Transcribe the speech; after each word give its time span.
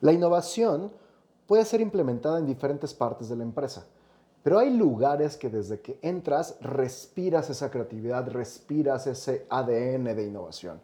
La 0.00 0.12
innovación 0.12 0.90
puede 1.46 1.64
ser 1.64 1.80
implementada 1.80 2.38
en 2.38 2.46
diferentes 2.46 2.94
partes 2.94 3.28
de 3.28 3.36
la 3.36 3.42
empresa, 3.42 3.86
pero 4.42 4.58
hay 4.58 4.70
lugares 4.70 5.36
que 5.36 5.50
desde 5.50 5.80
que 5.80 5.98
entras 6.00 6.56
respiras 6.60 7.50
esa 7.50 7.70
creatividad, 7.70 8.28
respiras 8.28 9.06
ese 9.06 9.46
ADN 9.50 10.04
de 10.16 10.26
innovación. 10.26 10.80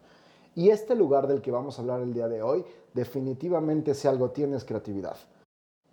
Y 0.55 0.69
este 0.69 0.95
lugar 0.95 1.27
del 1.27 1.41
que 1.41 1.51
vamos 1.51 1.77
a 1.77 1.81
hablar 1.81 2.01
el 2.01 2.13
día 2.13 2.27
de 2.27 2.41
hoy, 2.41 2.63
definitivamente 2.93 3.93
si 3.93 4.07
algo 4.07 4.31
tiene 4.31 4.57
es 4.57 4.65
creatividad. 4.65 5.17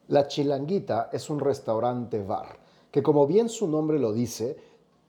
La 0.09 0.27
Chilanguita 0.29 1.09
es 1.13 1.31
un 1.31 1.41
restaurante 1.41 2.23
bar 2.23 2.65
que 2.95 3.03
como 3.03 3.27
bien 3.27 3.49
su 3.49 3.67
nombre 3.67 3.99
lo 3.99 4.13
dice, 4.13 4.57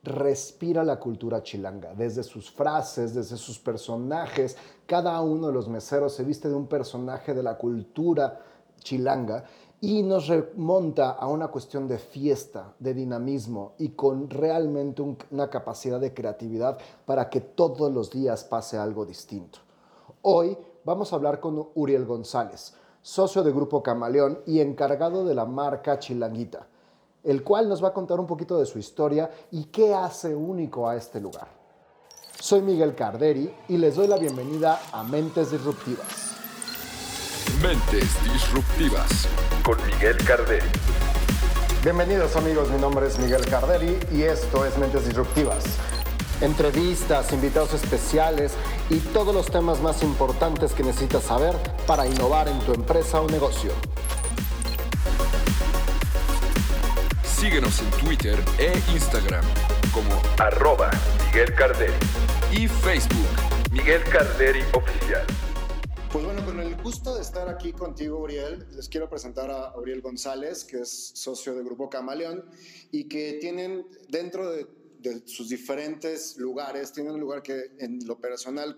respira 0.06 0.84
la 0.84 1.00
cultura 1.00 1.42
chilanga, 1.42 1.94
desde 1.94 2.24
sus 2.24 2.52
frases, 2.52 3.14
desde 3.14 3.38
sus 3.38 3.60
personajes, 3.60 4.56
cada 4.86 5.20
uno 5.22 5.48
de 5.48 5.54
los 5.54 5.68
meseros 5.68 6.14
se 6.14 6.24
viste 6.24 6.48
de 6.48 6.56
un 6.56 6.68
personaje 6.68 7.34
de 7.34 7.44
la 7.44 7.58
cultura 7.58 8.40
chilanga 8.80 9.44
y 9.82 10.04
nos 10.04 10.28
remonta 10.28 11.12
a 11.12 11.28
una 11.28 11.50
cuestión 11.50 11.88
de 11.88 11.98
fiesta, 11.98 12.74
de 12.80 12.94
dinamismo 12.94 13.74
y 13.78 13.90
con 13.90 14.30
realmente 14.30 15.04
una 15.32 15.50
capacidad 15.50 16.00
de 16.00 16.14
creatividad 16.14 16.78
para 17.06 17.30
que 17.30 17.42
todos 17.42 17.92
los 17.92 18.12
días 18.12 18.44
pase 18.44 18.78
algo 18.78 19.06
distinto. 19.06 19.60
Hoy 20.22 20.58
vamos 20.86 21.12
a 21.12 21.18
hablar 21.18 21.40
con 21.40 21.70
Uriel 21.76 22.06
González, 22.06 22.76
socio 23.02 23.44
de 23.44 23.52
Grupo 23.52 23.84
Camaleón 23.84 24.40
y 24.46 24.60
encargado 24.60 25.26
de 25.26 25.36
la 25.36 25.46
marca 25.46 26.00
Chilanguita, 26.00 26.68
el 27.26 27.44
cual 27.44 27.68
nos 27.68 27.84
va 27.84 27.90
a 27.90 27.94
contar 27.94 28.20
un 28.20 28.28
poquito 28.28 28.58
de 28.58 28.66
su 28.66 28.80
historia 28.80 29.30
y 29.52 29.66
qué 29.66 29.94
hace 29.94 30.34
único 30.36 30.88
a 30.88 30.96
este 30.96 31.20
lugar. 31.20 31.48
Soy 32.40 32.62
Miguel 32.62 32.94
Carderi 32.94 33.52
y 33.68 33.78
les 33.78 33.96
doy 33.96 34.08
la 34.08 34.18
bienvenida 34.18 34.80
a 34.92 35.04
Mentes 35.04 35.52
Disruptivas. 35.52 36.36
Mentes 37.62 38.24
Disruptivas 38.24 39.28
con 39.64 39.78
Miguel 39.88 40.18
Carderi. 40.26 40.68
Bienvenidos 41.84 42.36
amigos, 42.36 42.70
mi 42.70 42.78
nombre 42.78 43.08
es 43.08 43.18
Miguel 43.18 43.46
Carderi 43.46 43.98
y 44.12 44.24
esto 44.24 44.66
es 44.66 44.78
Mentes 44.78 45.06
Disruptivas. 45.06 45.64
Entrevistas, 46.42 47.32
invitados 47.32 47.74
especiales 47.74 48.54
y 48.90 49.00
todos 49.00 49.34
los 49.34 49.48
temas 49.48 49.82
más 49.82 50.04
importantes 50.04 50.74
que 50.74 50.84
necesitas 50.84 51.24
saber 51.24 51.56
para 51.88 52.06
innovar 52.06 52.48
en 52.50 52.60
tu 52.60 52.74
empresa 52.74 53.22
o 53.22 53.28
negocio. 53.28 53.72
Síguenos 57.40 57.82
en 57.82 57.90
Twitter 58.02 58.40
e 58.60 58.72
Instagram 58.94 59.44
como 59.94 60.10
arroba 60.38 60.90
Miguel 61.26 61.54
Carderi 61.54 61.92
y 62.54 62.66
Facebook 62.66 63.28
Miguel 63.74 64.02
Carderi 64.06 64.62
Oficial. 64.74 65.28
Pues 66.14 66.24
bueno, 66.24 66.46
con 66.46 66.62
el 66.62 66.82
gusto 66.82 67.14
de 67.16 67.22
estar 67.22 67.50
aquí 67.50 67.74
contigo, 67.74 68.20
Uriel, 68.20 68.66
les 68.72 68.88
quiero 68.88 69.10
presentar 69.10 69.52
a 69.52 69.76
Uriel 69.78 70.00
González, 70.00 70.64
que 70.64 70.80
es 70.80 71.12
socio 71.14 71.54
de 71.54 71.64
Grupo 71.64 71.90
Camaleón 71.90 72.46
y 72.92 73.10
que 73.10 73.34
tienen 73.42 73.86
dentro 74.08 74.50
de, 74.50 74.68
sus 75.26 75.50
diferentes 75.50 76.38
lugares, 76.38 76.94
tienen 76.94 77.14
un 77.14 77.20
lugar 77.20 77.44
que 77.44 77.74
en 77.80 78.00
lo 78.08 78.18
personal 78.18 78.78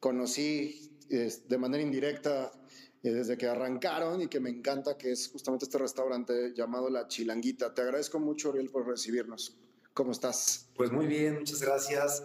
conocí 0.00 0.92
de 1.08 1.58
manera 1.58 1.82
indirecta 1.82 2.52
eh, 2.52 2.65
desde 3.10 3.36
que 3.36 3.46
arrancaron 3.46 4.22
y 4.22 4.28
que 4.28 4.40
me 4.40 4.50
encanta, 4.50 4.96
que 4.96 5.12
es 5.12 5.28
justamente 5.28 5.64
este 5.64 5.78
restaurante 5.78 6.52
llamado 6.54 6.90
La 6.90 7.08
Chilanguita. 7.08 7.74
Te 7.74 7.82
agradezco 7.82 8.18
mucho, 8.18 8.50
Uriel, 8.50 8.70
por 8.70 8.86
recibirnos. 8.86 9.56
¿Cómo 9.94 10.12
estás? 10.12 10.68
Pues 10.76 10.92
muy 10.92 11.06
bien, 11.06 11.38
muchas 11.38 11.60
gracias. 11.60 12.22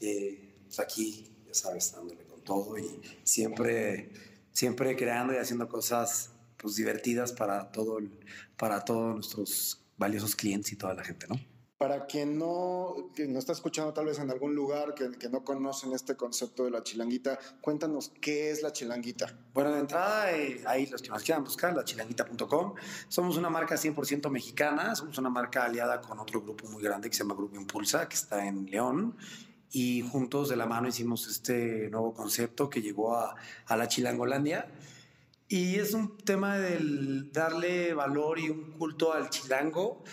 Eh, 0.00 0.56
pues 0.64 0.80
aquí, 0.80 1.32
ya 1.46 1.54
sabes, 1.54 1.92
dándole 1.92 2.24
todo 2.44 2.78
y 2.78 3.00
siempre, 3.24 4.10
siempre 4.52 4.96
creando 4.96 5.32
y 5.32 5.36
haciendo 5.36 5.68
cosas 5.68 6.30
pues, 6.56 6.76
divertidas 6.76 7.32
para, 7.32 7.72
todo 7.72 7.98
para 8.56 8.84
todos 8.84 9.14
nuestros 9.14 9.84
valiosos 9.96 10.36
clientes 10.36 10.72
y 10.72 10.76
toda 10.76 10.94
la 10.94 11.04
gente, 11.04 11.26
¿no? 11.28 11.36
Para 11.76 12.06
quien 12.06 12.38
no, 12.38 12.94
no 13.18 13.38
está 13.38 13.52
escuchando 13.52 13.92
tal 13.92 14.06
vez 14.06 14.18
en 14.20 14.30
algún 14.30 14.54
lugar, 14.54 14.94
que, 14.94 15.10
que, 15.12 15.28
no 15.28 15.44
conocen 15.44 15.92
este 15.92 16.16
concepto 16.16 16.64
de 16.64 16.70
la 16.70 16.82
chilanguita, 16.84 17.38
cuéntanos 17.60 18.12
qué 18.20 18.50
es 18.50 18.62
la 18.62 18.72
chilanguita. 18.72 19.36
Bueno, 19.52 19.72
de 19.72 19.80
entrada, 19.80 20.32
eh, 20.32 20.62
ahí 20.66 20.86
los 20.86 21.02
que 21.02 21.08
nos 21.08 21.22
quieran 21.24 21.42
buscar, 21.42 21.74
la 21.74 21.84
chilanguita.com. 21.84 22.74
Somos 23.08 23.36
una 23.36 23.50
marca 23.50 23.74
100% 23.74 24.30
mexicana, 24.30 24.94
somos 24.94 25.18
una 25.18 25.30
marca 25.30 25.64
aliada 25.64 26.00
con 26.00 26.18
otro 26.20 26.40
grupo 26.42 26.68
muy 26.68 26.82
grande 26.82 27.10
que 27.10 27.16
se 27.16 27.24
llama 27.24 27.34
Grupo 27.34 27.56
Impulsa, 27.56 28.08
que 28.08 28.14
está 28.14 28.46
en 28.46 28.66
León 28.66 29.16
y 29.74 30.02
juntos 30.02 30.48
de 30.48 30.54
la 30.54 30.66
mano 30.66 30.86
hicimos 30.86 31.26
este 31.26 31.90
nuevo 31.90 32.14
concepto 32.14 32.70
que 32.70 32.80
llegó 32.80 33.16
a, 33.16 33.34
a 33.66 33.76
la 33.76 33.88
Chilangolandia. 33.88 34.68
Y 35.48 35.74
es 35.74 35.94
un 35.94 36.16
tema 36.18 36.58
del 36.58 37.32
darle 37.32 37.92
valor 37.92 38.38
y 38.38 38.48
un 38.48 38.70
culto 38.78 39.12
al 39.12 39.30
chilango 39.30 40.04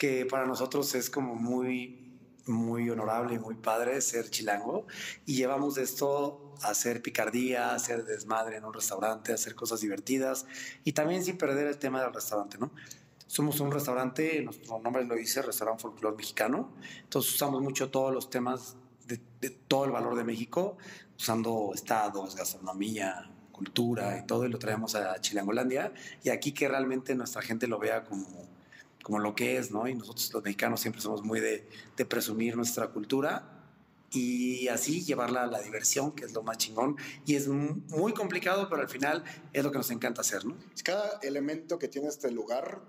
que 0.00 0.24
para 0.24 0.46
nosotros 0.46 0.94
es 0.94 1.10
como 1.10 1.34
muy, 1.34 2.16
muy 2.46 2.88
honorable 2.88 3.34
y 3.34 3.38
muy 3.38 3.54
padre 3.54 4.00
ser 4.00 4.30
chilango. 4.30 4.86
Y 5.26 5.34
llevamos 5.34 5.74
de 5.74 5.82
esto 5.82 6.54
a 6.62 6.68
hacer 6.68 7.02
picardía, 7.02 7.68
a 7.68 7.74
hacer 7.74 8.06
desmadre 8.06 8.56
en 8.56 8.64
un 8.64 8.72
restaurante, 8.72 9.30
a 9.30 9.34
hacer 9.34 9.54
cosas 9.54 9.82
divertidas 9.82 10.46
y 10.84 10.92
también 10.92 11.22
sin 11.22 11.36
perder 11.36 11.66
el 11.66 11.76
tema 11.76 12.00
del 12.00 12.14
restaurante, 12.14 12.56
¿no? 12.56 12.70
Somos 13.26 13.60
un 13.60 13.70
restaurante, 13.70 14.40
nuestro 14.40 14.78
nombre 14.78 15.04
lo 15.04 15.16
dice, 15.16 15.42
Restaurante 15.42 15.82
Folclor 15.82 16.16
Mexicano. 16.16 16.72
Entonces 17.02 17.34
usamos 17.34 17.60
mucho 17.60 17.90
todos 17.90 18.10
los 18.10 18.30
temas 18.30 18.76
de, 19.06 19.18
todo 19.68 19.84
el 19.84 19.90
valor 19.90 20.16
de 20.16 20.24
México, 20.24 20.78
usando 21.18 21.72
estados, 21.74 22.36
gastronomía, 22.36 23.30
cultura 23.52 24.18
y 24.18 24.26
todo, 24.26 24.46
y 24.46 24.48
lo 24.48 24.58
traemos 24.58 24.94
a 24.94 25.20
Chilangolandia. 25.20 25.92
Y 26.24 26.30
aquí 26.30 26.52
que 26.52 26.68
realmente 26.68 27.14
nuestra 27.14 27.42
gente 27.42 27.66
lo 27.66 27.78
vea 27.78 28.02
como, 28.02 28.48
como 29.02 29.18
lo 29.18 29.34
que 29.34 29.56
es, 29.56 29.70
¿no? 29.70 29.88
Y 29.88 29.94
nosotros 29.94 30.32
los 30.32 30.42
mexicanos 30.42 30.80
siempre 30.80 31.00
somos 31.00 31.22
muy 31.22 31.40
de, 31.40 31.68
presumir 32.08 32.56
nuestra 32.56 32.88
cultura 32.88 33.56
y 34.12 34.66
así 34.68 35.04
llevarla 35.04 35.44
a 35.44 35.46
la 35.46 35.60
diversión, 35.60 36.12
que 36.12 36.24
es 36.24 36.32
lo 36.32 36.42
más 36.42 36.58
chingón. 36.58 36.96
Y 37.26 37.36
es 37.36 37.48
muy 37.48 38.12
complicado, 38.12 38.68
pero 38.68 38.82
al 38.82 38.88
final 38.88 39.22
es 39.52 39.62
lo 39.62 39.70
que 39.70 39.78
nos 39.78 39.90
encanta 39.90 40.22
hacer, 40.22 40.44
¿no? 40.44 40.56
Cada 40.82 41.18
elemento 41.22 41.78
que 41.78 41.88
tiene 41.88 42.08
este 42.08 42.30
lugar 42.30 42.80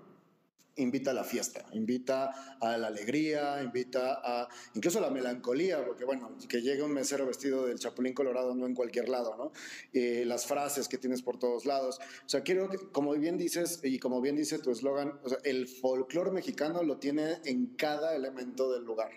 invita 0.76 1.10
a 1.10 1.14
la 1.14 1.24
fiesta, 1.24 1.64
invita 1.72 2.56
a 2.60 2.76
la 2.78 2.88
alegría, 2.88 3.62
invita 3.62 4.20
a 4.22 4.48
incluso 4.74 4.98
a 4.98 5.02
la 5.02 5.10
melancolía, 5.10 5.84
porque 5.84 6.04
bueno, 6.04 6.36
que 6.48 6.62
llegue 6.62 6.82
un 6.82 6.92
mesero 6.92 7.26
vestido 7.26 7.66
del 7.66 7.78
chapulín 7.78 8.14
colorado 8.14 8.54
no 8.54 8.66
en 8.66 8.74
cualquier 8.74 9.08
lado, 9.08 9.36
¿no? 9.36 9.52
Eh, 9.92 10.24
las 10.26 10.46
frases 10.46 10.88
que 10.88 10.98
tienes 10.98 11.22
por 11.22 11.38
todos 11.38 11.66
lados. 11.66 11.98
O 12.24 12.28
sea, 12.28 12.42
quiero 12.42 12.68
que, 12.68 12.78
como 12.90 13.12
bien 13.12 13.36
dices 13.36 13.80
y 13.82 13.98
como 13.98 14.20
bien 14.20 14.36
dice 14.36 14.58
tu 14.58 14.70
eslogan, 14.70 15.20
el 15.44 15.68
folclore 15.68 16.30
mexicano 16.30 16.82
lo 16.82 16.98
tiene 16.98 17.38
en 17.44 17.74
cada 17.76 18.14
elemento 18.16 18.72
del 18.72 18.84
lugar. 18.84 19.10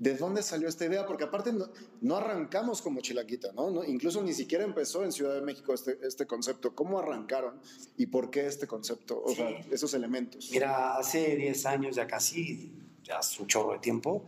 ¿De 0.00 0.16
dónde 0.16 0.42
salió 0.42 0.66
esta 0.66 0.86
idea? 0.86 1.04
Porque 1.04 1.24
aparte 1.24 1.52
no, 2.00 2.16
arrancamos 2.16 2.80
como 2.80 3.02
Chilaquita, 3.02 3.52
¿no? 3.52 3.84
Incluso 3.84 4.22
ni 4.22 4.32
siquiera 4.32 4.64
empezó 4.64 5.04
en 5.04 5.12
Ciudad 5.12 5.34
de 5.34 5.42
México 5.42 5.74
este, 5.74 5.98
este 6.02 6.26
concepto. 6.26 6.74
¿Cómo 6.74 6.98
arrancaron 6.98 7.60
y 7.98 8.06
por 8.06 8.30
qué 8.30 8.46
este 8.46 8.66
concepto? 8.66 9.22
O 9.22 9.34
sea, 9.34 9.50
esos 9.70 9.92
elementos. 9.92 10.48
Mira, 10.52 10.96
hace 10.96 11.36
10 11.36 11.66
años 11.66 11.96
ya 11.96 12.06
casi, 12.06 12.72
ya 13.04 13.18
hace 13.18 13.42
un 13.42 13.48
chorro 13.48 13.74
de 13.74 13.80
tiempo, 13.80 14.24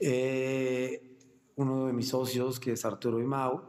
eh, 0.00 1.00
uno 1.54 1.86
de 1.86 1.92
mis 1.92 2.08
socios, 2.08 2.58
que 2.58 2.72
es 2.72 2.84
Arturo 2.84 3.20
y 3.20 3.26
Mau, 3.26 3.62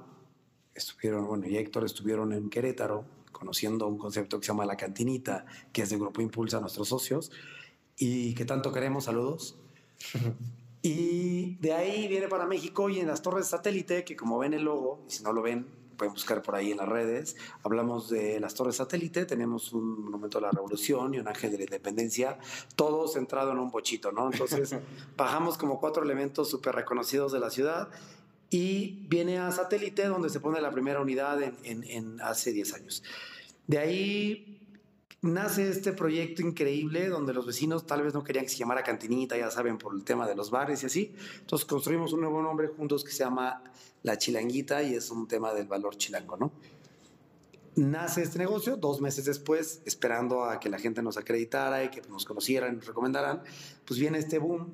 estuvieron, 0.74 1.28
bueno, 1.28 1.46
y 1.48 1.58
Héctor 1.58 1.86
estuvieron 1.86 2.34
en 2.34 2.50
Querétaro 2.50 3.06
conociendo 3.32 3.88
un 3.88 4.00
concepto 4.00 4.40
que 4.40 4.48
se 4.48 4.52
llama 4.52 4.66
La 4.66 4.78
Cantinita, 4.78 5.46
que 5.72 5.84
es 5.84 5.92
de 5.92 5.98
Grupo 5.98 6.22
Impulsa, 6.22 6.60
nuestros 6.60 6.88
socios, 6.88 7.32
y 7.98 8.34
que 8.34 8.46
tanto 8.46 8.72
queremos, 8.72 9.04
saludos. 9.04 9.60
Y 10.82 11.58
de 11.58 11.74
ahí 11.74 12.08
viene 12.08 12.28
para 12.28 12.46
México 12.46 12.90
y 12.90 13.00
en 13.00 13.08
las 13.08 13.22
torres 13.22 13.48
satélite, 13.48 14.04
que 14.04 14.16
como 14.16 14.40
ven 14.40 14.54
el 14.54 14.64
logo, 14.64 15.04
y 15.08 15.12
si 15.12 15.24
no 15.24 15.32
lo 15.32 15.42
ven, 15.42 15.68
pueden 15.96 16.14
buscar 16.14 16.42
por 16.42 16.56
ahí 16.56 16.72
en 16.72 16.78
las 16.78 16.90
redes, 16.90 17.36
hablamos 17.64 18.10
de 18.10 18.40
las 18.40 18.56
torres 18.56 18.78
satélite, 18.78 19.26
tenemos 19.26 19.72
un 19.74 20.06
monumento 20.06 20.40
de 20.40 20.48
la 20.48 20.52
revolución 20.52 21.14
y 21.14 21.20
un 21.20 21.28
ángel 21.28 21.52
de 21.52 21.60
la 21.60 21.64
independencia, 21.66 22.40
todo 22.76 23.08
centrado 23.08 23.52
en 23.52 23.60
un 23.60 23.70
bochito, 23.70 24.12
¿no? 24.12 24.32
Entonces 24.32 24.76
bajamos 25.18 25.60
como 25.60 25.80
cuatro 25.80 26.02
elementos 26.02 26.50
súper 26.50 26.74
reconocidos 26.74 27.32
de 27.32 27.40
la 27.40 27.52
ciudad 27.52 27.90
y 28.50 29.06
viene 29.08 29.38
a 29.38 29.52
satélite 29.52 30.08
donde 30.08 30.32
se 30.32 30.40
pone 30.40 30.60
la 30.60 30.72
primera 30.72 31.00
unidad 31.00 31.40
en, 31.44 31.56
en, 31.64 31.84
en 31.84 32.22
hace 32.22 32.52
10 32.52 32.74
años. 32.74 33.04
De 33.68 33.78
ahí 33.78 34.61
nace 35.22 35.70
este 35.70 35.94
proyecto 35.94 36.42
increíble 36.42 37.08
donde 37.08 37.34
los 37.34 37.46
vecinos 37.46 37.86
tal 37.86 38.02
vez 38.02 38.14
no 38.14 38.24
querían 38.24 38.46
que 38.46 38.52
se 38.52 38.58
llamara 38.58 38.84
Cantinita, 38.84 39.38
ya 39.38 39.52
saben, 39.52 39.78
por 39.78 39.94
el 39.94 40.04
tema 40.04 40.28
de 40.28 40.36
los 40.36 40.50
bares 40.50 40.84
y 40.84 40.88
así. 40.88 41.16
Entonces 41.40 41.66
construimos 41.66 42.14
un 42.14 42.22
nuevo 42.22 42.42
nombre 42.42 42.68
juntos 42.68 43.04
que 43.04 43.12
se 43.12 43.20
llama 43.24 43.64
La 44.04 44.18
Chilanguita 44.18 44.82
y 44.84 44.96
es 44.96 45.12
un 45.12 45.28
tema 45.28 45.54
del 45.54 45.68
valor 45.68 45.96
chilango, 45.96 46.38
¿no? 46.38 46.52
Nace 47.76 48.24
este 48.24 48.38
negocio 48.38 48.76
dos 48.76 49.00
meses 49.00 49.24
después, 49.24 49.82
esperando 49.86 50.44
a 50.44 50.60
que 50.60 50.70
la 50.70 50.78
gente 50.78 51.02
nos 51.02 51.18
acreditara 51.18 51.84
y 51.86 51.90
que 51.90 52.02
nos 52.10 52.26
conocieran 52.26 52.76
nos 52.76 52.86
recomendaran, 52.86 53.44
pues 53.86 53.98
viene 53.98 54.18
este 54.18 54.40
boom 54.40 54.74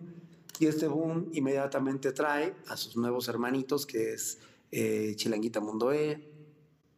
y 0.59 0.65
este 0.65 0.88
boom 0.88 1.29
inmediatamente 1.33 2.11
trae 2.11 2.55
a 2.67 2.75
sus 2.75 2.97
nuevos 2.97 3.27
hermanitos 3.27 3.85
que 3.85 4.13
es 4.13 4.39
eh, 4.71 5.13
Chilanguita 5.15 5.59
Mundo 5.59 5.94
E, 5.94 6.27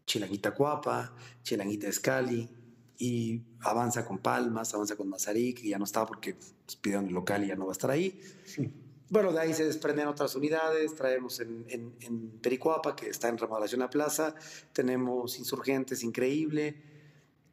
Chilanguita 0.05 0.53
Cuapa, 0.53 1.13
Chilanguita 1.43 1.89
Escali, 1.89 2.49
y 2.99 3.41
avanza 3.61 4.05
con 4.05 4.19
Palmas, 4.19 4.73
avanza 4.73 4.97
con 4.97 5.07
Mazarik, 5.07 5.61
que 5.61 5.69
ya 5.69 5.79
no 5.79 5.85
está 5.85 6.05
porque 6.05 6.35
pues, 6.35 6.75
pidieron 6.75 7.07
el 7.07 7.13
local 7.13 7.43
y 7.45 7.47
ya 7.47 7.55
no 7.55 7.65
va 7.65 7.71
a 7.71 7.73
estar 7.73 7.89
ahí. 7.89 8.19
Bueno, 9.09 9.31
de 9.31 9.39
ahí 9.39 9.53
se 9.53 9.65
desprenden 9.65 10.07
otras 10.07 10.35
unidades, 10.35 10.93
traemos 10.93 11.39
en, 11.39 11.65
en, 11.69 11.95
en 12.01 12.29
Pericuapa, 12.41 12.95
que 12.95 13.09
está 13.09 13.29
en 13.29 13.37
remodelación 13.37 13.81
a 13.81 13.89
plaza, 13.89 14.35
tenemos 14.73 15.39
Insurgentes, 15.39 16.03
increíble, 16.03 16.83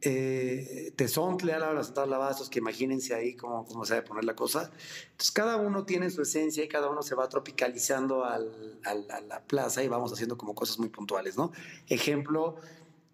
eh, 0.02 0.92
Tezontle, 0.96 1.54
a 1.54 1.58
la 1.72 1.82
Central 1.82 2.10
Lavazos, 2.10 2.50
que 2.50 2.58
imagínense 2.58 3.14
ahí 3.14 3.34
cómo, 3.34 3.64
cómo 3.64 3.84
se 3.86 3.94
debe 3.94 4.06
poner 4.06 4.24
la 4.24 4.34
cosa. 4.34 4.70
Entonces, 5.12 5.30
cada 5.30 5.56
uno 5.56 5.86
tiene 5.86 6.10
su 6.10 6.22
esencia 6.22 6.62
y 6.62 6.68
cada 6.68 6.90
uno 6.90 7.02
se 7.02 7.14
va 7.14 7.28
tropicalizando 7.28 8.24
al, 8.24 8.80
al, 8.84 9.10
a 9.10 9.20
la 9.20 9.42
plaza 9.44 9.82
y 9.82 9.88
vamos 9.88 10.12
haciendo 10.12 10.36
como 10.36 10.54
cosas 10.54 10.78
muy 10.78 10.90
puntuales, 10.90 11.36
¿no? 11.36 11.52
Ejemplo, 11.88 12.56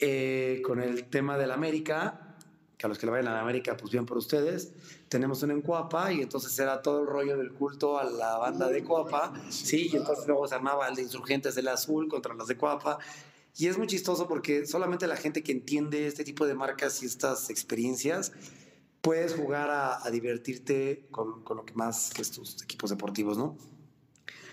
eh, 0.05 0.61
con 0.65 0.83
el 0.83 1.05
tema 1.05 1.39
del 1.39 1.53
América, 1.53 2.35
que 2.77 2.87
a 2.87 2.89
los 2.89 2.99
que 2.99 3.07
le 3.07 3.13
vayan 3.13 3.29
a 3.29 3.35
la 3.35 3.41
América, 3.41 3.77
pues 3.77 3.93
bien 3.93 4.05
por 4.05 4.19
ustedes, 4.19 4.73
tenemos 5.09 5.45
un 5.45 5.53
en 5.53 5.63
Cuapa 5.63 6.13
y 6.13 6.23
entonces 6.23 6.59
era 6.59 6.83
todo 6.83 7.03
el 7.03 7.07
rollo 7.07 7.37
del 7.37 7.53
culto 7.53 8.01
a 8.01 8.03
la 8.03 8.37
banda 8.37 8.69
de 8.69 8.83
Cuapa, 8.83 9.33
sí, 9.49 9.91
y 9.93 9.97
entonces 9.97 10.27
luego 10.27 10.49
se 10.49 10.57
armaba 10.57 10.89
el 10.89 10.97
de 10.97 11.03
insurgentes 11.03 11.55
del 11.55 11.69
azul 11.69 12.09
contra 12.09 12.35
los 12.35 12.49
de 12.49 12.57
Cuapa. 12.57 12.99
Y 13.57 13.69
es 13.69 13.79
muy 13.79 13.87
chistoso 13.87 14.27
porque 14.27 14.67
solamente 14.67 15.07
la 15.07 15.17
gente 15.17 15.45
que 15.45 15.53
entiende 15.53 16.09
este 16.09 16.25
tipo 16.25 16.47
de 16.47 16.55
marcas 16.55 17.01
y 17.05 17.07
estas 17.07 17.49
experiencias 17.49 18.33
puedes 19.03 19.35
jugar 19.35 19.71
a, 19.71 20.05
a 20.05 20.11
divertirte 20.11 21.07
con, 21.13 21.45
con, 21.45 21.59
lo 21.59 21.65
que 21.65 21.75
más 21.75 22.11
que 22.13 22.25
tus 22.25 22.61
equipos 22.61 22.91
deportivos, 22.91 23.39
¿no? 23.39 23.57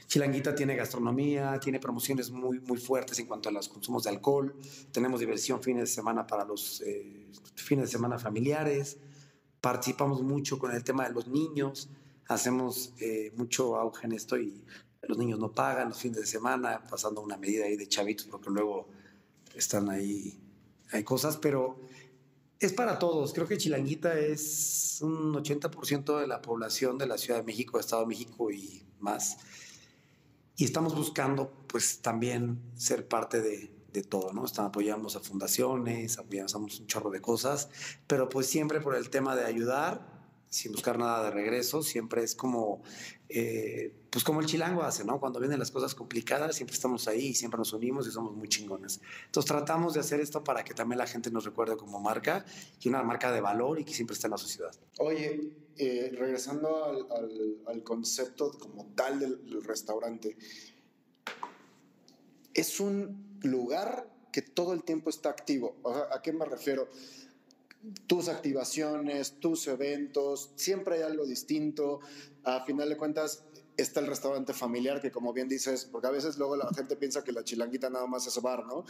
Chilanguita 0.10 0.56
tiene 0.56 0.76
gastronomía, 0.76 1.60
tiene 1.60 1.80
promociones 1.80 2.32
muy, 2.32 2.60
muy 2.62 2.80
fuertes 2.80 3.20
en 3.20 3.28
cuanto 3.28 3.48
a 3.48 3.52
los 3.52 3.70
consumos 3.70 4.04
de 4.04 4.10
alcohol. 4.10 4.56
Tenemos 4.92 5.20
diversión 5.20 5.62
fines 5.62 5.84
de 5.84 5.88
semana 5.88 6.26
para 6.26 6.44
los 6.46 6.82
eh, 6.82 7.28
fines 7.54 7.86
de 7.86 7.92
semana 7.92 8.18
familiares. 8.18 8.98
Participamos 9.62 10.24
mucho 10.24 10.58
con 10.58 10.72
el 10.72 10.84
tema 10.84 11.08
de 11.08 11.14
los 11.14 11.28
niños. 11.28 11.90
Hacemos 12.28 12.96
eh, 13.00 13.32
mucho 13.36 13.76
auge 13.76 14.08
en 14.08 14.14
esto 14.14 14.36
y 14.36 14.66
los 15.04 15.16
niños 15.16 15.38
no 15.38 15.52
pagan 15.52 15.90
los 15.90 16.00
fines 16.00 16.18
de 16.18 16.26
semana, 16.26 16.82
pasando 16.90 17.22
una 17.22 17.38
medida 17.38 17.66
ahí 17.66 17.78
de 17.78 17.88
chavitos, 17.88 18.26
porque 18.26 18.50
luego 18.50 18.88
están 19.54 19.92
ahí, 19.92 20.40
hay 20.92 21.04
cosas, 21.04 21.38
pero 21.38 21.82
es 22.60 22.74
para 22.74 22.98
todos. 22.98 23.32
Creo 23.32 23.48
que 23.48 23.60
Chilanguita 23.60 24.18
es 24.18 25.02
un 25.04 25.36
80% 25.36 26.20
de 26.20 26.26
la 26.26 26.42
población 26.42 26.98
de 26.98 27.06
la 27.06 27.20
Ciudad 27.20 27.42
de 27.42 27.46
México, 27.46 27.80
Estado 27.80 28.02
de 28.02 28.08
México 28.08 28.50
y 28.50 28.84
más 29.00 29.38
y 30.60 30.66
estamos 30.66 30.94
buscando 30.94 31.54
pues 31.68 32.02
también 32.02 32.60
ser 32.76 33.08
parte 33.08 33.42
de, 33.42 33.72
de 33.94 34.04
todo, 34.04 34.34
¿no? 34.34 34.44
Estamos, 34.44 34.70
apoyamos 34.70 35.16
a 35.16 35.22
fundaciones, 35.22 36.20
apoyamos 36.20 36.54
un 36.54 36.86
chorro 36.86 37.10
de 37.10 37.22
cosas, 37.22 37.70
pero 38.08 38.28
pues 38.28 38.48
siempre 38.48 38.82
por 38.82 38.94
el 38.94 39.10
tema 39.10 39.38
de 39.38 39.46
ayudar, 39.46 40.20
sin 40.50 40.74
buscar 40.74 41.00
nada 41.00 41.24
de 41.24 41.32
regreso, 41.32 41.82
siempre 41.82 42.24
es 42.24 42.36
como, 42.36 42.82
eh, 43.30 43.94
pues 44.10 44.26
como 44.26 44.42
el 44.42 44.48
chilango 44.48 44.84
hace, 44.84 45.06
¿no? 45.06 45.18
Cuando 45.22 45.40
vienen 45.40 45.60
las 45.60 45.72
cosas 45.72 45.96
complicadas, 45.96 46.58
siempre 46.58 46.74
estamos 46.74 47.08
ahí 47.08 47.28
y 47.28 47.36
siempre 47.36 47.58
nos 47.58 47.72
unimos 47.72 48.06
y 48.06 48.12
somos 48.12 48.36
muy 48.36 48.50
chingones. 48.50 49.00
Entonces 49.28 49.48
tratamos 49.48 49.94
de 49.94 50.02
hacer 50.02 50.20
esto 50.20 50.44
para 50.44 50.66
que 50.66 50.74
también 50.74 50.98
la 50.98 51.08
gente 51.08 51.32
nos 51.32 51.46
recuerde 51.46 51.78
como 51.78 52.02
marca 52.02 52.44
y 52.82 52.90
una 52.90 53.02
marca 53.02 53.32
de 53.32 53.40
valor 53.40 53.80
y 53.80 53.86
que 53.86 53.94
siempre 53.94 54.16
esté 54.16 54.28
en 54.28 54.32
la 54.32 54.38
sociedad. 54.38 54.72
Oye, 54.98 55.54
eh, 55.80 56.12
regresando 56.14 57.08
al, 57.66 57.84
concepto 57.84 58.52
como 58.52 58.88
tal 58.96 59.20
del, 59.20 59.64
restaurante, 59.64 60.38
es 62.54 62.80
un 62.80 63.40
lugar 63.44 64.10
que 64.32 64.42
todo 64.42 64.74
el 64.74 64.84
tiempo 64.84 65.10
está 65.10 65.30
activo. 65.30 65.78
¿A 66.12 66.22
qué 66.22 66.34
me 66.34 66.46
refiero? 66.46 66.90
tus 68.08 68.28
activaciones, 68.28 69.40
tus 69.40 69.68
eventos, 69.68 70.52
siempre 70.56 70.96
hay 70.96 71.02
algo 71.04 71.26
distinto. 71.26 72.02
A 72.44 72.66
final 72.66 72.90
de 72.90 72.98
cuentas, 72.98 73.44
está 73.82 74.00
el 74.00 74.08
restaurante 74.08 74.54
familiar, 74.54 75.02
que 75.02 75.12
como 75.12 75.34
bien 75.34 75.48
dices, 75.48 75.86
porque 75.86 76.08
a 76.08 76.12
veces 76.12 76.38
luego 76.38 76.56
la 76.56 76.70
gente 76.76 76.96
piensa 76.96 77.24
que 77.24 77.32
la 77.32 77.44
chilanguita 77.44 77.90
nada 77.90 78.08
más 78.08 78.28
es 78.28 78.42
bar, 78.42 78.66
¿no? 78.66 78.86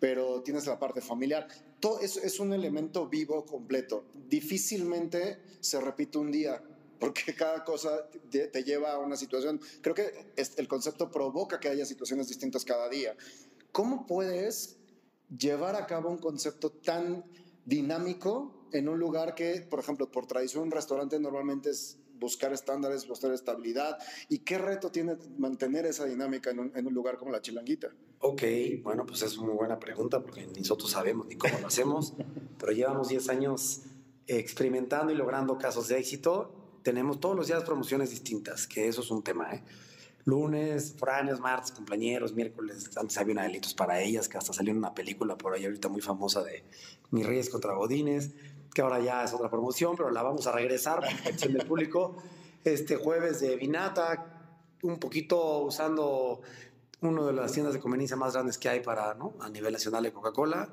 Pero 0.00 0.42
tienes 0.42 0.66
la 0.66 0.78
parte 0.78 1.00
familiar. 1.00 1.46
Todo 1.80 2.00
es, 2.00 2.16
es 2.16 2.40
un 2.40 2.52
elemento 2.52 3.08
vivo 3.08 3.44
completo. 3.44 4.04
Difícilmente 4.28 5.40
se 5.60 5.80
repite 5.80 6.18
un 6.18 6.30
día, 6.30 6.62
porque 6.98 7.34
cada 7.36 7.64
cosa 7.64 8.08
te, 8.30 8.48
te 8.48 8.64
lleva 8.64 8.92
a 8.92 8.98
una 8.98 9.16
situación. 9.16 9.60
Creo 9.80 9.94
que 9.94 10.32
el 10.56 10.68
concepto 10.68 11.10
provoca 11.10 11.60
que 11.60 11.68
haya 11.68 11.86
situaciones 11.86 12.28
distintas 12.28 12.64
cada 12.64 12.88
día. 12.88 13.16
¿Cómo 13.72 14.06
puedes 14.06 14.76
llevar 15.36 15.76
a 15.76 15.86
cabo 15.86 16.10
un 16.10 16.18
concepto 16.18 16.70
tan 16.70 17.24
dinámico 17.64 18.68
en 18.72 18.88
un 18.88 18.98
lugar 18.98 19.34
que, 19.34 19.66
por 19.68 19.78
ejemplo, 19.78 20.10
por 20.10 20.26
tradición, 20.26 20.64
un 20.64 20.70
restaurante 20.70 21.18
normalmente 21.18 21.70
es 21.70 21.98
buscar 22.18 22.52
estándares, 22.52 23.06
buscar 23.06 23.32
estabilidad. 23.32 23.98
¿Y 24.28 24.38
qué 24.38 24.58
reto 24.58 24.90
tiene 24.90 25.16
mantener 25.38 25.86
esa 25.86 26.04
dinámica 26.04 26.50
en 26.50 26.60
un, 26.60 26.72
en 26.74 26.86
un, 26.86 26.94
lugar 26.94 27.16
como 27.16 27.30
la 27.30 27.40
Chilanguita? 27.40 27.88
Ok, 28.20 28.42
bueno, 28.82 29.04
pues 29.06 29.22
es 29.22 29.36
una 29.36 29.48
muy 29.48 29.56
buena 29.56 29.78
pregunta 29.78 30.22
porque 30.22 30.46
ni 30.46 30.60
nosotros 30.60 30.90
sabemos 30.90 31.26
ni 31.26 31.36
cómo 31.36 31.58
lo 31.58 31.66
hacemos, 31.66 32.14
pero 32.58 32.72
llevamos 32.72 33.08
10 33.08 33.28
años 33.28 33.82
experimentando 34.26 35.12
y 35.12 35.16
logrando 35.16 35.58
casos 35.58 35.88
de 35.88 35.98
éxito. 35.98 36.52
Tenemos 36.82 37.20
todos 37.20 37.36
los 37.36 37.46
días 37.46 37.62
promociones 37.64 38.10
distintas, 38.10 38.66
que 38.66 38.88
eso 38.88 39.00
es 39.00 39.10
un 39.10 39.22
tema, 39.22 39.54
¿eh? 39.54 39.62
lunes, 40.24 40.94
foráneos, 40.96 41.40
martes, 41.40 41.72
compañeros, 41.72 42.34
miércoles, 42.34 42.90
antes 42.96 43.16
había 43.18 43.32
una 43.32 43.42
delitos 43.42 43.74
para 43.74 44.00
ellas, 44.00 44.28
que 44.28 44.38
hasta 44.38 44.52
salió 44.52 44.72
una 44.72 44.94
película 44.94 45.36
por 45.36 45.54
ahí 45.54 45.64
ahorita 45.64 45.88
muy 45.88 46.00
famosa 46.00 46.42
de 46.42 46.64
Mis 47.10 47.26
Reyes 47.26 47.50
contra 47.50 47.74
Godines, 47.74 48.30
que 48.74 48.82
ahora 48.82 49.00
ya 49.00 49.22
es 49.22 49.32
otra 49.32 49.48
promoción, 49.48 49.96
pero 49.96 50.10
la 50.10 50.22
vamos 50.22 50.46
a 50.48 50.52
regresar 50.52 51.00
por 51.00 51.22
petición 51.22 51.54
del 51.54 51.66
público. 51.66 52.16
Este 52.64 52.96
jueves 52.96 53.40
de 53.40 53.56
Vinata, 53.56 54.50
un 54.82 54.98
poquito 54.98 55.60
usando 55.60 56.42
una 57.00 57.24
de 57.24 57.32
las 57.32 57.52
tiendas 57.52 57.72
de 57.72 57.80
conveniencia 57.80 58.16
más 58.16 58.34
grandes 58.34 58.58
que 58.58 58.68
hay 58.68 58.80
para, 58.80 59.14
¿no? 59.14 59.34
a 59.40 59.48
nivel 59.48 59.72
nacional 59.72 60.02
de 60.02 60.12
Coca-Cola. 60.12 60.68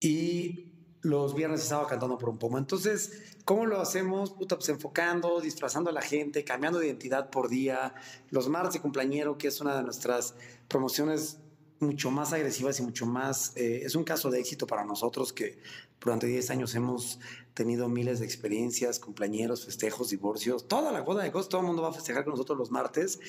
Y 0.00 0.72
los 1.02 1.34
viernes 1.34 1.62
estaba 1.62 1.86
cantando 1.86 2.18
por 2.18 2.30
un 2.30 2.38
pomo. 2.38 2.58
Entonces, 2.58 3.36
¿cómo 3.44 3.66
lo 3.66 3.80
hacemos? 3.80 4.32
Puta, 4.32 4.56
pues 4.56 4.68
enfocando, 4.70 5.40
disfrazando 5.40 5.90
a 5.90 5.92
la 5.92 6.02
gente, 6.02 6.44
cambiando 6.44 6.80
de 6.80 6.86
identidad 6.86 7.30
por 7.30 7.48
día. 7.48 7.94
Los 8.30 8.48
martes 8.48 8.74
de 8.74 8.80
cumpleañero, 8.80 9.38
que 9.38 9.48
es 9.48 9.60
una 9.60 9.76
de 9.76 9.82
nuestras 9.82 10.34
promociones 10.66 11.38
mucho 11.80 12.10
más 12.10 12.32
agresivas 12.32 12.78
y 12.80 12.82
mucho 12.82 13.06
más... 13.06 13.56
Eh, 13.56 13.82
es 13.84 13.94
un 13.94 14.04
caso 14.04 14.30
de 14.30 14.40
éxito 14.40 14.66
para 14.66 14.84
nosotros 14.84 15.32
que 15.32 15.58
durante 16.00 16.26
10 16.26 16.50
años 16.50 16.74
hemos 16.74 17.18
tenido 17.54 17.88
miles 17.88 18.20
de 18.20 18.26
experiencias, 18.26 18.98
cumpleañeros, 18.98 19.64
festejos, 19.64 20.10
divorcios, 20.10 20.68
toda 20.68 20.92
la 20.92 21.00
boda 21.02 21.22
de 21.22 21.32
cosas, 21.32 21.48
todo 21.48 21.60
el 21.62 21.66
mundo 21.66 21.82
va 21.82 21.90
a 21.90 21.92
festejar 21.92 22.24
con 22.24 22.32
nosotros 22.32 22.58
los 22.58 22.70
martes. 22.70 23.20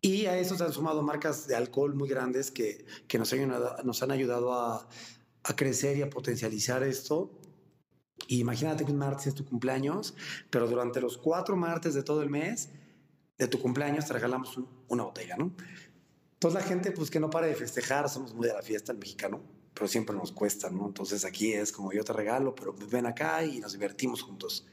Y 0.00 0.26
a 0.26 0.38
eso 0.38 0.56
se 0.56 0.64
han 0.64 0.72
sumado 0.72 1.02
marcas 1.02 1.46
de 1.46 1.56
alcohol 1.56 1.94
muy 1.94 2.08
grandes 2.08 2.50
que, 2.50 2.84
que 3.08 3.18
nos, 3.18 3.32
han, 3.32 3.52
nos 3.84 4.02
han 4.02 4.10
ayudado 4.10 4.52
a, 4.52 4.86
a 5.44 5.56
crecer 5.56 5.96
y 5.96 6.02
a 6.02 6.10
potencializar 6.10 6.82
esto. 6.82 7.30
Imagínate 8.28 8.84
que 8.84 8.92
un 8.92 8.98
martes 8.98 9.28
es 9.28 9.34
tu 9.34 9.44
cumpleaños, 9.44 10.14
pero 10.50 10.68
durante 10.68 11.00
los 11.00 11.16
cuatro 11.16 11.56
martes 11.56 11.94
de 11.94 12.02
todo 12.02 12.22
el 12.22 12.30
mes 12.30 12.70
de 13.38 13.48
tu 13.48 13.60
cumpleaños 13.60 14.06
te 14.06 14.12
regalamos 14.12 14.56
un, 14.56 14.68
una 14.88 15.04
botella, 15.04 15.36
¿no? 15.36 15.52
Entonces 16.44 16.62
la 16.62 16.68
gente, 16.68 16.92
pues 16.92 17.10
que 17.10 17.18
no 17.18 17.30
para 17.30 17.46
de 17.46 17.54
festejar, 17.54 18.06
somos 18.10 18.34
muy 18.34 18.46
de 18.46 18.52
la 18.52 18.60
fiesta, 18.60 18.92
el 18.92 18.98
mexicano, 18.98 19.40
pero 19.72 19.88
siempre 19.88 20.14
nos 20.14 20.30
cuesta, 20.30 20.68
¿no? 20.68 20.86
Entonces 20.86 21.24
aquí 21.24 21.54
es 21.54 21.72
como 21.72 21.90
yo 21.90 22.04
te 22.04 22.12
regalo, 22.12 22.54
pero 22.54 22.74
ven 22.90 23.06
acá 23.06 23.42
y 23.42 23.60
nos 23.60 23.72
divertimos 23.72 24.20
juntos. 24.20 24.66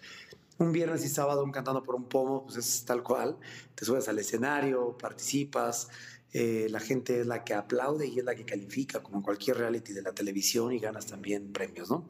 Un 0.58 0.74
viernes 0.74 1.06
y 1.06 1.08
sábado 1.08 1.46
un 1.46 1.52
cantando 1.54 1.82
por 1.82 1.96
un 1.96 2.10
pomo, 2.10 2.44
pues 2.44 2.58
es 2.58 2.84
tal 2.84 3.04
cual, 3.04 3.38
te 3.74 3.86
subes 3.86 4.10
al 4.10 4.20
escenario, 4.20 4.98
participas, 4.98 5.88
eh, 6.34 6.68
la 6.70 6.82
gente 6.82 7.22
es 7.22 7.28
la 7.28 7.46
que 7.46 7.54
aplaude 7.54 8.06
y 8.06 8.20
es 8.20 8.26
la 8.26 8.36
que 8.36 8.44
califica, 8.44 9.02
como 9.02 9.20
en 9.20 9.24
cualquier 9.24 9.56
reality 9.56 9.94
de 9.94 10.02
la 10.02 10.12
televisión, 10.12 10.74
y 10.74 10.80
ganas 10.80 11.06
también 11.06 11.54
premios, 11.54 11.90
¿no? 11.90 12.06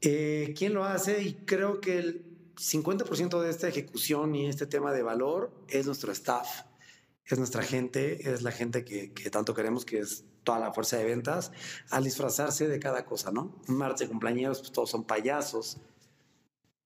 Eh, 0.00 0.54
¿Quién 0.56 0.72
lo 0.72 0.86
hace? 0.86 1.20
Y 1.20 1.34
creo 1.44 1.82
que 1.82 1.98
el 1.98 2.24
50% 2.56 3.42
de 3.42 3.50
esta 3.50 3.68
ejecución 3.68 4.34
y 4.34 4.46
este 4.46 4.64
tema 4.64 4.94
de 4.94 5.02
valor 5.02 5.52
es 5.68 5.84
nuestro 5.84 6.12
staff, 6.12 6.62
es 7.26 7.38
nuestra 7.38 7.62
gente, 7.62 8.30
es 8.30 8.42
la 8.42 8.52
gente 8.52 8.84
que, 8.84 9.12
que 9.12 9.30
tanto 9.30 9.54
queremos, 9.54 9.84
que 9.84 9.98
es 9.98 10.24
toda 10.44 10.60
la 10.60 10.72
fuerza 10.72 10.96
de 10.96 11.04
ventas, 11.04 11.50
al 11.90 12.04
disfrazarse 12.04 12.68
de 12.68 12.78
cada 12.78 13.04
cosa, 13.04 13.32
¿no? 13.32 13.60
Un 13.68 13.76
martes 13.76 14.00
de 14.00 14.08
cumpleaños, 14.08 14.60
pues 14.60 14.72
todos 14.72 14.90
son 14.90 15.04
payasos. 15.04 15.78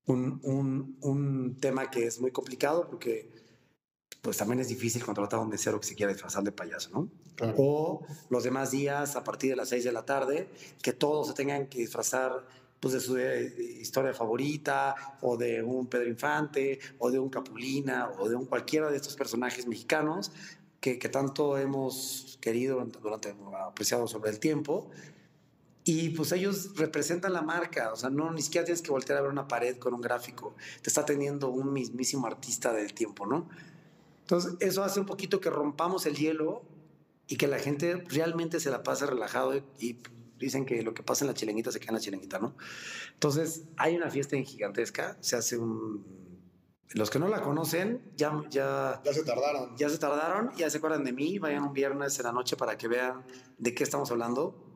Un, 0.07 0.41
un, 0.43 0.97
un 1.03 1.59
tema 1.61 1.91
que 1.91 2.07
es 2.07 2.21
muy 2.21 2.33
complicado 2.33 2.89
porque 2.89 3.31
pues 4.23 4.37
también 4.37 4.61
es 4.61 4.69
difícil 4.69 5.05
contratar 5.05 5.39
a 5.39 5.43
un 5.43 5.49
mesero 5.49 5.79
que 5.79 5.87
se 5.87 5.95
quiera 5.95 6.13
disfrazar 6.13 6.43
de 6.43 6.53
payaso, 6.53 6.91
¿no? 6.91 7.09
Claro. 7.37 7.55
O 7.57 8.07
los 8.29 8.43
demás 8.43 8.71
días, 8.71 9.17
a 9.17 9.25
partir 9.25 9.51
de 9.51 9.57
las 9.57 9.69
6 9.69 9.85
de 9.85 9.93
la 9.93 10.05
tarde, 10.05 10.49
que 10.83 10.93
todos 10.93 11.29
se 11.29 11.35
tengan 11.35 11.69
que 11.69 11.79
disfrazar 11.79 12.47
pues, 12.81 12.95
de 12.95 13.01
su 13.01 13.17
eh, 13.19 13.55
historia 13.81 14.13
favorita, 14.13 15.19
o 15.21 15.37
de 15.37 15.63
un 15.63 15.87
Pedro 15.87 16.09
Infante, 16.09 16.81
o 16.99 17.11
de 17.11 17.19
un 17.19 17.29
Capulina, 17.29 18.11
o 18.19 18.29
de 18.29 18.37
un 18.37 18.47
cualquiera 18.47 18.91
de 18.91 18.97
estos 18.97 19.15
personajes 19.15 19.67
mexicanos, 19.67 20.33
que, 20.81 20.99
que 20.99 21.09
tanto 21.09 21.59
hemos 21.59 22.39
querido 22.41 22.85
durante, 23.03 23.35
apreciado 23.67 24.09
sobre 24.09 24.31
el 24.31 24.41
tiempo. 24.41 24.91
Y 25.85 26.11
pues 26.11 26.33
ellos 26.33 26.77
representan 26.77 27.33
la 27.33 27.43
marca, 27.43 27.93
o 27.93 27.97
sea, 27.97 28.11
no 28.11 28.31
ni 28.33 28.43
siquiera 28.43 28.65
tienes 28.65 28.83
que 28.83 28.91
voltear 28.91 29.19
a 29.19 29.23
ver 29.23 29.31
una 29.31 29.49
pared 29.49 29.79
con 29.79 29.95
un 29.95 30.01
gráfico, 30.01 30.55
te 30.83 30.91
está 30.91 31.05
teniendo 31.07 31.49
un 31.49 31.73
mismísimo 31.73 32.27
artista 32.27 32.73
del 32.73 32.93
tiempo, 32.93 33.27
¿no? 33.27 33.49
Entonces, 34.23 34.55
eso 34.61 34.85
hace 34.85 35.01
un 35.01 35.07
poquito 35.07 35.41
que 35.41 35.51
rompamos 35.51 36.07
el 36.07 36.17
hielo 36.17 36.63
y 37.27 37.37
que 37.37 37.49
la 37.49 37.59
gente 37.59 38.05
realmente 38.09 38.61
se 38.61 38.71
la 38.71 38.83
pase 38.83 39.07
relajado 39.07 39.57
y, 39.79 39.97
dicen 40.41 40.65
que 40.65 40.83
lo 40.83 40.95
que 40.95 41.03
pasa 41.03 41.25
en 41.25 41.29
la 41.29 41.35
chilenguita 41.35 41.71
se 41.71 41.79
queda 41.79 41.91
en 41.91 41.95
la 41.97 42.01
chilenguita, 42.01 42.39
¿no? 42.39 42.57
Entonces, 43.13 43.65
hay 43.77 43.97
una 43.97 44.11
fiesta 44.11 44.37
en 44.37 44.45
gigantesca, 44.45 45.17
se 45.21 45.37
hace 45.37 45.59
un... 45.59 46.31
Los 46.93 47.09
que 47.09 47.21
no 47.21 47.29
la 47.29 47.41
conocen, 47.43 48.11
ya, 48.17 48.43
ya, 48.51 49.01
Ya 49.05 49.13
se 49.13 49.23
tardaron. 49.23 49.77
ya 49.77 49.89
se 49.89 49.99
tardaron, 49.99 50.51
ya 50.57 50.69
se 50.69 50.79
acuerdan 50.79 51.05
de 51.05 51.13
mí, 51.13 51.39
vayan 51.39 51.63
un 51.63 51.73
viernes 51.73 52.19
en 52.19 52.25
la 52.25 52.33
noche 52.33 52.57
para 52.57 52.77
que 52.77 52.89
vean 52.89 53.25
de 53.59 53.75
qué 53.75 53.85
estamos 53.85 54.11
hablando. 54.11 54.67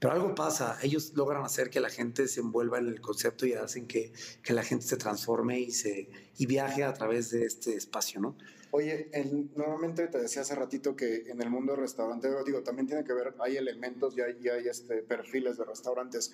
Pero 0.00 0.12
algo 0.14 0.34
pasa, 0.34 0.76
ellos 0.82 1.12
logran 1.14 1.44
hacer 1.44 1.70
que 1.70 1.78
la 1.78 1.90
gente 1.90 2.26
se 2.26 2.40
envuelva 2.40 2.78
en 2.78 2.88
el 2.88 3.00
concepto 3.00 3.46
y 3.46 3.52
hacen 3.52 3.86
que, 3.86 4.12
que 4.42 4.52
la 4.54 4.64
gente 4.64 4.84
se 4.84 4.96
transforme 4.96 5.60
y, 5.60 5.70
se, 5.70 6.10
y 6.36 6.46
viaje 6.46 6.82
a 6.82 6.92
través 6.94 7.30
de 7.30 7.44
este 7.44 7.76
espacio, 7.76 8.20
¿no? 8.20 8.36
Oye, 8.72 9.08
el- 9.12 9.50
normalmente 9.56 10.06
te 10.06 10.18
decía 10.20 10.42
hace 10.42 10.54
ratito 10.54 10.94
que 10.94 11.24
en 11.28 11.42
el 11.42 11.50
mundo 11.50 11.72
del 11.72 11.80
restaurante, 11.82 12.28
digo, 12.44 12.62
también 12.62 12.86
tiene 12.86 13.02
que 13.04 13.12
ver, 13.12 13.34
hay 13.40 13.56
elementos 13.56 14.16
y 14.16 14.20
hay, 14.20 14.48
hay, 14.48 14.68
este, 14.68 15.02
perfiles 15.02 15.56
de 15.58 15.64
restaurantes, 15.64 16.32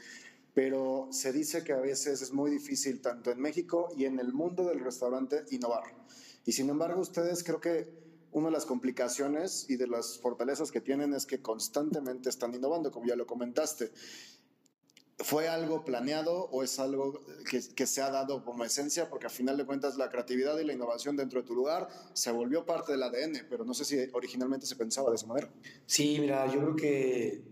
pero 0.52 1.08
se 1.10 1.32
dice 1.32 1.64
que 1.64 1.72
a 1.72 1.78
veces 1.80 2.20
es 2.20 2.32
muy 2.32 2.50
difícil, 2.50 3.00
tanto 3.00 3.30
en 3.30 3.40
México 3.40 3.88
y 3.96 4.04
en 4.04 4.18
el 4.18 4.32
mundo 4.34 4.64
del 4.64 4.80
restaurante, 4.80 5.44
innovar. 5.50 5.84
Y 6.44 6.52
sin 6.52 6.68
embargo, 6.68 7.00
ustedes 7.00 7.42
creo 7.42 7.60
que 7.60 7.88
una 8.32 8.48
de 8.48 8.52
las 8.52 8.66
complicaciones 8.66 9.64
y 9.70 9.76
de 9.76 9.86
las 9.86 10.18
fortalezas 10.18 10.70
que 10.70 10.82
tienen 10.82 11.14
es 11.14 11.24
que 11.24 11.40
constantemente 11.40 12.28
están 12.28 12.54
innovando, 12.54 12.90
como 12.90 13.06
ya 13.06 13.16
lo 13.16 13.26
comentaste. 13.26 13.90
¿Fue 15.18 15.49
algo 15.49 15.82
planeado 15.82 16.44
o 16.50 16.62
es 16.62 16.78
algo 16.78 17.25
que, 17.49 17.87
se 17.87 18.02
ha 18.02 18.11
dado 18.11 18.44
como 18.44 18.64
esencia? 18.64 19.08
Porque 19.08 19.26
al 19.26 19.32
final 19.32 19.56
de 19.56 19.64
cuentas 19.64 19.96
la 19.96 20.11
creatividad 20.11 20.58
y 20.58 20.64
la 20.64 20.75
innovación 20.75 21.16
dentro 21.16 21.40
de 21.40 21.46
tu 21.46 21.54
lugar 21.54 21.88
se 22.12 22.30
volvió 22.30 22.66
parte 22.66 22.92
del 22.92 23.02
ADN, 23.02 23.46
pero 23.49 23.64
no 23.64 23.73
sé 23.73 23.87
si 23.87 23.96
originalmente 24.12 24.66
se 24.66 24.76
pensaba 24.76 25.08
de 25.08 25.16
esa 25.16 25.26
manera. 25.26 25.50
Sí, 25.87 26.18
mira, 26.20 26.46
yo 26.52 26.61
creo 26.61 26.76
que 26.76 27.44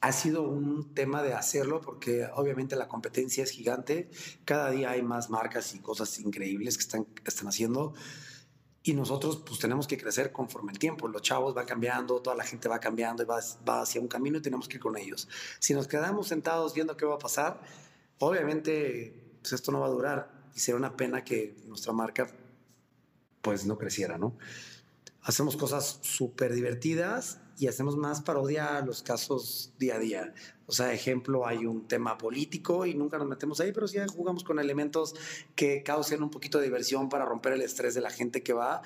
ha 0.00 0.12
sido 0.12 0.48
un 0.48 0.94
tema 0.94 1.22
de 1.22 1.34
hacerlo 1.34 1.82
porque 1.82 2.26
obviamente 2.34 2.76
la 2.76 2.88
competencia 2.88 3.44
es 3.44 3.50
gigante. 3.50 4.08
Cada 4.46 4.70
día 4.70 4.92
hay 4.92 5.02
más 5.02 5.28
marcas 5.28 5.74
y 5.74 5.80
cosas 5.80 6.18
increíbles 6.18 6.78
que 6.78 6.82
están, 6.82 7.06
están 7.26 7.48
haciendo. 7.48 7.92
Y 8.88 8.94
nosotros 8.94 9.42
pues 9.44 9.60
tenemos 9.60 9.86
que 9.86 9.98
crecer 9.98 10.32
conforme 10.32 10.72
el 10.72 10.78
tiempo. 10.78 11.08
Los 11.08 11.20
chavos 11.20 11.52
van 11.52 11.66
cambiando, 11.66 12.22
toda 12.22 12.34
la 12.34 12.42
gente 12.42 12.70
va 12.70 12.80
cambiando 12.80 13.22
y 13.22 13.26
va, 13.26 13.38
va 13.68 13.82
hacia 13.82 14.00
un 14.00 14.08
camino 14.08 14.38
y 14.38 14.40
tenemos 14.40 14.66
que 14.66 14.76
ir 14.76 14.80
con 14.80 14.96
ellos. 14.96 15.28
Si 15.58 15.74
nos 15.74 15.86
quedamos 15.86 16.28
sentados 16.28 16.72
viendo 16.72 16.96
qué 16.96 17.04
va 17.04 17.16
a 17.16 17.18
pasar, 17.18 17.60
obviamente 18.18 19.36
pues 19.42 19.52
esto 19.52 19.72
no 19.72 19.80
va 19.80 19.88
a 19.88 19.90
durar 19.90 20.48
y 20.54 20.60
sería 20.60 20.78
una 20.78 20.96
pena 20.96 21.22
que 21.22 21.54
nuestra 21.66 21.92
marca 21.92 22.34
pues 23.42 23.66
no 23.66 23.76
creciera, 23.76 24.16
¿no? 24.16 24.38
Hacemos 25.20 25.58
cosas 25.58 25.98
súper 26.00 26.54
divertidas 26.54 27.42
y 27.58 27.66
hacemos 27.66 27.96
más 27.96 28.22
parodia 28.22 28.76
a 28.76 28.82
los 28.82 29.02
casos 29.02 29.72
día 29.78 29.96
a 29.96 29.98
día. 29.98 30.34
O 30.66 30.72
sea, 30.72 30.92
ejemplo, 30.92 31.46
hay 31.46 31.66
un 31.66 31.88
tema 31.88 32.16
político 32.16 32.86
y 32.86 32.94
nunca 32.94 33.18
nos 33.18 33.26
metemos 33.26 33.58
ahí, 33.60 33.72
pero 33.72 33.88
sí 33.88 33.98
jugamos 34.14 34.44
con 34.44 34.58
elementos 34.58 35.14
que 35.56 35.82
causen 35.82 36.22
un 36.22 36.30
poquito 36.30 36.58
de 36.58 36.64
diversión 36.64 37.08
para 37.08 37.24
romper 37.24 37.54
el 37.54 37.62
estrés 37.62 37.94
de 37.94 38.00
la 38.00 38.10
gente 38.10 38.42
que 38.42 38.52
va, 38.52 38.82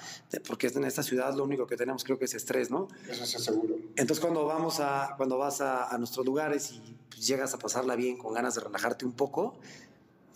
porque 0.47 0.69
en 0.69 0.85
esta 0.85 1.02
ciudad 1.02 1.35
lo 1.35 1.45
único 1.45 1.67
que 1.67 1.76
tenemos 1.76 2.05
creo 2.05 2.19
que 2.19 2.25
es 2.25 2.35
estrés, 2.35 2.71
¿no? 2.71 2.88
Eso 3.09 3.25
es 3.25 3.31
seguro. 3.31 3.76
Entonces 3.97 4.21
cuando 4.21 4.47
vamos 4.47 4.81
a, 4.81 5.14
cuando 5.17 5.37
vas 5.37 5.61
a, 5.61 5.93
a 5.93 5.99
nuestros 5.99 6.25
lugares 6.25 6.73
y 6.73 6.97
pues, 7.11 7.26
llegas 7.26 7.52
a 7.52 7.59
pasarla 7.59 7.95
bien 7.95 8.17
con 8.17 8.33
ganas 8.33 8.55
de 8.55 8.62
relajarte 8.62 9.05
un 9.05 9.12
poco, 9.12 9.59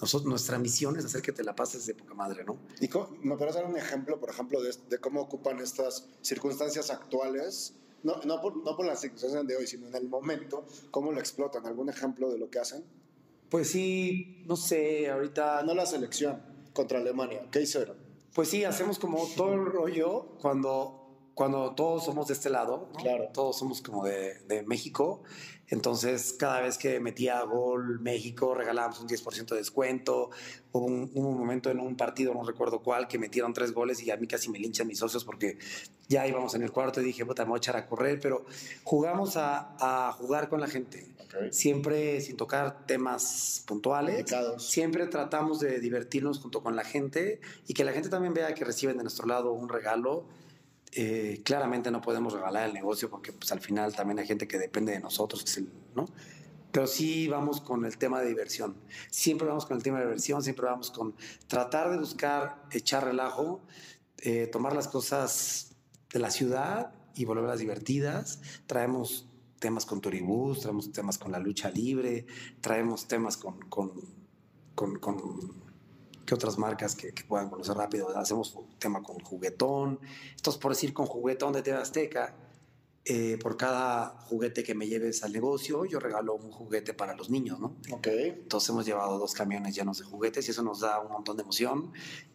nosotros, 0.01 0.29
nuestra 0.29 0.59
misión 0.59 0.99
es 0.99 1.07
hacer 1.07 1.23
que 1.23 1.33
te 1.33 1.43
la 1.43 1.55
pases 1.55 1.87
de 1.87 1.95
poca 1.95 2.13
madre, 2.13 2.45
¿no? 2.45 2.59
¿Y 2.81 2.89
cómo, 2.89 3.17
me 3.23 3.37
puedes 3.37 3.55
dar 3.55 3.65
un 3.65 3.79
ejemplo, 3.79 4.21
por 4.21 4.29
ejemplo, 4.29 4.61
de, 4.61 4.75
de 4.91 4.99
cómo 4.99 5.23
ocupan 5.23 5.59
estas 5.61 6.07
circunstancias 6.21 6.91
actuales? 6.91 7.75
No, 8.07 8.21
no, 8.25 8.41
por, 8.41 8.57
no 8.59 8.77
por 8.77 8.87
las 8.87 9.01
circunstancias 9.01 9.45
de 9.49 9.57
hoy, 9.57 9.67
sino 9.67 9.89
en 9.89 9.95
el 9.97 10.09
momento, 10.09 10.65
¿cómo 10.93 11.11
lo 11.11 11.19
explotan? 11.19 11.67
¿Algún 11.67 11.89
ejemplo 11.89 12.31
de 12.31 12.39
lo 12.39 12.49
que 12.49 12.61
hacen? 12.61 12.85
Pues 13.49 13.69
sí, 13.69 14.45
no 14.47 14.55
sé, 14.55 15.11
ahorita... 15.11 15.65
No 15.65 15.75
la 15.75 15.87
selección 15.87 16.41
contra 16.73 17.01
Alemania, 17.01 17.49
¿qué 17.51 17.63
hicieron? 17.63 17.97
Pues 18.33 18.49
sí, 18.49 18.63
hacemos 18.63 19.01
como 19.01 19.27
todo 19.37 19.55
el 19.55 19.67
rollo 19.67 20.37
cuando, 20.41 21.06
cuando 21.37 21.75
todos 21.75 22.07
somos 22.07 22.29
de 22.29 22.33
este 22.33 22.49
lado, 22.49 22.89
¿no? 22.95 22.99
Claro. 22.99 23.29
todos 23.31 23.59
somos 23.59 23.83
como 23.83 24.03
de, 24.07 24.39
de 24.49 24.63
México. 24.63 25.23
Entonces, 25.69 26.33
cada 26.33 26.63
vez 26.63 26.79
que 26.79 26.99
metía 26.99 27.43
gol 27.43 28.01
México, 28.01 28.55
regalábamos 28.55 29.01
un 29.01 29.07
10% 29.07 29.49
de 29.49 29.57
descuento. 29.57 30.31
Hubo 30.73 30.87
un, 30.87 31.11
un, 31.13 31.39
momento 31.39 31.71
en 31.71 31.79
un 31.79 31.95
partido, 31.95 32.33
no 32.33 32.43
recuerdo 32.43 32.81
cuál, 32.81 33.07
que 33.07 33.19
metieron 33.19 33.53
tres 33.53 33.73
goles 33.73 34.03
y 34.03 34.11
a 34.11 34.17
mí 34.17 34.27
casi 34.27 34.49
me 34.49 34.59
linchan 34.59 34.87
mis 34.87 34.99
socios 34.99 35.27
porque 35.27 35.59
ya 36.09 36.27
íbamos 36.27 36.55
en 36.55 36.63
el 36.63 36.73
cuarto 36.73 37.03
y 37.03 37.05
dije, 37.05 37.27
puta, 37.27 37.45
me 37.45 37.51
voy 37.51 37.59
a 37.59 37.59
echar 37.59 37.77
a 37.77 37.87
correr. 37.87 38.19
Pero 38.19 38.47
jugamos 38.83 39.37
a, 39.37 39.77
a 39.79 40.13
jugar 40.13 40.49
con 40.49 40.63
la 40.63 40.69
gente. 40.69 41.07
Okay. 41.27 41.53
Siempre 41.53 42.23
sin 42.23 42.39
tocar 42.39 42.87
temas 42.87 43.63
puntuales. 43.67 44.15
Dedicados. 44.15 44.67
Siempre 44.67 45.07
tratamos 45.07 45.61
de 45.61 45.81
divertirnos 45.81 46.39
junto 46.39 46.63
con 46.63 46.77
la 46.77 46.85
gente 46.85 47.43
y 47.69 47.75
que 47.75 47.85
la 47.85 47.93
gente 47.93 48.09
también 48.09 48.33
vea 48.33 48.55
que 48.55 48.65
reciben 48.65 48.97
de 48.97 49.03
nuestro 49.03 49.27
lado 49.27 49.53
un 49.53 49.69
regalo 49.69 50.25
eh, 50.99 51.43
claramente 51.45 51.91
no 51.91 52.01
podemos 52.01 52.33
regalar 52.33 52.67
el 52.67 52.73
negocio 52.73 53.11
porque 53.11 53.31
pues, 53.31 53.53
al 53.53 53.61
final 53.61 53.95
también 53.95 54.19
hay 54.19 54.27
gente 54.27 54.49
que 54.49 54.59
depende 54.59 54.93
de 54.93 55.01
nosotros, 55.01 55.45
¿no? 55.95 56.07
Pero 56.73 56.87
sí 56.87 57.29
vamos 57.29 57.61
con 57.61 57.85
el 57.85 57.99
tema 57.99 58.19
de 58.23 58.29
diversión. 58.29 58.79
Siempre 59.11 59.47
vamos 59.47 59.67
con 59.67 59.77
el 59.77 59.83
tema 59.83 59.99
de 59.99 60.07
diversión, 60.07 60.43
siempre 60.43 60.65
vamos 60.65 60.91
con 60.91 61.15
tratar 61.49 61.91
de 61.91 61.99
buscar 61.99 62.63
echar 62.71 63.05
relajo, 63.05 63.61
eh, 64.23 64.47
tomar 64.47 64.75
las 64.75 64.89
cosas 64.89 65.77
de 66.11 66.19
la 66.19 66.31
ciudad 66.31 66.95
y 67.15 67.27
volverlas 67.27 67.59
divertidas. 67.59 68.41
Traemos 68.67 69.29
temas 69.59 69.85
con 69.85 70.01
Turibús, 70.01 70.61
traemos 70.61 70.93
temas 70.93 71.19
con 71.19 71.31
la 71.31 71.39
lucha 71.39 71.69
libre, 71.69 72.25
traemos 72.63 73.07
temas 73.07 73.37
con, 73.37 73.61
con, 73.69 73.93
con, 74.75 74.99
con 74.99 75.66
que 76.27 76.35
otras 76.35 76.59
marcas 76.59 76.95
que, 76.95 77.13
que, 77.13 77.25
puedan 77.25 77.49
conocer 77.49 77.77
rápido. 77.77 78.17
Hacemos 78.17 78.55
un 78.55 78.79
tema 78.79 79.03
con 79.03 79.19
juguetón. 79.21 80.01
Entonces, 80.37 80.61
por 80.61 80.73
decir, 80.73 80.93
con 80.93 81.07
juguetón 81.07 81.53
de 81.53 81.63
TV 81.63 81.79
Azteca, 81.79 82.35
eh, 83.09 83.39
por 83.41 83.57
cada 83.57 84.09
juguete 84.23 84.65
que 84.65 84.75
me 84.75 84.89
lleves 84.89 85.23
al 85.23 85.33
negocio, 85.33 85.85
yo 85.85 86.01
regalo 86.01 86.35
un 86.35 86.51
juguete 86.51 86.93
para 86.93 87.15
los 87.15 87.31
niños, 87.31 87.61
¿no? 87.61 87.77
Ok. 87.93 88.09
Entonces 88.09 88.69
hemos 88.71 88.85
llevado 88.85 89.17
dos 89.17 89.33
camiones 89.33 89.77
llenos 89.77 89.99
de 89.99 90.05
juguetes 90.05 90.49
y 90.49 90.51
eso 90.51 90.65
nos 90.65 90.81
da 90.81 91.01
un 91.01 91.13
montón 91.13 91.37
de 91.37 91.45
emoción. 91.45 91.93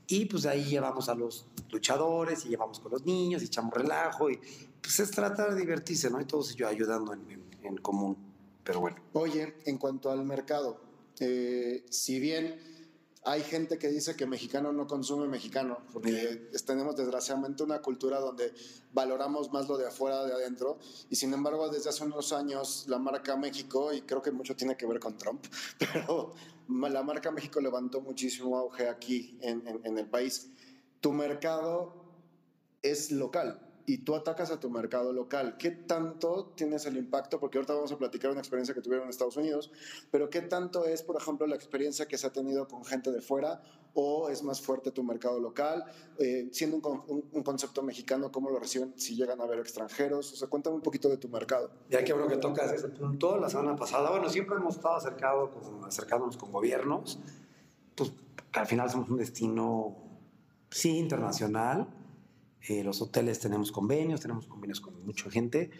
Y 0.08 0.26
pues 0.26 0.44
de 0.44 0.50
ahí 0.52 0.64
llevamos 0.64 1.10
a 1.10 1.16
los 1.16 1.46
luchadores 1.70 2.46
y 2.46 2.50
llevamos 2.50 2.80
con 2.80 2.94
los 2.94 3.06
niños 3.06 3.42
y 3.42 3.46
echamos 3.48 3.74
relajo 3.74 4.30
y 4.30 4.40
pues 4.82 5.00
es 5.02 5.12
tratar 5.12 5.54
de 5.54 5.60
divertirse, 5.60 6.10
¿no? 6.10 6.22
Y 6.22 6.26
todos 6.26 6.52
ellos 6.54 6.70
ayudando 6.70 7.14
en, 7.14 7.30
en, 7.30 7.44
en 7.64 7.78
común. 7.78 8.16
Pero 8.64 8.80
bueno. 8.80 8.96
Oye, 9.12 9.56
en 9.66 9.78
cuanto 9.78 10.10
al 10.10 10.24
mercado, 10.24 10.80
eh, 11.20 11.86
si 11.90 12.22
bien 12.22 12.81
hay 13.24 13.44
gente 13.44 13.78
que 13.78 13.88
dice 13.88 14.16
que 14.16 14.26
mexicano 14.26 14.72
no 14.74 14.88
consume 14.88 15.28
mexicano, 15.28 15.80
porque 15.92 16.50
tenemos 16.66 16.96
desgraciadamente 16.96 17.64
una 17.64 17.80
cultura 17.82 18.20
donde 18.20 18.52
valoramos 18.94 19.52
más 19.52 19.68
lo 19.68 19.78
de 19.78 19.88
afuera 19.88 20.26
de 20.26 20.34
adentro, 20.34 20.80
y 21.10 21.16
sin 21.16 21.34
embargo 21.34 21.70
desde 21.70 21.90
hace 21.90 22.04
unos 22.04 22.34
años 22.34 22.86
la 22.88 22.98
marca 22.98 23.38
México, 23.38 23.94
y 23.94 24.02
creo 24.02 24.22
que 24.22 24.32
mucho 24.32 24.56
tiene 24.56 24.76
que 24.76 24.88
ver 24.88 25.00
con 25.00 25.18
Trump, 25.18 25.46
pero 25.78 26.34
la 26.68 27.04
marca 27.04 27.32
México 27.32 27.62
levantó 27.62 28.02
muchísimo 28.02 28.58
auge 28.58 28.90
aquí 28.90 29.38
en, 29.42 29.82
en 29.84 29.98
el 29.98 30.10
país. 30.10 30.50
Tu 31.00 31.14
mercado 31.14 31.94
es 32.82 33.12
local, 33.12 33.71
y 33.86 34.00
tú 34.00 34.16
atacas 34.16 34.52
a 34.52 34.60
tu 34.60 34.70
mercado 34.70 35.14
local. 35.14 35.58
¿Qué 35.58 35.72
tanto 35.72 36.54
tienes 36.56 36.86
el 36.86 36.98
impacto? 36.98 37.40
Porque 37.40 37.58
ahorita 37.58 37.74
vamos 37.74 37.92
a 37.92 37.98
platicar 37.98 38.32
una 38.32 38.40
experiencia 38.40 38.74
que 38.74 38.82
tuvieron 38.82 39.06
en 39.06 39.10
Estados 39.10 39.38
Unidos, 39.38 39.72
pero 40.12 40.30
¿qué 40.30 40.42
tanto 40.42 40.86
es, 40.86 41.04
por 41.04 41.16
ejemplo, 41.16 41.48
la 41.48 41.56
experiencia 41.56 42.08
que 42.08 42.18
se 42.18 42.28
ha 42.28 42.32
tenido 42.32 42.68
con 42.68 42.86
gente 42.86 43.12
de 43.12 43.22
fuera 43.22 43.62
o 43.94 44.30
es 44.30 44.44
más 44.44 44.62
fuerte 44.62 44.92
tu 44.92 45.04
mercado 45.04 45.40
local? 45.40 45.86
Eh, 46.20 46.50
siendo 46.52 46.78
un, 46.78 47.04
un, 47.08 47.26
un, 47.32 47.44
concepto 47.44 47.84
mexicano, 47.84 48.32
¿cómo 48.32 48.50
lo 48.50 48.60
reciben 48.60 48.94
si 48.98 49.16
llegan 49.16 49.42
a 49.42 49.46
ver 49.46 49.60
extranjeros? 49.60 50.32
O 50.34 50.36
sea, 50.36 50.48
cuéntame 50.48 50.76
un 50.76 50.82
poquito 50.82 51.10
de 51.10 51.18
tu 51.18 51.28
mercado. 51.30 51.72
Ya 51.90 52.04
que 52.04 52.14
creo 52.14 52.28
que 52.28 52.38
tocas 52.38 52.72
ese 52.72 52.90
punto, 52.90 53.38
la 53.38 53.50
semana 53.50 53.76
pasada, 53.76 54.10
bueno, 54.12 54.30
siempre 54.30 54.58
hemos 54.58 54.76
estado 54.76 54.96
acercado 54.96 55.52
con, 55.52 55.86
acercándonos 55.86 56.38
con 56.38 56.52
gobiernos, 56.52 57.20
pues 57.96 58.14
al 58.54 58.68
final 58.68 58.90
somos 58.90 59.10
un 59.10 59.18
destino, 59.18 59.96
sí, 60.70 60.98
internacional, 60.98 61.88
eh, 62.68 62.84
los 62.84 63.02
hoteles 63.02 63.40
tenemos 63.40 63.72
convenios, 63.72 64.20
tenemos 64.22 64.48
convenios 64.48 64.82
con 64.82 65.04
mucha 65.06 65.30
gente 65.32 65.72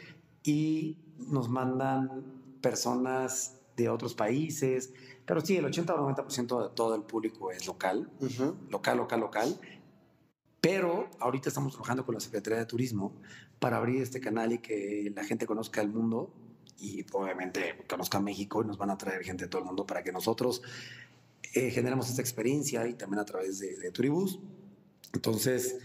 y 0.44 0.98
nos 1.18 1.50
mandan 1.50 2.24
personas 2.62 3.60
de 3.78 3.90
otros 3.90 4.14
países, 4.14 4.94
pero 5.26 5.42
sí, 5.42 5.58
el 5.58 5.66
80 5.66 5.94
o 5.94 6.10
90% 6.10 6.70
de 6.70 6.76
todo 6.76 6.96
el 6.96 7.04
público 7.04 7.52
es 7.52 7.68
local, 7.68 8.12
uh 8.20 8.26
-huh. 8.26 8.70
local, 8.70 8.98
local, 8.98 9.20
local. 9.20 9.60
Pero 10.60 11.10
ahorita 11.20 11.50
estamos 11.50 11.74
trabajando 11.74 12.06
con 12.06 12.14
la 12.14 12.22
Secretaría 12.22 12.60
de 12.60 12.66
Turismo 12.66 13.14
para 13.60 13.78
abrir 13.78 14.02
este 14.02 14.20
canal 14.20 14.52
y 14.52 14.60
que 14.60 15.12
la 15.16 15.24
gente 15.24 15.46
conozca 15.48 15.82
el 15.82 15.90
mundo 15.90 16.34
y 16.78 17.06
obviamente 17.14 17.84
conozca 17.88 18.20
México 18.20 18.64
y 18.64 18.68
nos 18.68 18.78
van 18.78 18.90
a 18.90 18.98
traer 18.98 19.24
gente 19.24 19.46
de 19.46 19.50
todo 19.50 19.62
el 19.62 19.68
mundo 19.68 19.86
para 19.86 20.04
que 20.04 20.12
nosotros 20.12 20.62
eh, 21.54 21.72
generemos 21.72 22.10
esta 22.10 22.22
experiencia 22.22 22.88
y 22.88 22.94
también 22.94 23.20
a 23.20 23.26
través 23.26 23.60
de, 23.60 23.78
de 23.78 23.92
Turibus. 23.92 24.40
Entonces, 25.14 25.78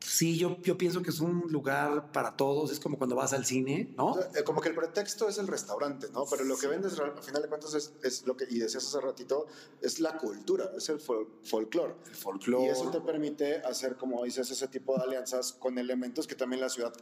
sí, 0.00 0.36
yo, 0.38 0.56
yo 0.62 0.78
pienso 0.78 1.02
que 1.02 1.10
es 1.10 1.20
un 1.20 1.40
lugar 1.50 2.12
para 2.12 2.36
todos, 2.36 2.70
es 2.70 2.78
como 2.80 2.96
cuando 2.98 3.16
vas 3.16 3.32
al 3.32 3.44
cine, 3.44 3.92
¿no? 3.96 4.12
O 4.12 4.14
sea, 4.14 4.30
eh, 4.40 4.44
Como 4.44 4.60
que 4.60 4.68
el 4.68 4.74
pretexto 4.74 5.28
es 5.28 5.38
el 5.38 5.46
restaurante, 5.48 6.08
¿no? 6.12 6.24
Pero 6.30 6.44
lo 6.44 6.56
que 6.56 6.66
vendes 6.68 6.98
al 6.98 7.16
final 7.22 7.42
de 7.42 7.48
cuentas 7.48 7.74
es, 7.74 7.92
es 8.02 8.26
lo 8.26 8.36
que, 8.36 8.44
y 8.48 8.58
decías 8.58 8.84
hace 8.86 9.00
ratito, 9.00 9.46
es 9.80 9.98
la 10.00 10.16
cultura, 10.18 10.70
es 10.76 10.88
el 10.88 11.00
fol- 11.00 11.26
folclore. 11.42 11.94
El 12.08 12.14
folclore. 12.14 12.64
Y 12.66 12.68
eso 12.68 12.90
te 12.90 13.00
permite 13.00 13.56
hacer, 13.58 13.96
como 13.96 14.24
dices, 14.24 14.50
ese 14.50 14.68
tipo 14.68 14.96
de 14.96 15.02
alianzas 15.04 15.52
con 15.52 15.78
elementos 15.78 16.26
que 16.26 16.34
también 16.34 16.60
la 16.60 16.68
ciudad 16.68 16.92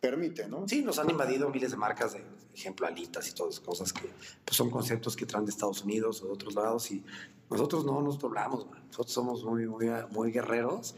permite, 0.00 0.46
¿no? 0.48 0.68
Sí, 0.68 0.82
nos 0.82 0.98
han 0.98 1.10
invadido 1.10 1.48
miles 1.50 1.70
de 1.70 1.76
marcas 1.76 2.12
de 2.12 2.24
ejemplo 2.54 2.86
alitas 2.86 3.28
y 3.28 3.32
todas 3.32 3.54
esas 3.54 3.64
cosas 3.66 3.92
que 3.92 4.08
pues, 4.44 4.56
son 4.56 4.70
conceptos 4.70 5.16
que 5.16 5.26
traen 5.26 5.44
de 5.44 5.50
Estados 5.50 5.82
Unidos 5.84 6.22
o 6.22 6.26
de 6.26 6.32
otros 6.32 6.54
lados 6.54 6.90
y 6.90 7.02
nosotros 7.50 7.84
no 7.84 8.00
nos 8.02 8.18
doblamos, 8.18 8.66
man. 8.70 8.82
nosotros 8.88 9.12
somos 9.12 9.44
muy, 9.44 9.66
muy, 9.66 9.88
muy 10.10 10.30
guerreros 10.32 10.94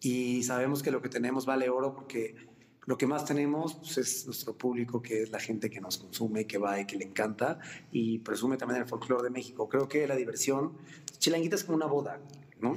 y 0.00 0.42
sabemos 0.42 0.82
que 0.82 0.90
lo 0.90 1.00
que 1.02 1.08
tenemos 1.08 1.46
vale 1.46 1.68
oro 1.68 1.94
porque 1.94 2.34
lo 2.86 2.96
que 2.96 3.06
más 3.06 3.24
tenemos 3.24 3.74
pues, 3.74 3.98
es 3.98 4.26
nuestro 4.26 4.56
público, 4.56 5.02
que 5.02 5.22
es 5.22 5.30
la 5.30 5.40
gente 5.40 5.68
que 5.68 5.80
nos 5.80 5.98
consume, 5.98 6.46
que 6.46 6.58
va 6.58 6.80
y 6.80 6.86
que 6.86 6.96
le 6.96 7.04
encanta 7.04 7.58
y 7.90 8.20
presume 8.20 8.56
también 8.56 8.80
el 8.82 8.88
folclore 8.88 9.24
de 9.24 9.30
México. 9.30 9.68
Creo 9.68 9.88
que 9.88 10.06
la 10.06 10.14
diversión, 10.14 10.72
Chilanguita 11.18 11.56
es 11.56 11.64
como 11.64 11.76
una 11.76 11.86
boda, 11.86 12.20
¿no? 12.60 12.76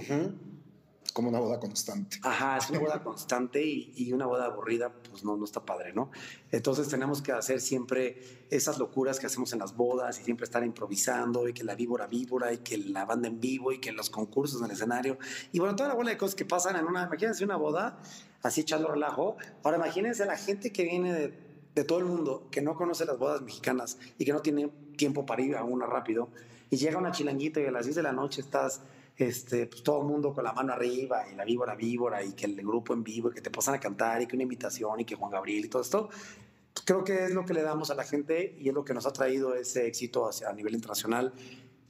Como 1.19 1.31
una 1.31 1.41
boda 1.41 1.59
constante. 1.59 2.17
Ajá, 2.23 2.55
es 2.55 2.69
una 2.69 2.79
boda 2.79 3.03
constante 3.03 3.61
y, 3.61 3.91
y 3.93 4.13
una 4.13 4.25
boda 4.25 4.45
aburrida, 4.45 4.93
pues 5.09 5.25
no, 5.25 5.35
no 5.35 5.43
está 5.43 5.65
padre, 5.65 5.91
¿no? 5.91 6.11
Entonces 6.49 6.87
tenemos 6.87 7.21
que 7.21 7.33
hacer 7.33 7.59
siempre 7.59 8.45
esas 8.49 8.77
locuras 8.77 9.19
que 9.19 9.25
hacemos 9.25 9.51
en 9.51 9.59
las 9.59 9.75
bodas 9.75 10.17
y 10.21 10.23
siempre 10.23 10.45
estar 10.45 10.63
improvisando 10.63 11.49
y 11.49 11.53
que 11.53 11.65
la 11.65 11.75
víbora 11.75 12.07
víbora 12.07 12.53
y 12.53 12.59
que 12.59 12.77
la 12.77 13.03
banda 13.03 13.27
en 13.27 13.41
vivo 13.41 13.73
y 13.73 13.81
que 13.81 13.91
los 13.91 14.09
concursos 14.09 14.61
en 14.61 14.67
el 14.67 14.71
escenario 14.71 15.17
y 15.51 15.59
bueno, 15.59 15.75
toda 15.75 15.89
la 15.89 15.95
bola 15.95 16.11
de 16.11 16.17
cosas 16.17 16.35
que 16.35 16.45
pasan 16.45 16.77
en 16.77 16.85
una, 16.85 17.07
imagínense 17.07 17.43
una 17.43 17.57
boda 17.57 17.99
así 18.41 18.61
echando 18.61 18.87
relajo. 18.87 19.35
Ahora 19.63 19.75
imagínense 19.75 20.25
la 20.25 20.37
gente 20.37 20.71
que 20.71 20.85
viene 20.85 21.11
de, 21.11 21.33
de 21.75 21.83
todo 21.83 21.99
el 21.99 22.05
mundo, 22.05 22.47
que 22.49 22.61
no 22.61 22.75
conoce 22.75 23.03
las 23.03 23.19
bodas 23.19 23.41
mexicanas 23.41 23.97
y 24.17 24.23
que 24.23 24.31
no 24.31 24.39
tiene 24.39 24.69
tiempo 24.95 25.25
para 25.25 25.41
ir 25.41 25.57
a 25.57 25.65
una 25.65 25.85
rápido 25.85 26.29
y 26.69 26.77
llega 26.77 26.97
una 26.97 27.11
chilanguita 27.11 27.59
y 27.59 27.65
a 27.65 27.71
las 27.71 27.83
10 27.83 27.97
de 27.97 28.03
la 28.03 28.13
noche 28.13 28.39
estás 28.39 28.83
este, 29.19 29.67
pues 29.67 29.83
todo 29.83 29.99
el 30.01 30.07
mundo 30.07 30.33
con 30.33 30.43
la 30.43 30.53
mano 30.53 30.71
arriba 30.73 31.25
y 31.31 31.35
la 31.35 31.43
víbora 31.45 31.75
víbora 31.75 32.23
y 32.23 32.31
que 32.33 32.45
el 32.45 32.55
grupo 32.55 32.93
en 32.93 33.03
vivo 33.03 33.29
y 33.29 33.33
que 33.33 33.41
te 33.41 33.51
pasan 33.51 33.75
a 33.75 33.79
cantar 33.79 34.21
y 34.21 34.27
que 34.27 34.35
una 34.35 34.43
invitación 34.43 34.99
y 34.99 35.05
que 35.05 35.15
Juan 35.15 35.29
Gabriel 35.31 35.65
y 35.65 35.67
todo 35.67 35.81
esto. 35.81 36.07
pues, 36.09 36.85
Creo 36.85 37.03
que 37.03 37.25
es 37.25 37.31
lo 37.31 37.45
que 37.45 37.53
le 37.53 37.61
damos 37.61 37.91
a 37.91 37.95
la 37.95 38.03
gente 38.05 38.55
y 38.59 38.69
es 38.69 38.73
lo 38.73 38.85
que 38.85 38.93
nos 38.93 39.05
ha 39.05 39.11
traído 39.13 39.53
ese 39.55 39.87
éxito 39.87 40.27
hacia, 40.27 40.49
a 40.49 40.53
nivel 40.53 40.73
internacional. 40.73 41.33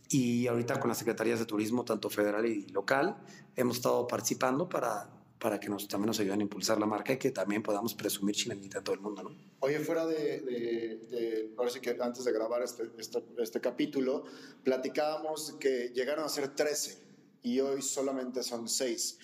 Y 0.09 0.47
ahorita 0.47 0.79
con 0.79 0.89
las 0.89 0.97
secretarías 0.97 1.37
de 1.37 1.45
turismo, 1.45 1.85
tanto 1.85 2.09
federal 2.09 2.43
y 2.47 2.65
local, 2.69 3.17
hemos 3.55 3.77
estado 3.77 4.07
participando 4.07 4.67
para, 4.67 5.07
para 5.37 5.59
que 5.59 5.69
nos, 5.69 5.87
también 5.87 6.07
nos 6.07 6.19
ayuden 6.19 6.39
a 6.39 6.43
impulsar 6.43 6.79
la 6.79 6.87
marca 6.87 7.13
y 7.13 7.17
que 7.17 7.29
también 7.29 7.61
podamos 7.61 7.93
presumir 7.93 8.33
chilanguita 8.33 8.79
a 8.79 8.83
todo 8.83 8.95
el 8.95 9.01
mundo, 9.01 9.21
¿no? 9.21 9.29
Oye, 9.59 9.77
fuera 9.81 10.07
de, 10.07 10.39
de, 10.41 10.97
de- 11.11 11.49
sí 11.69 11.79
que 11.79 11.95
antes 12.01 12.25
de 12.25 12.31
grabar 12.31 12.63
este, 12.63 12.89
este, 12.97 13.23
este 13.37 13.61
capítulo, 13.61 14.23
platicábamos 14.63 15.55
que 15.59 15.91
llegaron 15.93 16.25
a 16.25 16.29
ser 16.29 16.47
13 16.55 17.08
y 17.43 17.59
hoy 17.59 17.81
solamente 17.81 18.43
son 18.43 18.67
6. 18.67 19.17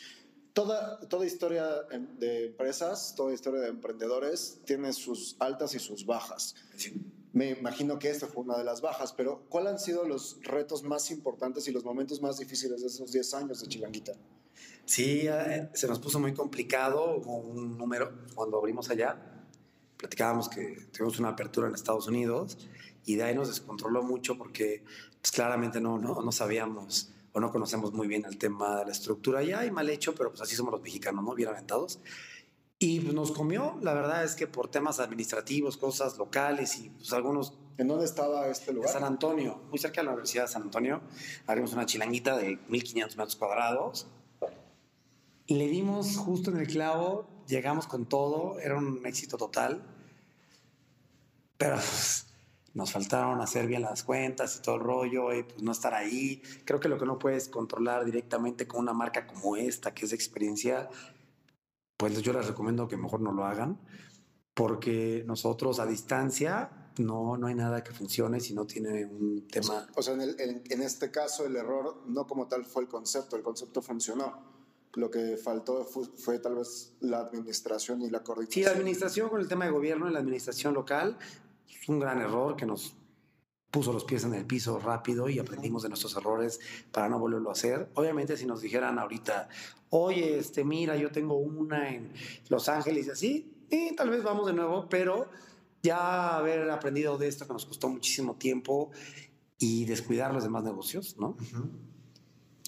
Toda, 0.53 0.99
toda 1.09 1.25
historia 1.25 1.67
em- 1.91 2.17
de 2.17 2.45
empresas, 2.47 3.13
toda 3.15 3.33
historia 3.33 3.59
de 3.61 3.67
emprendedores 3.69 4.59
tiene 4.65 4.93
sus 4.93 5.35
altas 5.39 5.75
y 5.75 5.79
sus 5.79 6.05
bajas. 6.05 6.55
Me 7.33 7.49
imagino 7.49 7.99
que 7.99 8.09
esta 8.09 8.27
fue 8.27 8.43
una 8.43 8.57
de 8.57 8.63
las 8.63 8.79
bajas, 8.79 9.11
pero 9.11 9.43
¿cuáles 9.49 9.73
han 9.73 9.79
sido 9.79 10.05
los 10.05 10.39
retos 10.43 10.83
más 10.83 11.11
importantes 11.11 11.67
y 11.67 11.71
los 11.71 11.83
momentos 11.83 12.21
más 12.21 12.37
difíciles 12.37 12.81
de 12.81 12.87
esos 12.87 13.11
10 13.11 13.33
años 13.33 13.59
de 13.59 13.67
Chilanguita? 13.67 14.13
Sí, 14.85 15.27
eh, 15.27 15.69
se 15.73 15.87
nos 15.87 15.99
puso 15.99 16.19
muy 16.19 16.33
complicado. 16.33 17.17
Hubo 17.17 17.37
un 17.39 17.77
número 17.77 18.13
cuando 18.35 18.57
abrimos 18.57 18.89
allá. 18.89 19.17
Platicábamos 19.97 20.47
que 20.47 20.87
tuvimos 20.93 21.19
una 21.19 21.29
apertura 21.29 21.67
en 21.67 21.75
Estados 21.75 22.07
Unidos 22.07 22.57
y 23.05 23.15
de 23.15 23.23
ahí 23.23 23.35
nos 23.35 23.49
descontroló 23.49 24.03
mucho 24.03 24.37
porque 24.37 24.85
pues, 25.19 25.31
claramente 25.31 25.81
no, 25.81 25.97
no, 25.97 26.21
no 26.21 26.31
sabíamos 26.31 27.11
o 27.35 27.39
no 27.41 27.51
conocemos 27.51 27.91
muy 27.91 28.07
bien 28.07 28.23
el 28.23 28.37
tema 28.37 28.79
de 28.79 28.85
la 28.85 28.91
estructura 28.93 29.43
ya 29.43 29.65
y 29.65 29.69
mal 29.69 29.89
hecho, 29.89 30.15
pero 30.15 30.29
pues 30.29 30.41
así 30.41 30.55
somos 30.55 30.71
los 30.71 30.81
mexicanos, 30.81 31.21
¿no? 31.21 31.35
Bien 31.35 31.49
aventados. 31.49 31.99
Y 32.79 33.01
pues, 33.01 33.13
nos 33.13 33.33
comió, 33.33 33.77
la 33.81 33.93
verdad 33.93 34.23
es 34.23 34.35
que 34.35 34.47
por 34.47 34.69
temas 34.69 35.01
administrativos, 35.01 35.75
cosas 35.75 36.17
locales 36.17 36.77
y 36.77 36.89
pues 36.91 37.11
algunos 37.11 37.57
¿En 37.77 37.89
dónde 37.89 38.05
estaba 38.05 38.47
este 38.47 38.69
en 38.71 38.77
lugar? 38.77 38.93
San 38.93 39.03
Antonio, 39.03 39.59
muy 39.69 39.77
cerca 39.77 39.99
de 39.99 40.05
la 40.05 40.11
Universidad 40.11 40.43
de 40.43 40.47
San 40.47 40.61
Antonio, 40.61 41.01
abrimos 41.45 41.73
una 41.73 41.85
chilanguita 41.85 42.37
de 42.37 42.57
1500 42.69 43.17
metros 43.17 43.35
cuadrados. 43.35 44.07
Le 45.47 45.67
dimos 45.67 46.15
justo 46.15 46.51
en 46.51 46.57
el 46.57 46.67
clavo, 46.67 47.27
llegamos 47.49 47.85
con 47.85 48.05
todo, 48.05 48.59
era 48.59 48.77
un 48.77 49.05
éxito 49.05 49.35
total. 49.35 49.83
Pero 51.57 51.75
pues, 51.75 52.27
nos 52.75 52.91
faltaron 52.91 53.41
hacer 53.41 53.65
bien 53.67 53.81
las 53.81 54.03
cuentas 54.03 54.57
y 54.57 54.61
todo 54.61 54.75
el 54.75 54.81
rollo, 54.81 55.33
y 55.33 55.43
pues 55.43 55.63
no 55.63 55.71
estar 55.71 55.93
ahí. 55.95 56.41
Creo 56.65 56.79
que 56.79 56.87
lo 56.89 56.99
que 56.99 57.05
no 57.05 57.17
puedes 57.17 57.47
controlar 57.49 58.05
directamente 58.05 58.67
con 58.67 58.81
una 58.81 58.93
marca 58.93 59.25
como 59.25 59.55
esta, 59.57 59.93
que 59.93 60.05
es 60.05 60.11
de 60.11 60.15
experiencia, 60.17 60.89
pues 61.97 62.21
yo 62.21 62.33
les 62.33 62.45
recomiendo 62.47 62.87
que 62.87 62.97
mejor 62.97 63.21
no 63.21 63.31
lo 63.31 63.45
hagan, 63.45 63.79
porque 64.53 65.23
nosotros 65.25 65.79
a 65.79 65.85
distancia 65.85 66.91
no, 66.97 67.37
no 67.37 67.47
hay 67.47 67.55
nada 67.55 67.83
que 67.83 67.91
funcione 67.91 68.39
si 68.39 68.53
no 68.53 68.65
tiene 68.65 69.05
un 69.05 69.47
tema. 69.47 69.87
O 69.95 70.01
sea, 70.01 70.13
en, 70.13 70.21
el- 70.21 70.39
en- 70.39 70.63
en 70.69 70.81
este 70.81 71.11
caso 71.11 71.45
el 71.45 71.55
error 71.55 72.03
no 72.07 72.25
como 72.27 72.47
tal 72.47 72.65
fue 72.65 72.83
el 72.83 72.87
concepto, 72.89 73.35
el 73.35 73.43
concepto 73.43 73.81
funcionó. 73.81 74.53
Lo 74.93 75.11
que 75.11 75.35
faltó 75.35 75.83
fue, 75.83 76.05
fue 76.05 76.39
tal 76.39 76.55
vez 76.55 76.93
la 77.01 77.19
administración 77.19 78.01
y 78.01 78.09
la 78.09 78.19
Sí, 78.19 78.23
coordinación. 78.23 78.65
la 78.65 78.71
administración 78.71 79.29
con 79.29 79.41
el 79.41 79.47
tema 79.49 79.65
de 79.65 79.71
gobierno 79.71 80.09
y 80.09 80.13
la 80.13 80.19
administración 80.19 80.73
local 80.73 81.17
es 81.67 81.89
un 81.89 81.99
gran 81.99 82.21
error 82.21 82.55
que 82.55 82.65
nos 82.65 82.95
puso 83.71 83.91
los 83.91 84.05
pies 84.05 84.23
en 84.23 84.33
el 84.33 84.45
piso 84.45 84.79
rápido 84.79 85.27
y 85.27 85.37
aprendimos 85.37 85.83
de 85.83 85.89
nuestros 85.89 86.15
errores 86.15 86.59
para 86.91 87.09
no 87.09 87.19
volverlo 87.19 87.49
a 87.49 87.53
hacer. 87.53 87.89
Obviamente 87.95 88.37
si 88.37 88.45
nos 88.45 88.61
dijeran 88.61 88.97
ahorita, 88.97 89.49
oye, 89.89 90.37
este, 90.39 90.63
mira, 90.63 90.95
yo 90.95 91.11
tengo 91.11 91.35
una 91.35 91.89
en 91.89 92.13
Los 92.49 92.69
Ángeles 92.69 93.07
y 93.07 93.09
así, 93.09 93.65
y 93.69 93.95
tal 93.95 94.09
vez 94.09 94.23
vamos 94.23 94.47
de 94.47 94.53
nuevo, 94.53 94.87
pero 94.89 95.29
ya 95.83 96.37
haber 96.37 96.69
aprendido 96.69 97.17
de 97.17 97.27
esto 97.27 97.45
que 97.45 97.53
nos 97.53 97.65
costó 97.65 97.89
muchísimo 97.89 98.35
tiempo 98.35 98.91
y 99.59 99.85
descuidar 99.85 100.33
los 100.33 100.43
demás 100.43 100.63
negocios, 100.63 101.17
¿no? 101.17 101.35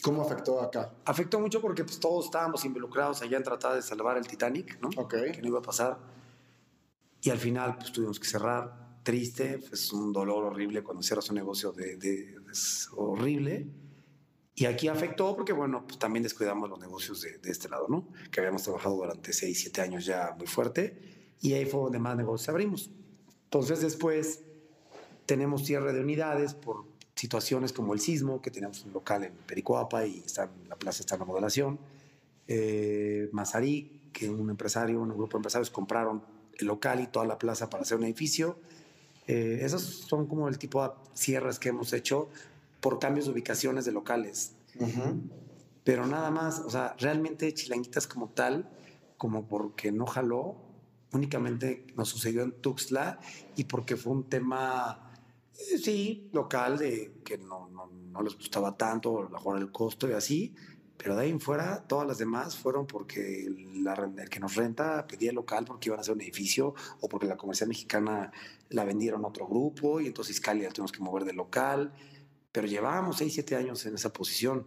¿Cómo 0.01 0.21
afectó 0.21 0.61
acá? 0.61 0.93
Afectó 1.05 1.39
mucho 1.39 1.59
porque 1.59 1.83
pues, 1.83 1.99
todos 1.99 2.25
estábamos 2.25 2.63
involucrados 2.65 3.21
allá 3.21 3.37
en 3.37 3.43
tratar 3.43 3.75
de 3.75 3.81
salvar 3.81 4.17
el 4.17 4.27
Titanic, 4.27 4.79
¿no? 4.79 4.89
Ok. 4.95 5.15
Que 5.33 5.41
no 5.41 5.47
iba 5.47 5.59
a 5.59 5.61
pasar. 5.61 5.97
Y 7.21 7.29
al 7.29 7.39
final 7.39 7.77
pues, 7.77 7.91
tuvimos 7.91 8.19
que 8.19 8.27
cerrar. 8.27 8.86
Triste, 9.07 9.61
es 9.71 9.93
un 9.93 10.11
dolor 10.11 10.43
horrible 10.43 10.83
cuando 10.83 11.01
cierras 11.01 11.29
un 11.29 11.37
negocio, 11.37 11.71
de, 11.71 11.95
de- 11.95 12.35
es 12.51 12.89
horrible. 12.93 13.65
Y 14.53 14.65
aquí 14.65 14.89
afectó 14.89 15.33
porque, 15.33 15.53
bueno, 15.53 15.85
pues 15.87 15.97
también 15.97 16.23
descuidamos 16.23 16.69
los 16.69 16.77
negocios 16.77 17.21
de, 17.21 17.37
de 17.37 17.49
este 17.51 17.69
lado, 17.69 17.85
¿no? 17.87 18.05
Que 18.29 18.41
habíamos 18.41 18.63
trabajado 18.63 18.97
durante 18.97 19.31
6, 19.31 19.57
7 19.61 19.79
años 19.81 20.05
ya 20.05 20.35
muy 20.37 20.45
fuerte. 20.45 20.99
Y 21.39 21.53
ahí 21.53 21.65
fue 21.65 21.79
donde 21.83 21.99
más 21.99 22.17
negocios 22.17 22.49
abrimos. 22.49 22.91
Entonces 23.45 23.79
después 23.79 24.41
tenemos 25.25 25.63
cierre 25.65 25.93
de 25.93 26.01
unidades 26.01 26.53
por 26.53 26.83
situaciones 27.15 27.71
como 27.71 27.93
el 27.93 28.01
sismo, 28.01 28.41
que 28.41 28.51
teníamos 28.51 28.83
un 28.83 28.91
local 28.91 29.23
en 29.23 29.31
Pericoapa 29.47 30.05
y 30.05 30.19
está, 30.19 30.51
en 30.63 30.67
la 30.67 30.75
plaza 30.75 30.99
está 31.01 31.15
en 31.15 31.21
remodelación. 31.21 31.79
Eh, 32.49 33.29
Mazarí, 33.31 34.09
que 34.11 34.29
un 34.29 34.49
empresario, 34.49 35.01
un 35.01 35.09
grupo 35.09 35.37
de 35.37 35.39
empresarios 35.39 35.69
compraron 35.69 36.23
el 36.59 36.67
local 36.67 36.99
y 36.99 37.07
toda 37.07 37.25
la 37.25 37.37
plaza 37.37 37.69
para 37.69 37.83
hacer 37.83 37.97
un 37.97 38.03
edificio. 38.03 38.59
Eh, 39.27 39.59
esos 39.61 39.81
son 39.83 40.25
como 40.25 40.47
el 40.47 40.57
tipo 40.57 40.81
de 40.81 40.89
cierres 41.13 41.59
que 41.59 41.69
hemos 41.69 41.91
hecho 41.93 42.29
por 42.79 42.99
cambios 42.99 43.25
de 43.25 43.33
ubicaciones 43.33 43.85
de 43.85 43.91
locales. 43.91 44.53
Pero 45.83 46.05
nada 46.05 46.31
más, 46.31 46.59
o 46.59 46.69
sea, 46.69 46.95
realmente 46.99 47.53
Chilanguitas 47.53 48.07
como 48.07 48.29
tal, 48.29 48.69
como 49.17 49.47
porque 49.47 49.91
no 49.91 50.05
jaló, 50.05 50.55
únicamente 51.11 51.87
nos 51.95 52.09
sucedió 52.09 52.43
en 52.43 52.51
Tuxtla 52.51 53.19
y 53.55 53.63
porque 53.65 53.95
fue 53.95 54.13
un 54.13 54.23
tema, 54.29 55.11
eh, 55.53 55.77
sí, 55.77 56.29
local, 56.33 56.77
de 56.77 57.21
que 57.23 57.37
no, 57.37 57.69
no, 57.69 57.87
no 57.87 58.21
les 58.21 58.35
gustaba 58.35 58.77
tanto, 58.77 59.19
a 59.19 59.23
lo 59.23 59.29
mejor 59.29 59.57
el 59.57 59.71
costo 59.71 60.07
y 60.09 60.13
así, 60.13 60.55
pero 60.97 61.15
de 61.15 61.23
ahí 61.23 61.29
en 61.29 61.39
fuera, 61.39 61.83
todas 61.87 62.07
las 62.07 62.17
demás 62.17 62.57
fueron 62.57 62.87
porque 62.87 63.47
la, 63.75 63.93
el 64.17 64.29
que 64.29 64.39
nos 64.39 64.55
renta 64.55 65.05
pedía 65.05 65.31
local 65.31 65.63
porque 65.65 65.89
iban 65.89 65.99
a 65.99 66.01
hacer 66.01 66.15
un 66.15 66.21
edificio 66.21 66.73
o 67.01 67.07
porque 67.07 67.27
la 67.27 67.37
comercial 67.37 67.69
mexicana 67.69 68.31
la 68.69 68.83
vendieron 68.83 69.23
a 69.23 69.27
otro 69.27 69.47
grupo 69.47 70.01
y 70.01 70.07
entonces 70.07 70.35
Iscali 70.35 70.63
la 70.63 70.69
tuvimos 70.69 70.91
que 70.91 70.99
mover 70.99 71.23
de 71.25 71.33
local. 71.33 71.93
Pero 72.51 72.67
llevábamos 72.67 73.17
6, 73.17 73.33
7 73.33 73.55
años 73.55 73.85
en 73.85 73.93
esa 73.93 74.11
posición. 74.11 74.65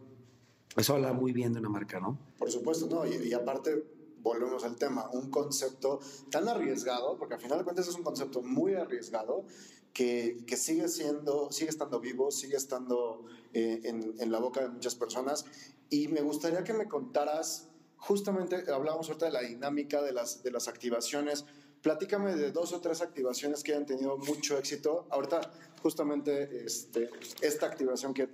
Eso 0.77 0.95
habla 0.95 1.13
muy 1.13 1.33
bien 1.33 1.53
de 1.53 1.59
una 1.59 1.69
marca, 1.69 1.99
¿no? 1.99 2.17
Por 2.39 2.51
supuesto, 2.51 2.87
no. 2.87 3.05
Y, 3.05 3.29
y 3.29 3.33
aparte, 3.33 3.83
volvemos 4.23 4.65
al 4.65 4.77
tema, 4.77 5.11
un 5.13 5.31
concepto 5.31 6.01
tan 6.31 6.49
arriesgado, 6.49 7.17
porque 7.19 7.35
al 7.35 7.41
final 7.41 7.59
de 7.59 7.65
cuentas 7.65 7.89
es 7.89 7.95
un 7.95 8.03
concepto 8.03 8.43
muy 8.43 8.75
arriesgado, 8.75 9.45
que, 9.93 10.45
sigue 10.57 10.89
siendo, 10.89 11.51
sigue 11.51 11.71
estando 11.71 12.01
vivo, 12.01 12.31
sigue 12.31 12.57
estando 12.57 13.25
eh, 13.53 13.81
en, 13.85 14.15
en, 14.19 14.33
la 14.33 14.39
boca 14.39 14.63
de 14.63 14.69
muchas 14.69 14.95
personas. 14.95 15.45
Y 15.89 16.09
me 16.09 16.21
gustaría 16.23 16.63
que 16.65 16.73
me 16.73 16.89
contaras, 16.89 17.69
justamente 17.97 18.71
hablábamos 18.73 19.09
ahorita 19.09 19.27
de 19.27 19.33
la 19.33 19.41
dinámica 19.43 20.03
de 20.03 20.13
las, 20.13 20.43
de 20.43 20.51
las 20.51 20.69
activaciones. 20.69 21.45
Platícame 21.83 22.37
de 22.37 22.53
dos 22.53 22.73
o 22.73 22.81
tres 22.81 23.01
activaciones 23.01 23.63
que 23.63 23.73
hayan 23.73 23.87
tenido 23.87 24.17
mucho 24.19 24.59
éxito. 24.59 25.07
Ahorita, 25.11 25.41
justamente, 25.83 26.65
este, 26.65 27.11
esta 27.41 27.67
activación 27.67 28.15
que, 28.15 28.29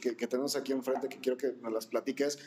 que, 0.00 0.16
que 0.16 0.26
tenemos 0.26 0.56
aquí 0.56 0.72
enfrente, 0.72 1.08
que 1.08 1.18
quiero 1.18 1.36
que 1.36 1.52
nos 1.60 1.72
las 1.72 1.86
platiques, 1.86 2.38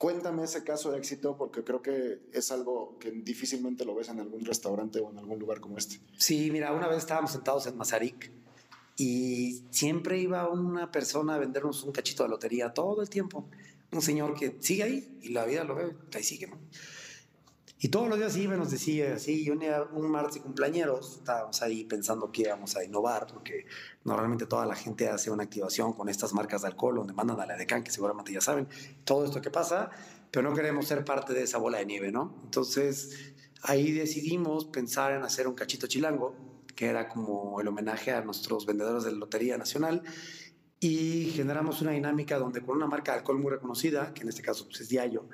Cuéntame 0.00 0.44
ese 0.44 0.64
caso 0.64 0.90
de 0.90 0.96
éxito 0.96 1.36
porque 1.36 1.62
creo 1.62 1.82
que 1.82 2.22
es 2.32 2.50
algo 2.52 2.96
que 2.98 3.10
difícilmente 3.10 3.84
lo 3.84 3.94
ves 3.94 4.08
en 4.08 4.18
algún 4.18 4.42
restaurante 4.46 4.98
o 4.98 5.10
en 5.10 5.18
algún 5.18 5.38
lugar 5.38 5.60
como 5.60 5.76
este. 5.76 6.00
Sí, 6.16 6.50
mira, 6.50 6.72
una 6.72 6.88
vez 6.88 7.00
estábamos 7.00 7.32
sentados 7.32 7.66
en 7.66 7.76
Mazarik 7.76 8.32
y 8.96 9.62
siempre 9.68 10.18
iba 10.18 10.48
una 10.48 10.90
persona 10.90 11.34
a 11.34 11.38
vendernos 11.38 11.84
un 11.84 11.92
cachito 11.92 12.22
de 12.22 12.30
lotería 12.30 12.72
todo 12.72 13.02
el 13.02 13.10
tiempo. 13.10 13.46
Un 13.92 14.00
señor 14.00 14.32
que 14.32 14.56
sigue 14.60 14.84
ahí 14.84 15.18
y 15.20 15.28
la 15.34 15.44
vida 15.44 15.64
lo 15.64 15.74
ve, 15.74 15.94
ahí 16.14 16.22
sigue. 16.22 16.48
Y 17.82 17.88
todos 17.88 18.10
los 18.10 18.18
días 18.18 18.36
iba 18.36 18.54
y 18.54 18.58
nos 18.58 18.70
decía 18.70 19.14
así, 19.14 19.48
un, 19.48 19.64
un 19.94 20.10
martes 20.10 20.34
de 20.34 20.40
cumpleaños, 20.42 21.16
estábamos 21.16 21.62
ahí 21.62 21.84
pensando 21.84 22.30
que 22.30 22.42
íbamos 22.42 22.76
a 22.76 22.84
innovar, 22.84 23.26
porque 23.26 23.64
normalmente 24.04 24.44
toda 24.44 24.66
la 24.66 24.74
gente 24.74 25.08
hace 25.08 25.30
una 25.30 25.44
activación 25.44 25.94
con 25.94 26.10
estas 26.10 26.34
marcas 26.34 26.60
de 26.60 26.68
alcohol, 26.68 26.96
donde 26.96 27.14
mandan 27.14 27.40
a 27.40 27.46
la 27.46 27.56
decan, 27.56 27.82
que 27.82 27.90
seguramente 27.90 28.34
ya 28.34 28.42
saben 28.42 28.68
todo 29.04 29.24
esto 29.24 29.40
que 29.40 29.50
pasa, 29.50 29.88
pero 30.30 30.46
no 30.46 30.54
queremos 30.54 30.86
ser 30.86 31.06
parte 31.06 31.32
de 31.32 31.44
esa 31.44 31.56
bola 31.56 31.78
de 31.78 31.86
nieve, 31.86 32.12
¿no? 32.12 32.38
Entonces 32.44 33.32
ahí 33.62 33.92
decidimos 33.92 34.66
pensar 34.66 35.12
en 35.12 35.22
hacer 35.22 35.48
un 35.48 35.54
cachito 35.54 35.86
chilango, 35.86 36.34
que 36.76 36.84
era 36.84 37.08
como 37.08 37.62
el 37.62 37.68
homenaje 37.68 38.12
a 38.12 38.20
nuestros 38.20 38.66
vendedores 38.66 39.04
de 39.04 39.12
la 39.12 39.16
Lotería 39.16 39.56
Nacional, 39.56 40.02
y 40.80 41.30
generamos 41.34 41.80
una 41.80 41.92
dinámica 41.92 42.38
donde 42.38 42.60
con 42.60 42.76
una 42.76 42.86
marca 42.86 43.12
de 43.12 43.18
alcohol 43.18 43.38
muy 43.38 43.50
reconocida, 43.50 44.12
que 44.12 44.20
en 44.20 44.28
este 44.28 44.42
caso 44.42 44.66
pues, 44.66 44.82
es 44.82 44.90
Diallo, 44.90 45.26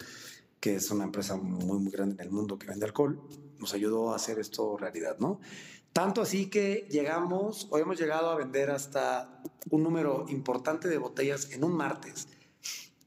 que 0.66 0.74
es 0.74 0.90
una 0.90 1.04
empresa 1.04 1.36
muy, 1.36 1.78
muy 1.78 1.92
grande 1.92 2.16
en 2.16 2.22
el 2.22 2.32
mundo 2.32 2.58
que 2.58 2.66
vende 2.66 2.86
alcohol, 2.86 3.22
nos 3.60 3.72
ayudó 3.72 4.12
a 4.12 4.16
hacer 4.16 4.40
esto 4.40 4.76
realidad, 4.76 5.16
¿no? 5.20 5.38
Tanto 5.92 6.20
así 6.20 6.50
que 6.50 6.88
llegamos, 6.90 7.68
o 7.70 7.78
hemos 7.78 8.00
llegado 8.00 8.30
a 8.30 8.34
vender 8.34 8.72
hasta 8.72 9.44
un 9.70 9.84
número 9.84 10.26
importante 10.28 10.88
de 10.88 10.98
botellas 10.98 11.52
en 11.52 11.62
un 11.62 11.76
martes, 11.76 12.26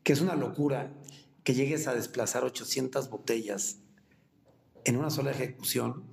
que 0.04 0.14
es 0.14 0.22
una 0.22 0.38
locura 0.38 0.94
que 1.44 1.54
llegues 1.54 1.88
a 1.88 1.94
desplazar 1.94 2.46
800 2.46 3.10
botellas 3.10 3.80
en 4.86 4.96
una 4.96 5.10
sola 5.10 5.32
ejecución. 5.32 6.06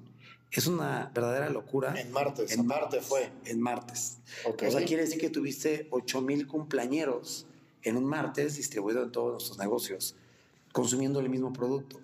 Es 0.50 0.66
una 0.66 1.12
verdadera 1.14 1.48
locura. 1.48 1.94
En 1.94 2.10
martes, 2.10 2.50
en 2.50 2.66
martes 2.66 3.06
fue. 3.06 3.30
En 3.44 3.60
martes. 3.60 4.18
Okay. 4.44 4.66
O 4.66 4.72
sea, 4.72 4.84
quiere 4.84 5.04
decir 5.04 5.20
que 5.20 5.30
tuviste 5.30 5.86
8000 5.92 6.48
cumpleañeros 6.48 7.46
en 7.84 7.96
un 7.96 8.04
martes 8.04 8.56
distribuido 8.56 9.04
en 9.04 9.12
todos 9.12 9.30
nuestros 9.30 9.58
negocios 9.58 10.16
consumiendo 10.76 11.20
el 11.20 11.30
mismo 11.30 11.54
producto. 11.54 11.98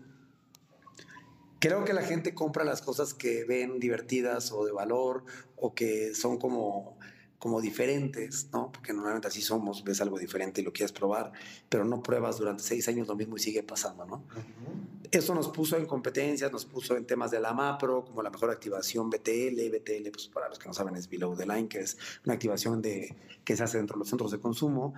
Creo 1.59 1.85
que 1.85 1.93
la 1.93 2.01
gente 2.01 2.35
compra 2.35 2.65
las 2.65 2.81
cosas 2.81 3.13
que 3.13 3.45
ven 3.45 3.79
divertidas 3.79 4.51
o 4.51 4.65
de 4.65 4.73
valor 4.73 5.25
o 5.57 5.75
que 5.75 6.15
son 6.15 6.39
como, 6.39 6.97
como 7.39 7.61
diferentes, 7.61 8.49
¿no? 8.51 8.73
Porque 8.73 8.95
normalmente 8.95 9.29
así 9.29 9.43
somos, 9.43 9.85
ves 9.85 10.01
algo 10.01 10.19
diferente 10.19 10.63
y 10.63 10.65
lo 10.65 10.73
quieres 10.73 10.91
probar, 10.91 11.33
pero 11.69 11.85
no 11.85 12.03
pruebas 12.03 12.39
durante 12.39 12.63
seis 12.63 12.89
años 12.89 13.07
lo 13.09 13.15
mismo 13.15 13.37
y 13.37 13.41
sigue 13.41 13.63
pasando, 13.63 14.07
¿no? 14.07 14.25
Uh-huh. 14.35 15.09
Eso 15.11 15.35
nos 15.35 15.49
puso 15.49 15.77
en 15.77 15.85
competencias, 15.85 16.51
nos 16.51 16.65
puso 16.65 16.97
en 16.97 17.05
temas 17.05 17.31
de 17.31 17.41
la 17.41 17.53
MAPRO, 17.53 18.07
como 18.07 18.23
la 18.23 18.31
mejor 18.31 18.51
activación 18.51 19.11
BTL. 19.11 19.69
BTL, 19.71 20.11
pues 20.11 20.29
para 20.33 20.49
los 20.49 20.59
que 20.59 20.67
no 20.67 20.73
saben, 20.73 20.97
es 20.97 21.11
Below 21.11 21.37
the 21.37 21.45
Line, 21.45 21.69
que 21.69 21.81
es 21.81 21.99
una 22.25 22.33
activación 22.33 22.81
de, 22.81 23.15
que 23.45 23.55
se 23.55 23.65
hace 23.65 23.77
dentro 23.77 23.97
de 23.97 23.99
los 23.99 24.09
centros 24.09 24.31
de 24.31 24.41
consumo 24.41 24.95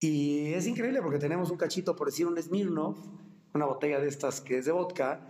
y 0.00 0.52
es 0.52 0.66
increíble 0.66 1.02
porque 1.02 1.18
tenemos 1.18 1.50
un 1.50 1.56
cachito, 1.56 1.96
por 1.96 2.08
decir 2.08 2.26
un 2.26 2.40
Smirnoff, 2.40 2.98
una 3.54 3.66
botella 3.66 3.98
de 4.00 4.08
estas 4.08 4.40
que 4.40 4.58
es 4.58 4.64
de 4.66 4.72
vodka, 4.72 5.20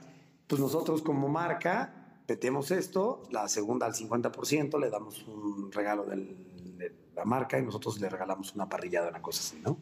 pues 0.47 0.61
nosotros 0.61 1.03
como 1.03 1.29
marca 1.29 2.23
metemos 2.29 2.71
esto, 2.71 3.23
la 3.31 3.49
segunda 3.49 3.87
al 3.87 3.95
50%, 3.95 4.79
le 4.79 4.91
damos 4.91 5.27
un 5.27 5.73
regalo 5.73 6.05
del, 6.05 6.77
de 6.77 6.95
la 7.15 7.25
marca 7.25 7.59
y 7.59 7.63
nosotros 7.63 7.99
le 8.01 8.09
regalamos 8.09 8.55
una 8.55 8.69
parrillada, 8.69 9.09
una 9.09 9.23
cosa 9.23 9.41
así, 9.41 9.61
¿no? 9.65 9.79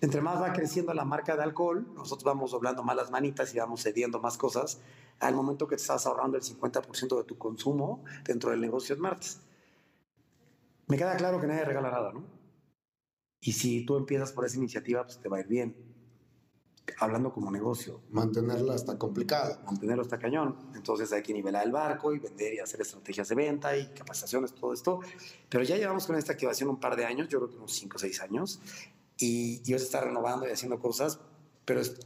Entre 0.00 0.20
más 0.20 0.40
va 0.40 0.52
creciendo 0.52 0.92
la 0.92 1.04
marca 1.04 1.34
de 1.34 1.42
alcohol, 1.42 1.86
nosotros 1.94 2.24
vamos 2.24 2.50
doblando 2.50 2.82
más 2.82 2.94
las 2.94 3.10
manitas 3.10 3.54
y 3.54 3.58
vamos 3.58 3.82
cediendo 3.82 4.20
más 4.20 4.36
cosas 4.36 4.80
al 5.18 5.34
momento 5.34 5.66
que 5.66 5.76
te 5.76 5.82
estás 5.82 6.06
ahorrando 6.06 6.36
el 6.36 6.42
50% 6.42 7.16
de 7.16 7.24
tu 7.24 7.38
consumo 7.38 8.04
dentro 8.24 8.50
del 8.50 8.60
negocio 8.60 8.96
martes. 8.98 9.40
Me 10.86 10.98
queda 10.98 11.16
claro 11.16 11.40
que 11.40 11.46
nadie 11.46 11.64
regala 11.64 11.90
nada, 11.90 12.12
¿no? 12.12 12.43
Y 13.44 13.52
si 13.52 13.84
tú 13.84 13.96
empiezas 13.96 14.32
por 14.32 14.46
esa 14.46 14.56
iniciativa, 14.56 15.04
pues 15.04 15.18
te 15.18 15.28
va 15.28 15.36
a 15.36 15.40
ir 15.40 15.46
bien. 15.46 15.76
Hablando 16.98 17.30
como 17.30 17.50
negocio. 17.50 18.00
Mantenerla 18.10 18.74
está 18.74 18.98
complicado. 18.98 19.60
Mantenerlo 19.66 20.02
está 20.02 20.18
cañón. 20.18 20.56
Entonces 20.74 21.12
hay 21.12 21.22
que 21.22 21.34
nivelar 21.34 21.66
el 21.66 21.70
barco 21.70 22.14
y 22.14 22.18
vender 22.18 22.54
y 22.54 22.58
hacer 22.60 22.80
estrategias 22.80 23.28
de 23.28 23.34
venta 23.34 23.76
y 23.76 23.88
capacitaciones, 23.88 24.54
todo 24.54 24.72
esto. 24.72 25.00
Pero 25.50 25.62
ya 25.62 25.76
llevamos 25.76 26.06
con 26.06 26.16
esta 26.16 26.32
activación 26.32 26.70
un 26.70 26.80
par 26.80 26.96
de 26.96 27.04
años, 27.04 27.28
yo 27.28 27.38
creo 27.38 27.50
que 27.50 27.56
unos 27.56 27.72
5 27.74 27.96
o 27.96 27.98
6 27.98 28.20
años. 28.22 28.60
Y 29.18 29.58
Dios 29.58 29.82
está 29.82 30.00
renovando 30.00 30.48
y 30.48 30.50
haciendo 30.50 30.78
cosas. 30.78 31.20
Pero 31.66 31.80
es, 31.80 31.96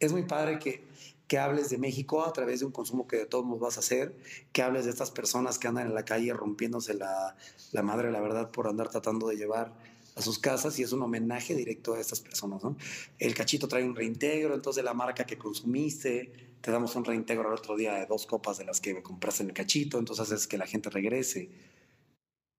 es 0.00 0.12
muy 0.12 0.22
padre 0.22 0.58
que, 0.58 0.82
que 1.28 1.38
hables 1.38 1.68
de 1.68 1.76
México 1.76 2.24
a 2.24 2.32
través 2.32 2.60
de 2.60 2.66
un 2.66 2.72
consumo 2.72 3.06
que 3.06 3.18
de 3.18 3.26
todos 3.26 3.44
modos 3.44 3.60
vas 3.60 3.76
a 3.76 3.80
hacer, 3.80 4.16
que 4.52 4.62
hables 4.62 4.86
de 4.86 4.92
estas 4.92 5.10
personas 5.10 5.58
que 5.58 5.68
andan 5.68 5.88
en 5.88 5.94
la 5.94 6.06
calle 6.06 6.32
rompiéndose 6.32 6.94
la, 6.94 7.36
la 7.72 7.82
madre, 7.82 8.10
la 8.10 8.22
verdad, 8.22 8.50
por 8.50 8.66
andar 8.66 8.88
tratando 8.88 9.28
de 9.28 9.36
llevar 9.36 9.74
a 10.16 10.22
sus 10.22 10.38
casas 10.38 10.78
y 10.78 10.82
es 10.82 10.92
un 10.92 11.02
homenaje 11.02 11.54
directo 11.54 11.94
a 11.94 12.00
estas 12.00 12.20
personas. 12.20 12.64
¿no? 12.64 12.76
El 13.18 13.34
cachito 13.34 13.68
trae 13.68 13.84
un 13.84 13.94
reintegro, 13.94 14.54
entonces 14.54 14.82
la 14.82 14.94
marca 14.94 15.24
que 15.24 15.36
consumiste, 15.36 16.56
te 16.62 16.70
damos 16.70 16.96
un 16.96 17.04
reintegro 17.04 17.48
al 17.48 17.54
otro 17.54 17.76
día 17.76 17.94
de 17.94 18.06
dos 18.06 18.26
copas 18.26 18.56
de 18.56 18.64
las 18.64 18.80
que 18.80 19.02
compraste 19.02 19.42
en 19.42 19.50
el 19.50 19.54
cachito, 19.54 19.98
entonces 19.98 20.32
haces 20.32 20.46
que 20.46 20.56
la 20.56 20.66
gente 20.66 20.88
regrese. 20.88 21.50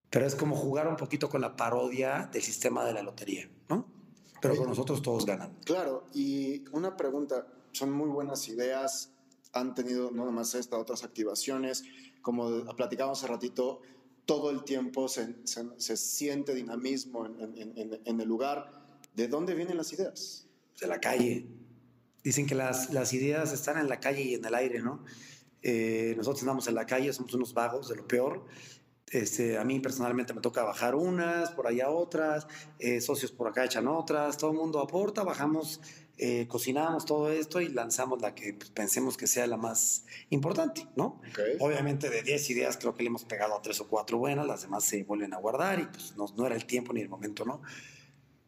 Pero 0.08 0.24
es 0.24 0.36
como 0.36 0.54
jugar 0.56 0.86
un 0.88 0.96
poquito 0.96 1.28
con 1.28 1.40
la 1.40 1.56
parodia 1.56 2.30
del 2.32 2.42
sistema 2.42 2.84
de 2.84 2.94
la 2.94 3.02
lotería, 3.02 3.50
¿no? 3.68 3.86
Pero 4.40 4.56
con 4.56 4.68
nosotros 4.68 5.02
todos 5.02 5.26
ganan. 5.26 5.58
Claro, 5.64 6.06
y 6.14 6.64
una 6.70 6.96
pregunta, 6.96 7.48
son 7.72 7.92
muy 7.92 8.08
buenas 8.08 8.48
ideas, 8.48 9.10
han 9.52 9.74
tenido 9.74 10.12
no 10.12 10.24
nomás 10.24 10.54
esta, 10.54 10.78
otras 10.78 11.02
activaciones, 11.02 11.82
como 12.22 12.64
platicábamos 12.76 13.18
hace 13.18 13.26
ratito, 13.26 13.80
todo 14.28 14.50
el 14.50 14.62
tiempo 14.62 15.08
se, 15.08 15.36
se, 15.46 15.96
siente 15.96 16.54
dinamismo 16.54 17.24
en, 17.24 17.56
en, 17.56 17.98
en, 18.04 18.20
el 18.20 18.28
lugar. 18.28 18.70
¿De 19.14 19.26
dónde 19.26 19.54
vienen 19.54 19.78
las 19.78 19.90
ideas? 19.94 20.46
De 20.78 20.86
la 20.86 21.00
calle. 21.00 21.46
Dicen 22.22 22.46
que 22.46 22.54
las, 22.54 22.92
las 22.92 23.14
ideas 23.14 23.54
están 23.54 23.78
en 23.78 23.88
la 23.88 24.00
calle 24.00 24.20
y 24.20 24.34
en 24.34 24.44
el 24.44 24.54
aire, 24.54 24.82
¿no? 24.82 25.02
Eh, 25.62 26.12
nosotros 26.18 26.42
andamos 26.42 26.68
en 26.68 26.74
la 26.74 26.84
calle, 26.84 27.10
somos 27.14 27.32
unos 27.32 27.54
vagos 27.54 27.88
de 27.88 27.96
lo 27.96 28.06
peor. 28.06 28.44
Este, 29.10 29.56
a 29.56 29.64
mí 29.64 29.80
personalmente 29.80 30.34
me 30.34 30.42
toca 30.42 30.62
bajar 30.62 30.94
unas, 30.94 31.52
por 31.52 31.66
allá 31.66 31.88
otras, 31.88 32.46
eh, 32.78 33.00
socios 33.00 33.32
por 33.32 33.48
acá 33.48 33.64
echan 33.64 33.88
otras, 33.88 34.36
todo 34.36 34.50
el 34.50 34.58
mundo 34.58 34.80
aporta, 34.80 35.24
bajamos 35.24 35.80
eh, 36.18 36.46
cocinamos 36.48 37.04
todo 37.04 37.30
esto 37.30 37.60
y 37.60 37.68
lanzamos 37.68 38.20
la 38.20 38.34
que 38.34 38.52
pues, 38.54 38.70
pensemos 38.70 39.16
que 39.16 39.26
sea 39.26 39.46
la 39.46 39.56
más 39.56 40.04
importante, 40.30 40.86
¿no? 40.96 41.20
Okay. 41.30 41.56
Obviamente 41.60 42.10
de 42.10 42.22
10 42.22 42.50
ideas 42.50 42.76
creo 42.76 42.94
que 42.94 43.02
le 43.02 43.08
hemos 43.08 43.24
pegado 43.24 43.56
a 43.56 43.62
3 43.62 43.80
o 43.80 43.88
4 43.88 44.18
buenas, 44.18 44.46
las 44.46 44.62
demás 44.62 44.84
se 44.84 45.04
vuelven 45.04 45.32
a 45.32 45.38
guardar 45.38 45.78
y 45.80 45.86
pues 45.86 46.16
no, 46.16 46.26
no 46.36 46.46
era 46.46 46.56
el 46.56 46.66
tiempo 46.66 46.92
ni 46.92 47.00
el 47.00 47.08
momento, 47.08 47.44
¿no? 47.44 47.62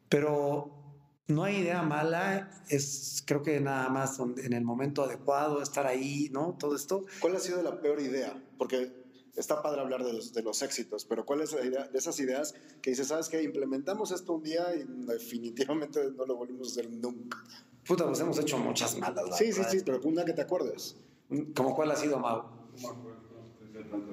Pero 0.08 0.80
no 1.28 1.44
hay 1.44 1.58
idea 1.58 1.82
mala, 1.82 2.50
es 2.68 3.22
creo 3.26 3.42
que 3.42 3.60
nada 3.60 3.88
más 3.88 4.18
en 4.18 4.52
el 4.52 4.64
momento 4.64 5.04
adecuado, 5.04 5.62
estar 5.62 5.86
ahí, 5.86 6.28
¿no? 6.32 6.56
Todo 6.58 6.74
esto. 6.74 7.06
¿Cuál 7.20 7.36
ha 7.36 7.40
sido 7.40 7.62
la 7.62 7.80
peor 7.80 8.00
idea? 8.00 8.42
Porque 8.58 8.99
está 9.36 9.62
padre 9.62 9.80
hablar 9.80 10.04
de 10.04 10.12
los, 10.12 10.32
de 10.32 10.42
los 10.42 10.62
éxitos, 10.62 11.04
pero 11.04 11.24
¿cuál 11.24 11.40
es 11.40 11.52
la 11.52 11.64
idea 11.64 11.86
de 11.86 11.98
esas 11.98 12.18
ideas 12.20 12.54
que 12.82 12.90
dices, 12.90 13.08
sabes 13.08 13.28
que 13.28 13.42
implementamos 13.42 14.10
esto 14.10 14.34
un 14.34 14.42
día 14.42 14.74
y 14.74 14.84
definitivamente 15.06 16.10
no 16.16 16.26
lo 16.26 16.36
volvimos 16.36 16.68
a 16.68 16.70
hacer 16.72 16.90
nunca? 16.90 17.38
Puta, 17.86 18.06
pues 18.06 18.20
hemos 18.20 18.38
hecho 18.38 18.58
muchas 18.58 18.98
malas. 18.98 19.36
Sí, 19.36 19.52
sí, 19.52 19.62
sí, 19.68 19.78
pero 19.84 20.00
una 20.04 20.24
que 20.24 20.32
te 20.32 20.42
acuerdes. 20.42 20.96
¿Cómo 21.54 21.74
cuál 21.74 21.90
ha 21.90 21.96
sido, 21.96 22.18
Mau? 22.18 22.44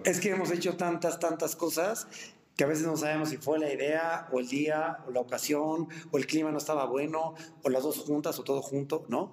Es 0.04 0.20
que 0.20 0.30
hemos 0.30 0.52
hecho 0.52 0.78
tantas, 0.78 1.20
tantas 1.20 1.56
cosas 1.56 2.08
que 2.56 2.64
a 2.64 2.68
veces 2.68 2.86
no 2.86 2.98
sabemos 2.98 3.30
si 3.30 3.38
fue 3.38 3.60
la 3.60 3.72
idea 3.72 4.28
o 4.32 4.40
el 4.40 4.48
día 4.48 5.04
o 5.08 5.12
la 5.12 5.20
ocasión 5.20 5.88
o 6.12 6.18
el 6.18 6.26
clima 6.26 6.52
no 6.52 6.58
estaba 6.58 6.86
bueno 6.86 7.36
o 7.64 7.70
las 7.70 7.84
dos 7.84 8.00
juntas 8.00 8.40
o 8.40 8.44
todo 8.44 8.62
junto, 8.62 9.06
¿no? 9.10 9.32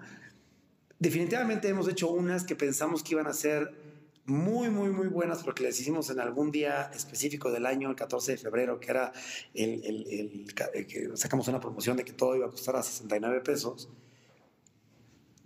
Definitivamente 0.98 1.68
hemos 1.68 1.88
hecho 1.88 2.10
unas 2.10 2.44
que 2.44 2.54
pensamos 2.54 3.02
que 3.02 3.14
iban 3.14 3.26
a 3.26 3.32
ser 3.32 3.83
muy, 4.26 4.70
muy, 4.70 4.90
muy 4.90 5.08
buenas 5.08 5.42
porque 5.42 5.62
les 5.64 5.78
hicimos 5.80 6.08
en 6.10 6.18
algún 6.20 6.50
día 6.50 6.90
específico 6.94 7.50
del 7.52 7.66
año, 7.66 7.90
el 7.90 7.96
14 7.96 8.32
de 8.32 8.38
febrero, 8.38 8.80
que 8.80 8.90
era 8.90 9.12
el, 9.52 9.84
el- 9.84 10.06
el 10.08 10.54
ca- 10.54 10.70
eh, 10.72 10.86
que 10.86 11.16
sacamos 11.16 11.46
una 11.48 11.60
promoción 11.60 11.96
de 11.96 12.04
que 12.04 12.12
todo 12.12 12.34
iba 12.36 12.46
a 12.46 12.50
costar 12.50 12.76
a 12.76 12.82
69 12.82 13.40
pesos. 13.40 13.88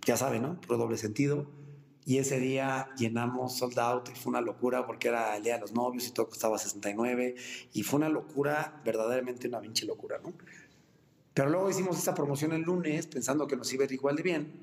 Ya 0.05 0.17
saben, 0.17 0.41
¿no? 0.43 0.59
Por 0.61 0.77
doble 0.77 0.97
sentido. 0.97 1.45
Y 2.05 2.17
ese 2.17 2.39
día 2.39 2.89
llenamos 2.97 3.57
sold 3.57 3.77
out 3.77 4.09
y 4.09 4.15
fue 4.17 4.31
una 4.31 4.41
locura 4.41 4.85
porque 4.87 5.09
era 5.09 5.35
el 5.37 5.43
día 5.43 5.55
de 5.55 5.61
los 5.61 5.73
novios 5.73 6.07
y 6.07 6.11
todo 6.11 6.29
costaba 6.29 6.57
69 6.57 7.35
y 7.73 7.83
fue 7.83 7.97
una 7.97 8.09
locura, 8.09 8.81
verdaderamente 8.83 9.47
una 9.47 9.59
pinche 9.61 9.85
locura, 9.85 10.19
¿no? 10.23 10.33
Pero 11.33 11.49
luego 11.51 11.69
hicimos 11.69 11.97
esa 11.99 12.15
promoción 12.15 12.53
el 12.53 12.61
lunes 12.61 13.05
pensando 13.05 13.45
que 13.45 13.55
nos 13.55 13.71
iba 13.73 13.83
a 13.83 13.85
ir 13.85 13.91
igual 13.91 14.15
de 14.15 14.23
bien 14.23 14.53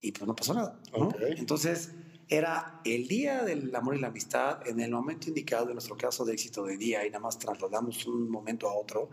y 0.00 0.10
pues 0.12 0.26
no 0.26 0.34
pasó 0.34 0.54
nada, 0.54 0.80
¿no? 0.96 1.08
Ok. 1.08 1.16
Entonces 1.36 1.92
era 2.30 2.80
el 2.84 3.08
día 3.08 3.42
del 3.42 3.74
amor 3.74 3.96
y 3.96 4.00
la 4.00 4.06
amistad 4.06 4.66
en 4.66 4.78
el 4.80 4.92
momento 4.92 5.28
indicado 5.28 5.66
de 5.66 5.72
nuestro 5.74 5.96
caso 5.96 6.24
de 6.24 6.32
éxito 6.32 6.64
de 6.64 6.76
día 6.76 7.04
y 7.04 7.10
nada 7.10 7.20
más 7.20 7.38
trasladamos 7.38 8.06
un 8.06 8.30
momento 8.30 8.68
a 8.68 8.74
otro 8.74 9.10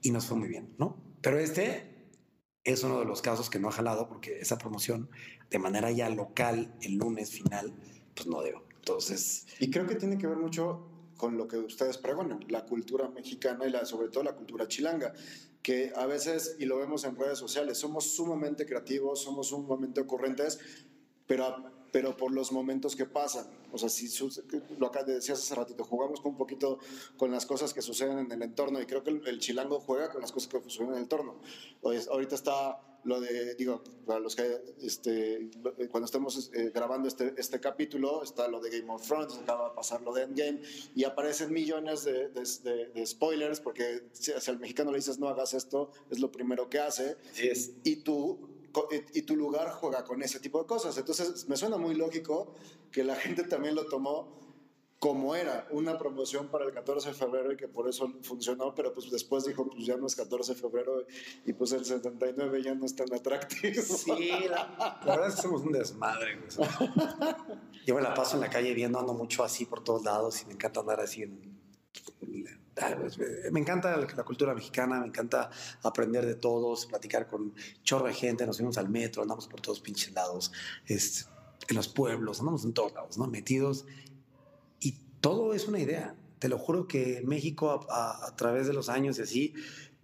y 0.00 0.12
nos 0.12 0.26
fue 0.26 0.38
muy 0.38 0.48
bien, 0.48 0.74
¿no? 0.78 0.96
Pero 1.20 1.38
este 1.40 2.08
es 2.62 2.84
uno 2.84 3.00
de 3.00 3.04
los 3.04 3.22
casos 3.22 3.50
que 3.50 3.58
no 3.58 3.68
ha 3.68 3.72
jalado 3.72 4.08
porque 4.08 4.38
esa 4.38 4.56
promoción 4.56 5.10
de 5.50 5.58
manera 5.58 5.90
ya 5.90 6.08
local 6.08 6.76
el 6.80 6.94
lunes 6.94 7.30
final 7.30 7.74
pues 8.14 8.28
no 8.28 8.42
dio. 8.42 8.64
Entonces, 8.76 9.46
Y 9.58 9.70
creo 9.70 9.86
que 9.86 9.96
tiene 9.96 10.16
que 10.16 10.26
ver 10.26 10.38
mucho 10.38 10.86
con 11.16 11.36
lo 11.36 11.48
que 11.48 11.58
ustedes 11.58 11.98
pregonan, 11.98 12.46
la 12.48 12.64
cultura 12.64 13.08
mexicana 13.10 13.66
y 13.66 13.70
la, 13.70 13.84
sobre 13.84 14.08
todo 14.08 14.22
la 14.22 14.34
cultura 14.34 14.68
chilanga, 14.68 15.12
que 15.60 15.92
a 15.94 16.06
veces, 16.06 16.56
y 16.58 16.64
lo 16.64 16.78
vemos 16.78 17.04
en 17.04 17.14
redes 17.16 17.38
sociales, 17.38 17.76
somos 17.76 18.14
sumamente 18.14 18.64
creativos, 18.64 19.20
somos 19.20 19.48
sumamente 19.48 20.00
ocurrentes, 20.00 20.58
pero, 21.26 21.79
pero 21.92 22.16
por 22.16 22.32
los 22.32 22.52
momentos 22.52 22.96
que 22.96 23.06
pasan. 23.06 23.46
O 23.72 23.78
sea, 23.78 23.88
si 23.88 24.08
lo 24.78 24.86
acá 24.86 25.02
decías 25.04 25.38
hace 25.38 25.54
ratito, 25.54 25.84
jugamos 25.84 26.20
con 26.20 26.32
un 26.32 26.38
poquito 26.38 26.78
con 27.16 27.30
las 27.30 27.46
cosas 27.46 27.72
que 27.74 27.82
suceden 27.82 28.18
en 28.18 28.32
el 28.32 28.42
entorno 28.42 28.80
y 28.80 28.86
creo 28.86 29.02
que 29.02 29.10
el, 29.10 29.26
el 29.26 29.38
chilango 29.38 29.80
juega 29.80 30.10
con 30.10 30.20
las 30.20 30.32
cosas 30.32 30.48
que 30.48 30.60
suceden 30.62 30.88
en 30.90 30.94
el 30.96 31.02
entorno. 31.02 31.40
Oye, 31.82 32.00
ahorita 32.10 32.34
está 32.34 32.80
lo 33.02 33.18
de, 33.18 33.54
digo, 33.54 33.82
para 34.04 34.20
los 34.20 34.36
que, 34.36 34.60
este, 34.82 35.48
cuando 35.90 36.04
estamos 36.04 36.50
eh, 36.52 36.70
grabando 36.74 37.08
este, 37.08 37.32
este 37.38 37.58
capítulo, 37.58 38.22
está 38.22 38.46
lo 38.46 38.60
de 38.60 38.78
Game 38.78 38.92
of 38.92 39.06
Thrones, 39.06 39.38
acaba 39.38 39.70
de 39.70 39.74
pasar 39.74 40.02
lo 40.02 40.12
de 40.12 40.24
Endgame, 40.24 40.60
y 40.94 41.04
aparecen 41.04 41.50
millones 41.50 42.04
de, 42.04 42.28
de- 42.28 42.44
de- 42.62 42.86
de 42.88 43.06
spoilers, 43.06 43.58
porque 43.60 44.02
si, 44.12 44.32
si 44.38 44.50
al 44.50 44.58
mexicano 44.58 44.90
le 44.90 44.98
dices 44.98 45.18
no 45.18 45.28
hagas 45.30 45.54
esto, 45.54 45.90
es 46.10 46.18
lo 46.18 46.30
primero 46.30 46.68
que 46.68 46.78
hace, 46.78 47.16
así 47.32 47.48
es. 47.48 47.70
y 47.84 48.02
co- 48.02 48.38
y 49.14 49.22
tu 49.22 49.36
lugar 49.36 49.70
juega 49.72 50.04
con 50.04 50.22
ese 50.22 50.40
tipo 50.40 50.60
de 50.60 50.66
cosas. 50.66 50.96
Entonces, 50.98 51.48
me 51.48 51.56
suena 51.56 51.76
muy 51.76 51.94
lógico 51.94 52.54
que 52.90 53.04
la 53.04 53.16
gente 53.16 53.44
también 53.44 53.74
lo 53.74 53.86
tomó 53.86 54.40
como 55.00 55.34
era 55.34 55.66
una 55.70 55.96
promoción 55.96 56.48
para 56.48 56.66
el 56.66 56.72
14 56.72 57.08
de 57.08 57.14
febrero 57.14 57.50
y 57.50 57.56
que 57.56 57.68
por 57.68 57.88
eso 57.88 58.12
funcionó, 58.22 58.74
pero 58.74 58.92
pues 58.92 59.10
después 59.10 59.46
dijo, 59.46 59.66
pues 59.66 59.86
ya 59.86 59.96
no 59.96 60.06
es 60.06 60.14
14 60.14 60.54
de 60.54 60.60
febrero 60.60 61.06
y 61.46 61.54
pues 61.54 61.72
el 61.72 61.86
79 61.86 62.62
ya 62.62 62.74
no 62.74 62.84
es 62.84 62.94
tan 62.94 63.12
atractivo. 63.12 63.82
Sí, 63.82 64.28
la, 64.48 65.00
la 65.04 65.16
verdad 65.16 65.28
es 65.28 65.36
que 65.36 65.42
somos 65.42 65.62
un 65.62 65.72
desmadre. 65.72 66.38
Yo 67.86 67.94
me 67.94 68.02
la 68.02 68.12
paso 68.12 68.36
en 68.36 68.42
la 68.42 68.50
calle 68.50 68.74
viendo, 68.74 68.98
ando 69.00 69.14
mucho 69.14 69.42
así 69.42 69.64
por 69.64 69.82
todos 69.82 70.04
lados 70.04 70.42
y 70.42 70.46
me 70.46 70.52
encanta 70.52 70.80
andar 70.80 71.00
así 71.00 71.22
en... 71.22 71.58
Me 73.50 73.60
encanta 73.60 73.96
la, 73.96 74.06
cultura 74.24 74.54
mexicana, 74.54 75.00
me 75.00 75.06
encanta 75.06 75.50
aprender 75.82 76.26
de 76.26 76.34
todos, 76.34 76.86
platicar 76.86 77.26
con 77.26 77.54
chorro 77.82 78.06
de 78.06 78.14
gente, 78.14 78.46
nos 78.46 78.56
fuimos 78.56 78.78
al 78.78 78.88
metro, 78.88 79.22
andamos 79.22 79.46
por 79.46 79.60
todos 79.60 79.80
pinches 79.80 80.12
lados, 80.12 80.52
este, 80.86 81.30
en 81.68 81.76
los 81.76 81.88
pueblos, 81.88 82.40
andamos 82.40 82.64
en 82.64 82.72
todos 82.72 82.92
lados, 82.92 83.18
¿no? 83.18 83.26
Metidos. 83.26 83.86
Y 84.80 84.92
todo 85.20 85.52
es 85.54 85.68
una 85.68 85.78
idea. 85.78 86.14
Te 86.38 86.48
lo 86.48 86.58
juro 86.58 86.86
que 86.88 87.22
México 87.24 87.70
a, 87.70 87.94
a- 87.94 88.26
a 88.28 88.36
través 88.36 88.66
de 88.66 88.72
los 88.72 88.88
años 88.88 89.18
y 89.18 89.22
así, 89.22 89.54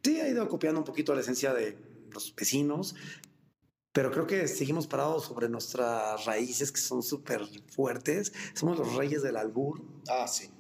sí 0.05 0.21
ha 0.21 0.29
ido 0.29 0.47
copiando 0.49 0.81
un 0.81 0.85
poquito 0.85 1.15
la 1.15 1.21
esencia 1.23 1.53
de 1.55 1.79
los 2.13 2.35
vecinos, 2.35 2.95
pero 3.93 4.11
creo 4.11 4.27
que 4.27 4.47
seguimos 4.47 4.87
parados 4.87 5.25
sobre 5.25 5.49
nuestras 5.49 6.25
raíces 6.27 6.71
que 6.71 6.81
son 6.81 7.03
súper 7.03 7.41
fuertes. 7.71 8.33
Somos 8.55 8.79
los 8.79 8.95
reyes 8.95 9.23
del 9.23 9.37
albur. 9.37 9.83
Ah, 10.09 10.29
sí. 10.29 10.51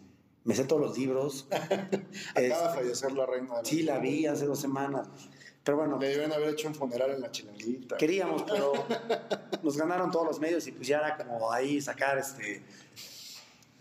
Me 0.46 0.54
sé 0.54 0.64
todos 0.64 0.80
los 0.80 0.96
libros. 0.96 1.46
Acaba 1.50 2.72
de 2.72 2.78
fallecer 2.78 3.12
la 3.12 3.26
reina. 3.26 3.58
de 3.58 3.64
sí, 3.64 3.82
la 3.82 3.98
vi 3.98 4.26
hace 4.26 4.46
dos 4.46 4.60
semanas. 4.60 5.08
Pero 5.64 5.78
bueno, 5.78 5.98
Le 5.98 6.08
deben 6.08 6.32
haber 6.32 6.50
hecho 6.50 6.68
un 6.68 6.74
funeral 6.76 7.10
en 7.10 7.20
la 7.20 7.32
chilanguita. 7.32 7.96
queríamos, 7.96 8.44
pero 8.44 8.72
nos 9.64 9.76
ganaron 9.76 10.12
todos 10.12 10.24
los 10.24 10.38
medios 10.38 10.64
y 10.68 10.72
pues 10.72 10.86
ya 10.86 10.98
era 10.98 11.16
como 11.16 11.52
ahí 11.52 11.80
sacar 11.80 12.16
este. 12.16 12.62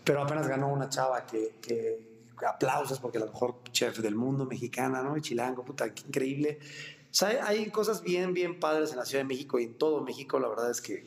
Pero 0.02 0.22
apenas 0.22 0.48
ganó 0.48 0.68
una 0.68 0.88
chava 0.88 1.24
que, 1.24 1.54
que 1.62 2.00
aplausos 2.44 2.98
porque 2.98 3.20
la 3.20 3.26
mejor 3.26 3.62
chef 3.70 3.98
del 3.98 4.16
mundo 4.16 4.44
mexicana, 4.44 5.02
¿no? 5.02 5.16
Y 5.16 5.20
Chilango, 5.20 5.64
puta, 5.64 5.94
qué 5.94 6.02
increíble. 6.08 6.58
O 6.60 7.14
sea, 7.14 7.28
hay, 7.28 7.36
hay 7.36 7.70
cosas 7.70 8.02
bien, 8.02 8.34
bien 8.34 8.58
padres 8.58 8.90
en 8.90 8.96
la 8.96 9.04
Ciudad 9.04 9.22
de 9.22 9.28
México 9.28 9.60
y 9.60 9.64
en 9.64 9.74
todo 9.78 10.00
México. 10.00 10.40
La 10.40 10.48
verdad 10.48 10.72
es 10.72 10.80
que 10.80 11.06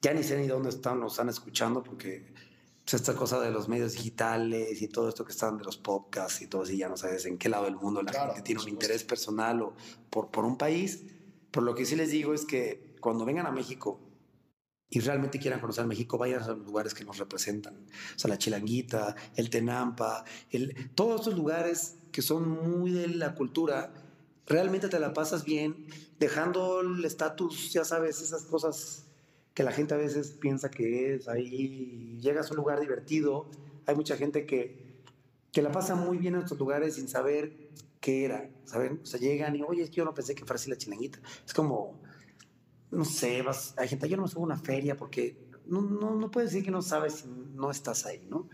ya 0.00 0.12
ni 0.12 0.24
sé 0.24 0.36
ni 0.36 0.48
dónde 0.48 0.70
están, 0.70 0.98
nos 0.98 1.12
están 1.12 1.28
escuchando 1.28 1.84
porque 1.84 2.24
pues, 2.84 2.94
esta 2.94 3.14
cosa 3.14 3.40
de 3.40 3.50
los 3.50 3.68
medios 3.68 3.92
digitales 3.92 4.82
y 4.82 4.88
todo 4.88 5.08
esto 5.08 5.24
que 5.24 5.32
están 5.32 5.58
de 5.58 5.64
los 5.64 5.76
podcasts 5.76 6.42
y 6.42 6.46
todo 6.46 6.62
así, 6.62 6.76
ya 6.76 6.88
no 6.88 6.96
sabes 6.96 7.24
en 7.26 7.38
qué 7.38 7.48
lado 7.48 7.64
del 7.64 7.76
mundo 7.76 8.02
la 8.02 8.10
Claro, 8.10 8.34
gente 8.34 8.42
tiene 8.42 8.62
un 8.62 8.68
interés 8.68 9.04
personal 9.04 9.62
o 9.62 9.74
por, 10.10 10.30
por 10.30 10.44
un 10.44 10.56
país. 10.56 11.04
Pero 11.50 11.64
lo 11.64 11.74
que 11.74 11.84
sí 11.84 11.96
les 11.96 12.10
digo 12.10 12.34
es 12.34 12.44
que 12.44 12.96
cuando 13.00 13.24
vengan 13.24 13.46
a 13.46 13.52
México 13.52 14.00
y 14.88 15.00
realmente 15.00 15.38
quieran 15.38 15.60
conocer 15.60 15.86
México, 15.86 16.18
vayan 16.18 16.42
a 16.42 16.48
los 16.48 16.58
lugares 16.58 16.92
que 16.92 17.04
nos 17.04 17.18
representan. 17.18 17.86
O 18.14 18.18
sea, 18.18 18.28
la 18.28 18.36
Chilanguita, 18.36 19.16
el 19.36 19.48
Tenampa, 19.48 20.24
el, 20.50 20.90
todos 20.94 21.20
estos 21.20 21.34
lugares 21.34 21.96
que 22.10 22.20
son 22.20 22.48
muy 22.48 22.90
de 22.90 23.08
la 23.08 23.34
cultura, 23.34 23.94
realmente 24.46 24.88
te 24.88 24.98
la 24.98 25.14
pasas 25.14 25.44
bien, 25.44 25.86
dejando 26.18 26.80
el 26.80 27.02
estatus, 27.04 27.72
ya 27.72 27.84
sabes, 27.84 28.20
esas 28.20 28.44
cosas 28.44 29.06
que 29.54 29.62
la 29.62 29.72
gente 29.72 29.94
a 29.94 29.96
veces 29.96 30.30
piensa 30.32 30.70
que 30.70 31.14
es, 31.14 31.28
ahí 31.28 32.18
llegas 32.20 32.48
a 32.48 32.54
un 32.54 32.56
lugar 32.58 32.80
divertido, 32.80 33.46
hay 33.86 33.94
mucha 33.94 34.16
gente 34.16 34.46
que, 34.46 35.02
que 35.52 35.62
la 35.62 35.70
pasa 35.70 35.94
muy 35.94 36.18
bien 36.18 36.34
en 36.34 36.42
estos 36.42 36.58
lugares 36.58 36.94
sin 36.94 37.08
saber 37.08 37.70
qué 38.00 38.24
era, 38.24 38.50
¿saben? 38.64 39.00
O 39.02 39.06
sea, 39.06 39.20
llegan 39.20 39.54
y, 39.54 39.62
oye, 39.62 39.88
yo 39.90 40.04
no 40.04 40.14
pensé 40.14 40.34
que 40.34 40.44
fuera 40.44 40.56
así 40.56 40.70
la 40.70 40.76
chilanguita. 40.76 41.20
Es 41.46 41.52
como, 41.52 42.00
no 42.90 43.04
sé, 43.04 43.42
vas, 43.42 43.74
hay 43.76 43.88
gente, 43.88 44.08
yo 44.08 44.16
no 44.16 44.22
me 44.22 44.28
subo 44.28 44.42
a 44.42 44.46
una 44.46 44.58
feria 44.58 44.96
porque 44.96 45.36
no, 45.66 45.82
no, 45.82 46.14
no 46.16 46.30
puedes 46.30 46.50
decir 46.50 46.64
que 46.64 46.70
no 46.70 46.82
sabes 46.82 47.14
si 47.14 47.28
no 47.54 47.70
estás 47.70 48.06
ahí, 48.06 48.26
¿no? 48.28 48.48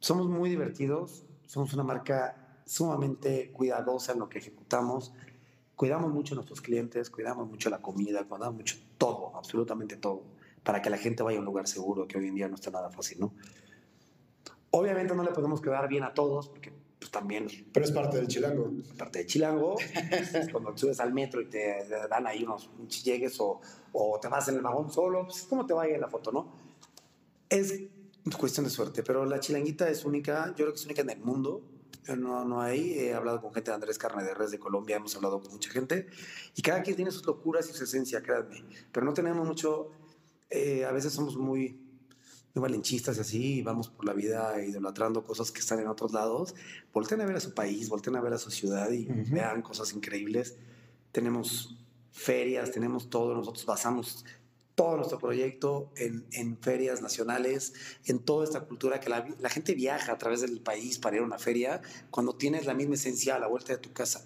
Somos 0.00 0.28
muy 0.28 0.50
divertidos, 0.50 1.24
somos 1.46 1.72
una 1.72 1.82
marca 1.82 2.60
sumamente 2.66 3.50
cuidadosa 3.52 4.12
en 4.12 4.18
lo 4.18 4.28
que 4.28 4.38
ejecutamos, 4.38 5.12
cuidamos 5.78 6.12
mucho 6.12 6.34
a 6.34 6.36
nuestros 6.36 6.60
clientes, 6.60 7.08
cuidamos 7.08 7.48
mucho 7.48 7.70
la 7.70 7.80
comida, 7.80 8.24
cuidamos 8.24 8.56
mucho 8.56 8.76
todo, 8.98 9.36
absolutamente 9.36 9.96
todo, 9.96 10.24
para 10.64 10.82
que 10.82 10.90
la 10.90 10.98
gente 10.98 11.22
vaya 11.22 11.38
a 11.38 11.40
un 11.40 11.46
lugar 11.46 11.68
seguro, 11.68 12.08
que 12.08 12.18
hoy 12.18 12.26
en 12.26 12.34
día 12.34 12.48
no 12.48 12.56
está 12.56 12.72
nada 12.72 12.90
fácil, 12.90 13.20
¿no? 13.20 13.32
Obviamente 14.72 15.14
no 15.14 15.22
le 15.22 15.30
podemos 15.30 15.60
quedar 15.60 15.88
bien 15.88 16.02
a 16.02 16.12
todos, 16.12 16.48
porque 16.48 16.72
pues, 16.98 17.12
también 17.12 17.46
Pero 17.72 17.86
es 17.86 17.92
parte 17.92 18.16
del 18.16 18.26
chilango. 18.26 18.72
parte 18.98 19.20
de 19.20 19.26
Chilango, 19.26 19.76
pues, 19.76 20.48
cuando 20.52 20.76
subes 20.76 20.98
al 20.98 21.14
metro 21.14 21.40
y 21.40 21.46
te 21.46 21.86
dan 22.10 22.26
ahí 22.26 22.42
unos 22.42 22.66
pinches 22.66 23.04
llegues 23.04 23.40
o, 23.40 23.60
o 23.92 24.18
te 24.20 24.26
vas 24.26 24.48
en 24.48 24.56
el 24.56 24.62
vagón 24.62 24.90
solo, 24.90 25.26
pues 25.26 25.44
cómo 25.44 25.64
te 25.64 25.74
vaya 25.74 25.94
en 25.94 26.00
la 26.00 26.08
foto, 26.08 26.32
¿no? 26.32 26.52
Es 27.48 27.72
cuestión 28.36 28.64
de 28.64 28.70
suerte, 28.70 29.04
pero 29.04 29.24
la 29.24 29.38
chilanguita 29.38 29.88
es 29.88 30.04
única, 30.04 30.48
yo 30.48 30.64
creo 30.64 30.72
que 30.72 30.80
es 30.80 30.84
única 30.84 31.02
en 31.02 31.10
el 31.10 31.20
mundo. 31.20 31.62
No, 32.16 32.44
no 32.44 32.60
hay, 32.62 32.92
he 32.98 33.14
hablado 33.14 33.40
con 33.40 33.52
gente 33.52 33.70
de 33.70 33.74
Andrés 33.74 33.98
Carne 33.98 34.24
de 34.24 34.32
Res 34.34 34.50
de 34.50 34.58
Colombia, 34.58 34.96
hemos 34.96 35.14
hablado 35.14 35.40
con 35.40 35.52
mucha 35.52 35.70
gente 35.70 36.06
y 36.54 36.62
cada 36.62 36.82
quien 36.82 36.96
tiene 36.96 37.10
sus 37.10 37.26
locuras 37.26 37.68
y 37.68 37.74
su 37.74 37.84
esencia, 37.84 38.22
créanme, 38.22 38.64
pero 38.92 39.04
no 39.04 39.12
tenemos 39.12 39.46
mucho, 39.46 39.90
eh, 40.48 40.86
a 40.86 40.92
veces 40.92 41.12
somos 41.12 41.36
muy, 41.36 41.78
muy 42.54 42.62
valenchistas 42.62 43.18
y 43.18 43.20
así, 43.20 43.54
y 43.58 43.62
vamos 43.62 43.90
por 43.90 44.06
la 44.06 44.14
vida 44.14 44.62
idolatrando 44.62 45.22
cosas 45.22 45.50
que 45.50 45.60
están 45.60 45.80
en 45.80 45.88
otros 45.88 46.12
lados. 46.12 46.54
Volten 46.94 47.20
a 47.20 47.26
ver 47.26 47.36
a 47.36 47.40
su 47.40 47.52
país, 47.52 47.90
volten 47.90 48.16
a 48.16 48.20
ver 48.22 48.32
a 48.32 48.38
su 48.38 48.50
ciudad 48.50 48.90
y 48.90 49.10
Ujú. 49.10 49.34
vean 49.34 49.60
cosas 49.60 49.92
increíbles. 49.92 50.56
Tenemos 51.12 51.76
ferias, 52.10 52.70
tenemos 52.72 53.10
todo, 53.10 53.34
nosotros 53.34 53.64
basamos 53.66 54.24
todo 54.78 54.96
nuestro 54.96 55.18
proyecto 55.18 55.90
en, 55.96 56.24
en 56.30 56.56
ferias 56.56 57.02
nacionales, 57.02 57.72
en 58.04 58.20
toda 58.20 58.44
esta 58.44 58.60
cultura 58.60 59.00
que 59.00 59.08
la, 59.08 59.26
la 59.40 59.48
gente 59.48 59.74
viaja 59.74 60.12
a 60.12 60.18
través 60.18 60.40
del 60.40 60.60
país 60.60 61.00
para 61.00 61.16
ir 61.16 61.22
a 61.22 61.24
una 61.24 61.40
feria 61.40 61.82
cuando 62.12 62.36
tienes 62.36 62.64
la 62.64 62.74
misma 62.74 62.94
esencia 62.94 63.34
a 63.34 63.40
la 63.40 63.48
vuelta 63.48 63.72
de 63.72 63.78
tu 63.78 63.92
casa. 63.92 64.24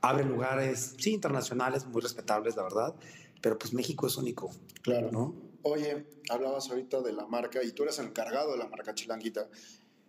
Abre 0.00 0.24
lugares, 0.24 0.96
sí, 0.98 1.12
internacionales, 1.12 1.86
muy 1.86 2.02
respetables, 2.02 2.56
la 2.56 2.64
verdad, 2.64 2.96
pero 3.40 3.56
pues 3.56 3.72
México 3.72 4.08
es 4.08 4.16
único, 4.16 4.50
Claro. 4.82 5.12
¿no? 5.12 5.36
Oye, 5.62 6.04
hablabas 6.28 6.68
ahorita 6.68 7.00
de 7.00 7.12
la 7.12 7.26
marca 7.26 7.62
y 7.62 7.70
tú 7.70 7.84
eres 7.84 8.00
el 8.00 8.06
encargado 8.06 8.52
de 8.52 8.58
la 8.58 8.66
marca 8.66 8.92
Chilanguita. 8.92 9.48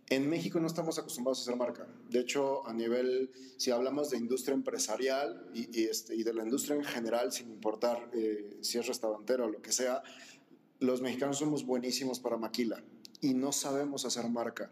En 0.10 0.30
México 0.30 0.60
no 0.60 0.68
estamos 0.68 1.00
acostumbrados 1.00 1.40
a 1.40 1.42
hacer 1.42 1.56
marca. 1.56 1.88
De 2.10 2.20
hecho, 2.20 2.66
a 2.68 2.74
nivel, 2.74 3.32
si 3.58 3.72
hablamos 3.72 4.12
de 4.12 4.18
industria 4.18 4.54
empresarial 4.54 5.50
y, 5.52 5.82
y, 5.82 5.86
este, 5.86 6.16
y 6.16 6.22
de 6.22 6.32
la 6.32 6.44
industria 6.44 6.76
en 6.76 6.84
general, 6.84 7.32
sin 7.32 7.50
importar 7.50 8.12
eh, 8.14 8.60
si 8.62 8.78
es 8.78 8.86
restaurantero 8.86 9.46
o 9.46 9.50
lo 9.50 9.64
que 9.64 9.72
sea, 9.72 10.04
los 10.80 11.02
mexicanos 11.02 11.40
somos 11.40 11.66
buenísimos 11.66 12.20
para 12.20 12.38
maquila 12.38 12.84
y 13.20 13.34
no 13.34 13.52
sabemos 13.52 14.06
hacer 14.06 14.30
marca. 14.30 14.72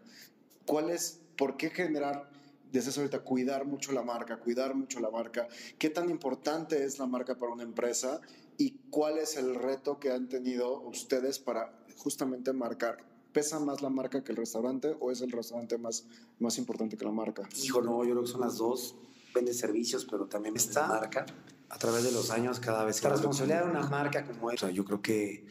¿Cuál 0.66 0.90
es, 0.90 1.20
por 1.36 1.56
qué 1.56 1.70
generar, 1.70 2.30
desde 2.70 2.96
ahorita, 3.00 3.20
cuidar 3.24 3.66
mucho 3.66 3.90
la 3.90 4.02
marca, 4.02 4.36
cuidar 4.38 4.76
mucho 4.76 5.00
la 5.00 5.10
marca? 5.10 5.48
¿Qué 5.78 5.90
tan 5.90 6.10
importante 6.10 6.84
es 6.84 7.00
la 7.00 7.06
marca 7.06 7.36
para 7.36 7.52
una 7.52 7.64
empresa? 7.64 8.20
¿Y 8.56 8.78
cuál 8.88 9.18
es 9.18 9.36
el 9.36 9.56
reto 9.56 9.98
que 9.98 10.12
han 10.12 10.28
tenido 10.28 10.80
ustedes 10.82 11.40
para 11.40 11.76
justamente 11.96 12.52
marcar? 12.52 13.13
¿Pesa 13.34 13.58
más 13.58 13.82
la 13.82 13.90
marca 13.90 14.22
que 14.22 14.30
el 14.30 14.36
restaurante 14.36 14.96
o 15.00 15.10
es 15.10 15.20
el 15.20 15.32
restaurante 15.32 15.76
más, 15.76 16.06
más 16.38 16.56
importante 16.56 16.96
que 16.96 17.04
la 17.04 17.10
marca? 17.10 17.42
Hijo, 17.60 17.82
no, 17.82 18.04
yo 18.04 18.12
creo 18.12 18.22
que 18.22 18.28
son 18.28 18.40
las 18.42 18.58
dos. 18.58 18.94
Vende 19.34 19.52
servicios, 19.52 20.06
pero 20.08 20.26
también 20.26 20.54
esta 20.54 20.86
marca. 20.86 21.26
A 21.68 21.76
través 21.76 22.04
de 22.04 22.12
los 22.12 22.30
años, 22.30 22.60
cada 22.60 22.84
vez 22.84 23.00
que... 23.00 23.08
La 23.08 23.14
responsabilidad 23.14 23.64
de 23.64 23.70
una 23.72 23.88
marca 23.88 24.24
como 24.24 24.52
esta, 24.52 24.70
yo 24.70 24.84
creo 24.84 25.02
que 25.02 25.44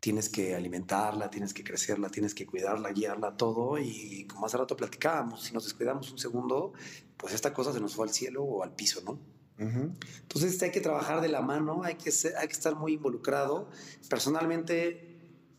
tienes 0.00 0.28
que 0.28 0.56
alimentarla, 0.56 1.30
tienes 1.30 1.54
que 1.54 1.62
crecerla, 1.62 2.08
tienes 2.08 2.34
que 2.34 2.44
cuidarla, 2.46 2.90
guiarla, 2.90 3.36
todo. 3.36 3.78
Y 3.78 4.26
como 4.26 4.46
hace 4.46 4.56
rato 4.56 4.76
platicábamos, 4.76 5.44
si 5.44 5.54
nos 5.54 5.62
descuidamos 5.62 6.10
un 6.10 6.18
segundo, 6.18 6.72
pues 7.16 7.32
esta 7.32 7.54
cosa 7.54 7.72
se 7.72 7.80
nos 7.80 7.94
fue 7.94 8.06
al 8.08 8.12
cielo 8.12 8.42
o 8.42 8.64
al 8.64 8.74
piso, 8.74 9.00
¿no? 9.02 9.20
Entonces 9.56 10.60
hay 10.62 10.72
que 10.72 10.80
trabajar 10.80 11.20
de 11.20 11.28
la 11.28 11.40
mano, 11.40 11.84
hay 11.84 11.94
que, 11.94 12.10
hay 12.36 12.48
que 12.48 12.52
estar 12.52 12.74
muy 12.74 12.94
involucrado. 12.94 13.68
Personalmente, 14.10 15.13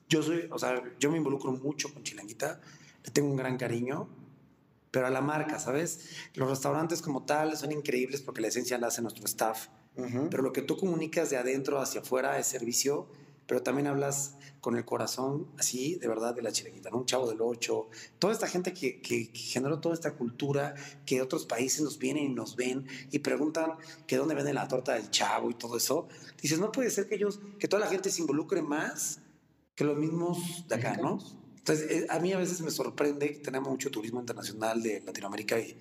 yo 0.09 0.23
soy, 0.23 0.47
o 0.51 0.59
sea, 0.59 0.83
yo 0.99 1.11
me 1.11 1.17
involucro 1.17 1.51
mucho 1.51 1.93
con 1.93 2.03
Chilanguita, 2.03 2.61
le 3.03 3.11
tengo 3.11 3.29
un 3.29 3.35
gran 3.35 3.57
cariño, 3.57 4.07
pero 4.91 5.07
a 5.07 5.09
la 5.09 5.21
marca, 5.21 5.59
¿sabes? 5.59 6.09
Los 6.35 6.49
restaurantes 6.49 7.01
como 7.01 7.23
tal 7.23 7.57
son 7.57 7.71
increíbles 7.71 8.21
porque 8.21 8.41
la 8.41 8.47
esencia 8.47 8.77
la 8.77 8.87
hace 8.87 9.01
nuestro 9.01 9.25
staff, 9.25 9.67
pero 10.29 10.43
lo 10.43 10.51
que 10.51 10.61
tú 10.61 10.77
comunicas 10.77 11.29
de 11.29 11.37
adentro 11.37 11.79
hacia 11.79 12.01
afuera 12.01 12.37
es 12.37 12.47
servicio 12.47 13.07
pero 13.47 13.61
también 13.61 13.87
hablas 13.87 14.35
con 14.59 14.75
el 14.75 14.85
corazón 14.85 15.47
así, 15.59 15.95
de 15.95 16.07
verdad, 16.07 16.33
de 16.33 16.41
la 16.41 16.51
chilequita, 16.51 16.89
¿no? 16.89 16.97
Un 16.97 17.05
chavo 17.05 17.29
del 17.29 17.39
ocho, 17.41 17.89
toda 18.17 18.33
esta 18.33 18.47
gente 18.47 18.73
que, 18.73 18.99
que, 18.99 19.29
generó 19.33 19.79
toda 19.79 19.93
esta 19.93 20.13
cultura, 20.15 20.73
que 21.05 21.21
otros 21.21 21.45
países 21.45 21.81
nos 21.81 21.99
vienen 21.99 22.23
y 22.23 22.29
nos 22.29 22.55
ven 22.55 22.87
y 23.11 23.19
preguntan 23.19 23.73
que 24.07 24.17
dónde 24.17 24.33
venden 24.33 24.55
la 24.55 24.67
torta 24.67 24.93
del 24.93 25.11
chavo 25.11 25.51
y 25.51 25.53
todo 25.53 25.77
eso. 25.77 26.07
Dices, 26.41 26.59
no 26.59 26.71
puede 26.71 26.89
ser 26.89 27.07
que 27.07 27.15
ellos, 27.15 27.39
que 27.59 27.67
toda 27.67 27.81
la 27.85 27.91
gente 27.91 28.09
se 28.09 28.21
involucre 28.21 28.63
más 28.63 29.19
que 29.75 29.83
los 29.83 29.97
mismos 29.97 30.65
de 30.67 30.75
acá, 30.75 30.97
¿no? 30.97 31.19
Entonces, 31.57 31.91
eh, 31.91 32.07
a 32.09 32.19
mí 32.19 32.31
a 32.33 32.37
veces 32.37 32.61
me 32.61 32.71
sorprende 32.71 33.33
que 33.33 33.39
tenemos 33.39 33.69
mucho 33.69 33.91
turismo 33.91 34.19
internacional 34.19 34.81
de 34.81 35.01
Latinoamérica 35.01 35.59
y 35.59 35.77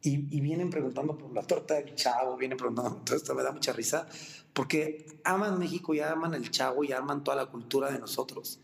y, 0.00 0.40
vienen 0.40 0.70
preguntando 0.70 1.16
por 1.18 1.32
la 1.32 1.42
torta 1.42 1.74
del 1.74 1.94
chavo, 1.94 2.36
vienen 2.36 2.56
preguntando, 2.56 2.96
todo 3.04 3.16
esto 3.16 3.34
me 3.34 3.42
da 3.42 3.52
mucha 3.52 3.72
risa, 3.72 4.06
porque 4.52 5.20
aman 5.24 5.58
México 5.58 5.94
y 5.94 6.00
aman 6.00 6.34
el 6.34 6.50
chavo 6.50 6.84
y 6.84 6.92
aman 6.92 7.24
toda 7.24 7.36
la 7.36 7.46
cultura 7.46 7.90
de 7.90 7.98
nosotros. 7.98 8.60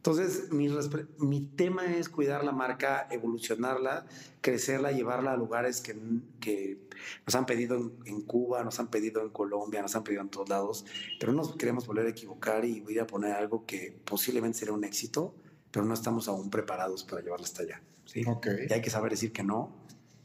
Entonces, 0.00 0.50
mi, 0.50 0.70
mi 1.18 1.42
tema 1.42 1.84
es 1.84 2.08
cuidar 2.08 2.42
la 2.42 2.52
marca, 2.52 3.06
evolucionarla, 3.10 4.06
crecerla, 4.40 4.92
llevarla 4.92 5.32
a 5.32 5.36
lugares 5.36 5.82
que, 5.82 5.94
que 6.40 6.78
nos 7.26 7.34
han 7.34 7.44
pedido 7.44 7.76
en, 7.76 7.92
en, 8.06 8.22
Cuba, 8.22 8.64
nos 8.64 8.80
han 8.80 8.88
pedido 8.88 9.20
en 9.20 9.28
Colombia, 9.28 9.82
nos 9.82 9.94
han 9.96 10.02
pedido 10.02 10.22
en 10.22 10.30
todos 10.30 10.48
lados, 10.48 10.86
pero 11.18 11.32
no 11.32 11.42
nos 11.42 11.54
queremos 11.54 11.86
volver 11.86 12.06
a 12.06 12.10
equivocar 12.10 12.64
y 12.64 12.80
voy 12.80 12.98
a 12.98 13.06
poner 13.06 13.32
algo 13.32 13.66
que 13.66 13.94
posiblemente 14.06 14.60
será 14.60 14.72
un 14.72 14.84
éxito, 14.84 15.34
pero 15.70 15.84
no 15.84 15.92
estamos 15.92 16.28
aún 16.28 16.48
preparados 16.48 17.04
para 17.04 17.20
llevarla 17.20 17.44
hasta 17.44 17.64
allá. 17.64 17.82
¿sí? 18.06 18.24
Okay. 18.26 18.68
Y 18.70 18.72
hay 18.72 18.80
que 18.80 18.88
saber 18.88 19.10
decir 19.10 19.32
que 19.32 19.42
no 19.42 19.70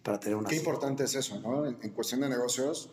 para 0.03 0.21
tener 0.21 0.37
una... 0.37 0.47
Qué 0.47 0.55
importante 0.55 1.03
es 1.03 1.15
eso, 1.15 1.41
¿no? 1.41 1.65
En, 1.65 1.89
cuestión 1.89 2.21
de 2.21 2.29
negocios, 2.29 2.91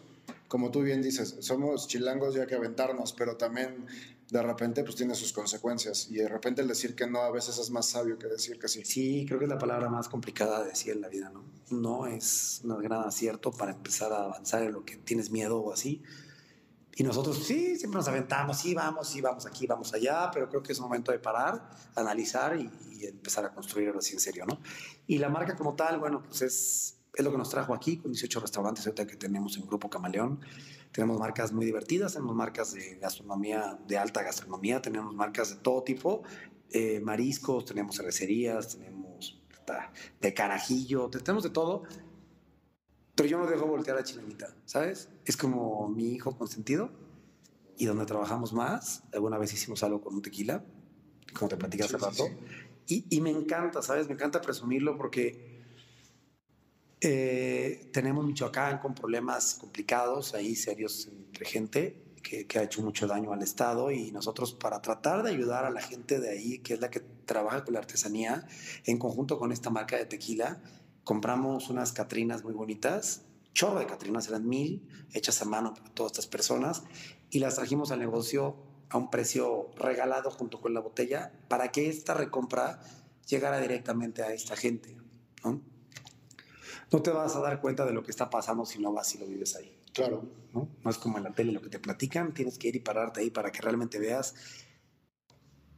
como 0.52 0.70
tú 0.70 0.82
bien 0.82 1.00
dices, 1.00 1.36
somos 1.40 1.88
chilangos 1.88 2.34
ya 2.34 2.46
que 2.46 2.54
aventarnos, 2.54 3.14
pero 3.14 3.38
también 3.38 3.86
de 4.28 4.42
repente 4.42 4.84
pues 4.84 4.96
tiene 4.96 5.14
sus 5.14 5.32
consecuencias 5.32 6.08
y 6.10 6.16
de 6.16 6.28
repente 6.28 6.60
el 6.60 6.68
decir 6.68 6.94
que 6.94 7.06
no 7.06 7.22
a 7.22 7.30
veces 7.30 7.56
es 7.56 7.70
más 7.70 7.86
sabio 7.86 8.18
que 8.18 8.26
decir 8.26 8.58
que 8.58 8.68
sí. 8.68 8.84
Sí, 8.84 9.24
creo 9.26 9.38
que 9.38 9.46
es 9.46 9.48
la 9.50 9.56
palabra 9.56 9.88
más 9.88 10.10
complicada 10.10 10.60
de 10.62 10.68
decir 10.68 10.92
en 10.92 11.00
la 11.00 11.08
vida, 11.08 11.30
¿no? 11.30 11.42
No 11.70 12.06
es 12.06 12.60
un 12.64 12.78
gran 12.82 13.00
acierto 13.00 13.50
para 13.50 13.72
empezar 13.72 14.12
a 14.12 14.24
avanzar 14.24 14.62
en 14.62 14.74
lo 14.74 14.84
que 14.84 14.96
tienes 14.96 15.30
miedo 15.30 15.58
o 15.58 15.72
así. 15.72 16.02
Y 16.96 17.02
nosotros 17.02 17.42
sí, 17.46 17.78
siempre 17.78 17.96
nos 17.96 18.08
aventamos, 18.08 18.58
sí, 18.58 18.74
vamos, 18.74 19.08
sí, 19.08 19.22
vamos 19.22 19.46
aquí, 19.46 19.66
vamos 19.66 19.94
allá, 19.94 20.30
pero 20.30 20.50
creo 20.50 20.62
que 20.62 20.72
es 20.72 20.80
momento 20.80 21.12
de 21.12 21.18
parar, 21.18 21.70
analizar 21.94 22.60
y, 22.60 22.70
empezar 23.06 23.46
a 23.46 23.54
construir 23.54 23.88
algo 23.88 24.00
así 24.00 24.12
en 24.12 24.20
serio, 24.20 24.44
¿no? 24.44 24.60
Y 25.06 25.16
la 25.16 25.30
marca 25.30 25.56
como 25.56 25.74
tal, 25.74 25.98
bueno, 25.98 26.22
pues 26.22 26.42
es 26.42 27.01
es 27.14 27.24
lo 27.24 27.30
que 27.30 27.38
nos 27.38 27.50
trajo 27.50 27.74
aquí 27.74 27.98
con 27.98 28.12
18 28.12 28.40
restaurantes 28.40 28.84
que 28.84 29.16
tenemos 29.16 29.56
en 29.58 29.66
Grupo 29.66 29.90
Camaleón. 29.90 30.40
Tenemos 30.92 31.18
marcas 31.18 31.52
muy 31.52 31.66
divertidas, 31.66 32.14
tenemos 32.14 32.34
marcas 32.34 32.72
de 32.72 32.96
gastronomía, 32.96 33.78
de 33.86 33.98
alta 33.98 34.22
gastronomía, 34.22 34.80
tenemos 34.80 35.14
marcas 35.14 35.50
de 35.50 35.56
todo 35.56 35.82
tipo, 35.82 36.22
eh, 36.70 37.00
mariscos, 37.00 37.66
tenemos 37.66 37.96
cervecerías, 37.96 38.76
tenemos 38.76 39.38
de 40.20 40.34
carajillo, 40.34 41.08
tenemos 41.08 41.44
de 41.44 41.50
todo. 41.50 41.82
Pero 43.14 43.28
yo 43.28 43.38
no 43.38 43.46
dejo 43.46 43.66
voltear 43.66 43.98
a 43.98 44.02
Chilanguita, 44.02 44.54
¿sabes? 44.64 45.10
Es 45.24 45.36
como 45.36 45.88
mi 45.88 46.12
hijo 46.12 46.36
consentido 46.36 46.90
y 47.76 47.84
donde 47.84 48.06
trabajamos 48.06 48.54
más. 48.54 49.04
Alguna 49.12 49.36
vez 49.36 49.52
hicimos 49.52 49.82
algo 49.82 50.00
con 50.00 50.14
un 50.14 50.22
tequila, 50.22 50.64
como 51.34 51.48
te 51.50 51.56
platicé 51.56 51.84
hace 51.84 51.98
rato. 51.98 52.24
Y, 52.86 53.04
y 53.10 53.20
me 53.20 53.30
encanta, 53.30 53.82
¿sabes? 53.82 54.08
Me 54.08 54.14
encanta 54.14 54.40
presumirlo 54.40 54.96
porque 54.96 55.51
eh, 57.04 57.90
tenemos 57.92 58.24
Michoacán 58.24 58.78
con 58.78 58.94
problemas 58.94 59.54
complicados, 59.54 60.34
ahí 60.34 60.54
serios 60.54 61.08
entre 61.08 61.44
gente 61.44 62.02
que, 62.22 62.46
ha 62.56 62.62
hecho 62.62 62.80
mucho 62.80 63.08
daño 63.08 63.32
al 63.32 63.42
Estado 63.42 63.90
y 63.90 64.12
nosotros 64.12 64.54
para 64.54 64.80
tratar 64.80 65.24
de 65.24 65.30
ayudar 65.30 65.64
a 65.64 65.70
la 65.70 65.80
gente 65.80 66.20
de 66.20 66.30
ahí, 66.30 66.60
que 66.60 66.74
es 66.74 66.80
la 66.80 66.90
que 66.90 67.00
trabaja 67.00 67.64
con 67.64 67.74
la 67.74 67.80
artesanía, 67.80 68.46
en 68.84 68.98
conjunto 68.98 69.36
con 69.36 69.50
esta 69.50 69.68
marca 69.68 69.96
de 69.96 70.06
tequila, 70.06 70.62
compramos 71.02 71.70
unas 71.70 71.92
catrinas 71.92 72.44
muy 72.44 72.54
bonitas, 72.54 73.22
chorro 73.52 73.80
de 73.80 73.86
catrinas, 73.86 74.28
eran 74.28 74.48
mil, 74.48 74.88
hechas 75.12 75.42
a 75.42 75.44
mano 75.44 75.74
por 75.74 75.90
todas 75.90 76.12
estas 76.12 76.28
personas, 76.28 76.84
y 77.30 77.40
las 77.40 77.56
trajimos 77.56 77.90
al 77.90 77.98
negocio 77.98 78.56
a 78.90 78.98
un 78.98 79.10
precio 79.10 79.70
regalado 79.76 80.30
junto 80.30 80.60
con 80.60 80.72
la 80.72 80.80
botella 80.80 81.32
para 81.48 81.72
que 81.72 81.88
esta 81.88 82.14
recompra 82.14 82.80
llegara 83.26 83.60
directamente 83.60 84.22
a 84.22 84.32
esta 84.32 84.54
gente. 84.54 84.96
¿no? 85.42 85.71
No 86.92 87.02
te 87.02 87.10
vas 87.10 87.34
a 87.36 87.40
dar 87.40 87.60
cuenta 87.60 87.84
de 87.84 87.92
lo 87.92 88.02
que 88.02 88.10
está 88.10 88.28
pasando 88.30 88.64
si 88.66 88.78
no 88.78 88.92
vas 88.92 89.14
y 89.14 89.18
lo 89.18 89.26
vives 89.26 89.56
ahí. 89.56 89.76
Claro. 89.92 90.24
¿no? 90.52 90.68
no 90.82 90.90
es 90.90 90.98
como 90.98 91.18
en 91.18 91.24
la 91.24 91.32
tele 91.32 91.52
lo 91.52 91.62
que 91.62 91.68
te 91.68 91.78
platican, 91.78 92.32
tienes 92.34 92.58
que 92.58 92.68
ir 92.68 92.76
y 92.76 92.80
pararte 92.80 93.20
ahí 93.20 93.30
para 93.30 93.50
que 93.50 93.60
realmente 93.60 93.98
veas 93.98 94.34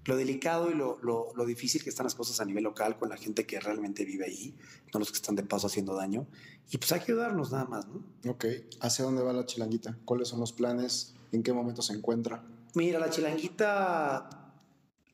lo 0.05 0.17
delicado 0.17 0.71
y 0.71 0.75
lo, 0.75 0.99
lo, 1.03 1.33
lo, 1.35 1.47
difícil 1.47 1.83
que 1.83 1.89
están 1.89 2.05
las 2.05 2.15
cosas 2.15 2.39
a 2.41 2.45
nivel 2.45 2.65
local 2.65 2.99
con 2.99 3.09
la 3.09 3.17
gente 3.17 3.47
que 3.47 3.59
realmente 3.59 4.05
vive 4.05 4.27
ahí, 4.27 4.55
no 4.93 5.01
los 5.01 5.11
que 5.11 5.17
están 5.17 5.35
de 5.35 5.43
paso 5.45 5.67
haciendo 5.67 5.95
daño. 5.95 6.27
Y 6.71 6.77
pues 6.77 6.93
hay 6.93 7.01
que 7.01 7.13
ayudarnos 7.13 7.53
nada 7.53 7.65
más, 7.65 7.87
¿no? 7.89 8.05
Ok. 8.31 8.45
¿Hacia 8.81 9.05
dónde 9.05 9.23
va 9.23 9.33
la 9.33 9.47
chilanguita? 9.47 9.99
¿Cuáles 10.05 10.29
son 10.29 10.41
los 10.41 10.53
planes? 10.53 11.15
¿En 11.33 11.43
qué 11.43 11.55
momento 11.55 11.81
se 11.81 11.95
encuentra? 11.95 12.45
Mira, 12.75 12.99
la 12.99 13.09
chilanguita 13.09 14.29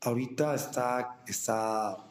ahorita 0.00 0.54
está, 0.54 1.22
está 1.26 2.09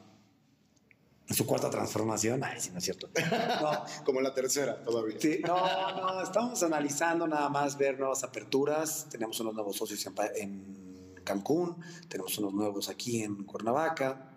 su 1.34 1.46
cuarta 1.46 1.70
transformación. 1.70 2.44
Ay, 2.44 2.60
sí, 2.60 2.72
no 2.72 2.80
es 2.80 2.84
cierto. 2.84 3.10
No. 3.62 3.84
Como 4.04 4.22
la 4.22 4.34
tercera 4.34 4.84
todavía. 4.84 5.20
Sí, 5.20 5.42
no, 5.46 5.56
no, 5.96 6.22
estamos 6.22 6.62
analizando 6.64 7.28
nada 7.28 7.50
más 7.50 7.78
ver 7.78 8.00
nuevas 8.00 8.24
aperturas. 8.24 9.08
Tenemos 9.10 9.40
unos 9.40 9.54
nuevos 9.54 9.76
socios 9.76 10.06
en, 10.36 11.22
Cancún, 11.24 11.78
tenemos 12.08 12.38
unos 12.40 12.54
nuevos 12.54 12.90
aquí 12.90 13.22
en 13.22 13.44
Cuernavaca, 13.44 14.32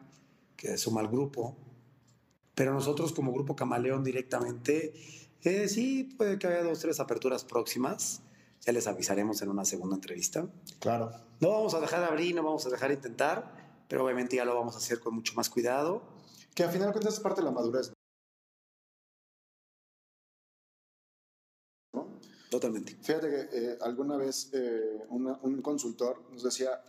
que 0.57 0.77
suma 0.77 1.01
al 1.01 1.09
grupo. 1.09 1.57
Pero 2.55 2.75
nosotros 2.75 3.13
como 3.13 3.33
Grupo 3.33 3.57
Camaleón 3.57 4.05
directamente, 4.05 4.93
eh, 5.43 5.69
sí, 5.69 6.15
puede 6.19 6.39
que 6.39 6.49
haya 6.49 6.63
dos, 6.63 6.81
tres 6.81 7.01
aperturas 7.01 7.45
próximas. 7.45 8.21
Ya 8.61 8.73
les 8.73 8.87
avisaremos 8.87 9.41
en 9.41 9.49
una 9.49 9.65
segunda 9.65 9.97
entrevista. 9.97 10.47
Claro. 10.81 11.11
No 11.41 11.51
vamos 11.51 11.73
a 11.75 11.81
dejar 11.81 12.01
de 12.01 12.07
abrir, 12.07 12.35
no 12.35 12.43
vamos 12.43 12.67
a 12.67 12.69
dejar 12.69 12.91
de 12.91 12.97
intentar, 12.97 13.85
pero 13.89 14.05
obviamente 14.05 14.37
ya 14.37 14.45
lo 14.45 14.55
vamos 14.55 14.75
a 14.75 14.79
hacer 14.79 15.01
con 15.01 15.15
mucho 15.15 15.33
más 15.35 15.49
cuidado 15.49 16.12
que 16.55 16.63
al 16.63 16.71
final 16.71 16.89
de 16.89 16.93
cuentas 16.93 17.15
es 17.15 17.21
parte 17.21 17.41
de 17.41 17.47
la 17.47 17.51
madurez. 17.51 17.93
¿no? 21.93 22.19
Totalmente. 22.51 22.97
Fíjate 23.01 23.29
que 23.29 23.41
eh, 23.53 23.79
alguna 23.81 24.17
vez 24.17 24.51
eh, 24.53 25.07
un 25.11 25.63
consultor 25.63 26.23
nos 26.31 26.43
decía 26.43 26.83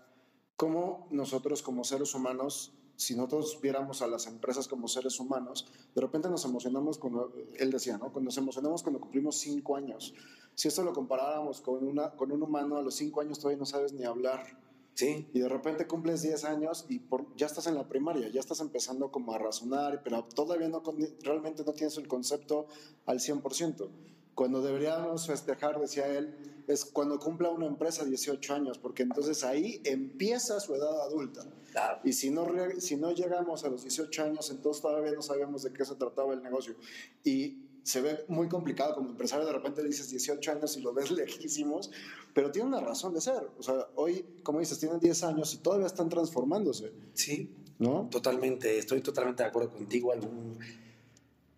cómo 0.55 1.07
nosotros 1.11 1.61
como 1.61 1.83
seres 1.83 2.13
humanos, 2.13 2.73
si 2.95 3.15
nosotros 3.15 3.59
viéramos 3.61 4.01
a 4.01 4.07
las 4.07 4.27
empresas 4.27 4.67
como 4.67 4.87
seres 4.87 5.19
humanos, 5.19 5.67
de 5.95 6.01
repente 6.01 6.29
nos 6.29 6.45
emocionamos 6.45 6.97
cuando, 6.97 7.33
él 7.55 7.71
decía, 7.71 7.97
¿no? 7.97 8.11
Cuando 8.11 8.29
nos 8.29 8.37
emocionamos 8.37 8.83
cuando 8.83 8.99
cumplimos 8.99 9.37
cinco 9.37 9.75
años. 9.75 10.13
Si 10.55 10.67
esto 10.67 10.83
lo 10.83 10.93
comparáramos 10.93 11.61
con, 11.61 11.85
una, 11.85 12.11
con 12.11 12.31
un 12.31 12.43
humano, 12.43 12.77
a 12.77 12.81
los 12.81 12.95
cinco 12.95 13.21
años 13.21 13.39
todavía 13.39 13.59
no 13.59 13.65
sabes 13.65 13.93
ni 13.93 14.03
hablar 14.03 14.62
Sí. 14.95 15.27
Y 15.33 15.39
de 15.39 15.49
repente 15.49 15.87
cumples 15.87 16.21
10 16.21 16.43
años 16.45 16.85
y 16.87 16.99
por, 16.99 17.35
ya 17.35 17.47
estás 17.47 17.67
en 17.67 17.75
la 17.75 17.87
primaria, 17.87 18.29
ya 18.29 18.39
estás 18.39 18.59
empezando 18.59 19.11
como 19.11 19.33
a 19.33 19.39
razonar, 19.39 20.01
pero 20.03 20.23
todavía 20.23 20.69
no 20.69 20.83
realmente 21.21 21.63
no 21.63 21.73
tienes 21.73 21.97
el 21.97 22.07
concepto 22.07 22.67
al 23.05 23.19
100%. 23.19 23.89
Cuando 24.35 24.61
deberíamos 24.61 25.27
festejar, 25.27 25.79
decía 25.79 26.07
él, 26.07 26.63
es 26.67 26.85
cuando 26.85 27.19
cumpla 27.19 27.49
una 27.49 27.65
empresa 27.65 28.05
18 28.05 28.53
años, 28.53 28.77
porque 28.77 29.03
entonces 29.03 29.43
ahí 29.43 29.81
empieza 29.83 30.59
su 30.59 30.73
edad 30.75 31.01
adulta. 31.01 31.45
Claro. 31.71 31.99
Y 32.03 32.13
si 32.13 32.29
no, 32.29 32.47
si 32.79 32.95
no 32.95 33.11
llegamos 33.11 33.63
a 33.63 33.69
los 33.69 33.83
18 33.83 34.23
años, 34.23 34.49
entonces 34.49 34.81
todavía 34.81 35.11
no 35.11 35.21
sabíamos 35.21 35.63
de 35.63 35.73
qué 35.73 35.85
se 35.85 35.95
trataba 35.95 36.33
el 36.33 36.41
negocio. 36.41 36.75
Y 37.23 37.63
se 37.83 38.01
ve 38.01 38.25
muy 38.29 38.47
complicado 38.47 38.95
como 38.95 39.09
empresario, 39.09 39.45
de 39.45 39.51
repente 39.51 39.83
dices 39.83 40.09
18 40.09 40.51
años 40.51 40.77
y 40.77 40.81
lo 40.81 40.93
ves 40.93 41.11
lejísimos, 41.11 41.91
pero 42.33 42.51
tiene 42.51 42.67
una 42.69 42.79
razón 42.79 43.13
de 43.13 43.21
ser. 43.21 43.49
O 43.59 43.63
sea, 43.63 43.87
hoy, 43.95 44.25
como 44.43 44.59
dices, 44.59 44.79
tienen 44.79 44.99
10 44.99 45.23
años 45.23 45.53
y 45.53 45.57
todavía 45.57 45.87
están 45.87 46.09
transformándose, 46.09 46.91
Sí, 47.13 47.53
¿no? 47.79 48.07
totalmente, 48.09 48.77
estoy 48.77 49.01
totalmente 49.01 49.43
de 49.43 49.49
acuerdo 49.49 49.71
contigo. 49.71 50.11
Algún, 50.11 50.57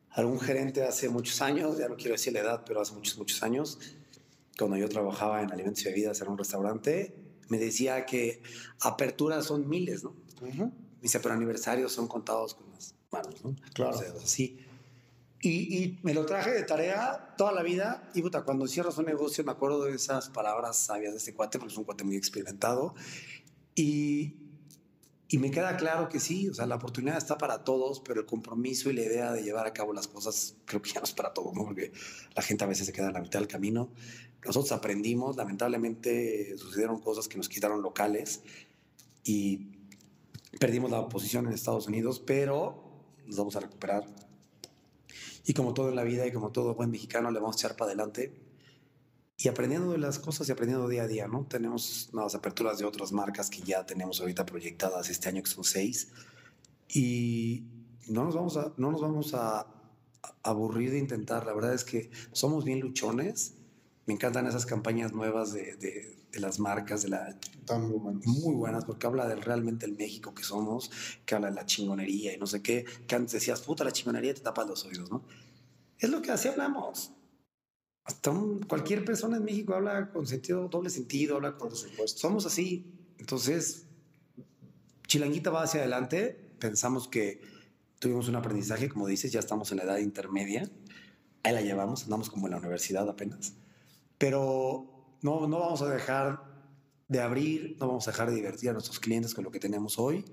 algún 0.10 0.40
gerente 0.40 0.84
hace 0.84 1.10
muchos 1.10 1.42
años, 1.42 1.78
ya 1.78 1.88
no 1.88 1.96
quiero 1.96 2.14
decir 2.14 2.34
la 2.34 2.40
edad, 2.40 2.64
pero 2.66 2.82
hace 2.82 2.94
muchos, 2.94 3.18
muchos 3.18 3.44
años, 3.44 3.80
cuando 4.58 4.78
yo 4.78 4.90
trabajaba 4.90 5.42
en 5.44 5.52
alimentos 5.52 5.82
y 5.84 5.86
bebidas 5.90 6.22
en 6.22 6.30
un 6.30 6.38
restaurante, 6.38 7.16
me 7.50 7.60
decía 7.60 8.06
que 8.06 8.42
aperturas 8.80 9.46
son 9.46 9.70
miles, 9.70 10.04
¿no? 10.04 10.16
Ujú. 10.42 10.72
Dice, 11.02 11.20
pero 11.20 11.36
aniversarios 11.36 11.92
son 11.92 12.08
contados 12.08 12.56
con 12.56 12.72
las 12.72 12.96
manos, 13.12 13.44
¿no? 13.44 13.56
Claro. 13.74 14.00
Dedos, 14.00 14.24
así. 14.24 14.58
Y, 15.46 15.78
y 15.78 16.00
me 16.02 16.16
lo 16.16 16.26
traje 16.26 16.52
de 16.52 16.64
tarea 16.64 17.36
toda 17.38 17.52
la 17.52 17.62
vida. 17.62 18.10
Y 18.16 18.22
puta, 18.24 18.44
cuando 18.44 18.68
cierras 18.68 18.98
un 18.98 19.06
negocio, 19.06 19.44
me 19.44 19.52
acuerdo 19.52 19.84
de 19.84 19.94
esas 19.94 20.30
palabras 20.30 20.78
sabias 20.78 21.14
de 21.14 21.20
este 21.20 21.36
cuate, 21.36 21.60
porque 21.60 21.72
es 21.72 21.78
un 21.78 21.84
cuate 21.84 22.04
muy 22.04 22.16
experimentado. 22.16 22.96
Y, 23.76 24.46
y 25.28 25.38
me 25.38 25.52
queda 25.52 25.78
claro 25.78 26.10
que 26.10 26.20
sí, 26.20 26.50
o 26.50 26.54
sea, 26.56 26.66
la 26.66 26.76
oportunidad 26.76 27.18
está 27.18 27.38
para 27.38 27.64
todos, 27.64 28.00
pero 28.00 28.22
el 28.22 28.26
compromiso 28.26 28.90
y 28.90 28.94
la 28.94 29.02
idea 29.02 29.32
de 29.34 29.44
llevar 29.44 29.68
a 29.68 29.74
cabo 29.74 29.94
las 29.94 30.08
cosas 30.08 30.56
creo 30.66 30.82
que 30.82 30.92
ya 30.92 31.00
no 31.00 31.06
es 31.06 31.14
para 31.14 31.32
todos, 31.32 31.54
¿no? 31.54 31.64
Porque 31.64 31.92
la 32.36 32.42
gente 32.42 32.64
a 32.64 32.68
veces 32.68 32.88
se 32.88 32.94
queda 32.94 33.08
en 33.08 33.14
la 33.14 33.22
mitad 33.22 33.38
del 33.38 33.48
camino. 33.48 33.92
Nosotros 34.44 34.72
aprendimos, 34.72 35.36
lamentablemente 35.36 36.58
sucedieron 36.58 37.02
cosas 37.02 37.28
que 37.28 37.38
nos 37.38 37.50
quitaron 37.50 37.84
locales 37.84 38.42
y 39.24 39.72
perdimos 40.60 40.90
la 40.90 41.08
posición 41.08 41.46
en 41.46 41.54
Estados 41.54 41.88
Unidos, 41.88 42.20
pero 42.20 42.84
nos 43.26 43.38
vamos 43.38 43.56
a 43.56 43.60
recuperar. 43.60 44.25
Y 45.46 45.54
como 45.54 45.74
todo 45.74 45.90
en 45.90 45.96
la 45.96 46.04
vida 46.04 46.26
y 46.26 46.32
como 46.32 46.52
todo 46.52 46.76
buen 46.76 46.92
mexicano, 46.92 47.32
le 47.32 47.40
vamos 47.40 47.56
a 47.56 47.60
echar 47.60 47.76
para 47.76 47.90
adelante 47.92 48.42
y 49.38 49.48
aprendiendo 49.48 49.92
de 49.92 49.98
las 49.98 50.18
cosas 50.18 50.48
y 50.50 50.52
aprendiendo 50.52 50.88
día 50.88 51.04
a 51.04 51.08
día, 51.08 51.28
¿no? 51.28 51.46
Tenemos 51.46 52.10
nuevas 52.14 52.36
aperturas 52.36 52.80
de 52.80 52.86
otras 52.86 53.12
marcas 53.12 53.50
que 53.50 53.62
ya 53.62 53.86
tenemos 53.86 54.22
ahorita 54.22 54.46
proyectadas 54.46 55.10
este 55.10 55.30
año, 55.30 55.44
que 55.44 55.50
son 55.50 55.64
seis, 55.64 56.12
y 56.88 57.66
no 58.08 58.24
nos 58.24 58.36
vamos 58.36 58.58
a, 58.58 58.74
no 58.78 58.92
nos 58.92 59.02
vamos 59.02 59.34
a 59.34 59.68
a 60.44 60.50
aburrir 60.50 60.92
de 60.92 61.00
intentar. 61.00 61.46
La 61.46 61.54
verdad 61.54 61.74
es 61.74 61.84
que 61.84 62.10
somos 62.32 62.66
bien 62.66 62.80
luchones. 62.80 63.56
Me 64.06 64.14
encantan 64.14 64.46
esas 64.48 64.66
campañas 64.66 65.14
nuevas 65.14 65.52
de, 65.54 65.76
de- 65.78 66.16
de 66.32 66.40
las 66.42 66.60
marcas, 66.60 67.02
de 67.04 67.10
la, 67.10 67.40
Tan 67.66 67.90
buenos. 67.98 68.26
muy 68.28 68.54
buenas 68.56 68.84
porque 68.84 69.08
habla 69.08 69.26
de 69.28 69.36
realmente 69.38 69.86
el 69.86 69.94
México 69.96 70.34
que 70.36 70.44
somos, 70.44 70.92
que 71.26 71.34
habla 71.34 71.48
de 71.50 71.56
la 71.56 71.66
chingonería 71.66 72.34
y 72.34 72.38
no 72.38 72.46
sé 72.46 72.62
qué, 72.62 72.86
que 73.08 73.16
antes 73.16 73.32
decías, 73.34 73.62
puta, 73.62 73.84
la 73.86 73.92
chingonería 73.94 74.34
te 74.34 74.42
tapas 74.42 74.68
los 74.68 74.84
oídos, 74.86 75.10
¿no? 75.10 75.24
Es 75.98 76.10
lo 76.10 76.22
que 76.22 76.32
así 76.32 76.50
hablamos. 76.50 77.14
Hasta 78.04 78.32
un- 78.32 78.60
cualquier 78.64 79.06
persona 79.06 79.38
en 79.38 79.46
México 79.46 79.74
habla 79.74 80.12
con 80.12 80.28
sentido, 80.28 80.68
doble 80.68 80.90
sentido, 80.90 81.38
habla 81.38 81.58
con... 81.58 81.70
Por 81.70 81.78
supuesto. 81.78 82.20
Somos 82.20 82.46
así. 82.46 82.86
Entonces, 83.18 83.86
Chilanguita 85.08 85.50
va 85.52 85.64
hacia 85.64 85.80
adelante. 85.82 86.52
Pensamos 86.60 87.08
que 87.08 87.42
tuvimos 88.00 88.28
un 88.28 88.36
aprendizaje, 88.36 88.90
como 88.90 89.08
dices, 89.08 89.32
ya 89.32 89.40
estamos 89.40 89.72
en 89.72 89.78
la 89.78 89.84
edad 89.84 89.98
intermedia. 90.00 90.70
Ahí 91.44 91.54
la 91.54 91.62
llevamos, 91.62 92.04
andamos 92.04 92.30
como 92.30 92.48
en 92.48 92.52
la 92.52 92.58
universidad 92.58 93.08
apenas. 93.10 93.54
Pero 94.26 95.20
no, 95.22 95.48
no 95.48 95.60
vamos 95.60 95.84
a 95.84 95.88
dejar 95.88 96.42
de 97.08 97.22
abrir, 97.22 97.78
no 97.80 97.86
vamos 97.86 98.08
a 98.08 98.12
dejar 98.12 98.32
de 98.32 98.36
divertir 98.36 98.72
a 98.72 98.74
nuestros 98.74 99.00
clientes 99.00 99.36
con 99.36 99.44
lo 99.44 99.52
que 99.52 99.60
tenemos 99.60 100.00
hoy 100.00 100.26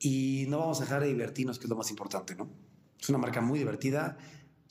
y 0.00 0.46
no 0.48 0.58
vamos 0.58 0.80
a 0.80 0.82
dejar 0.82 1.02
de 1.02 1.06
divertirnos, 1.06 1.60
que 1.60 1.66
es 1.66 1.70
lo 1.70 1.76
más 1.76 1.90
importante, 1.90 2.34
¿no? 2.34 2.50
Es 3.00 3.08
una 3.08 3.18
marca 3.18 3.40
muy 3.40 3.60
divertida. 3.60 4.18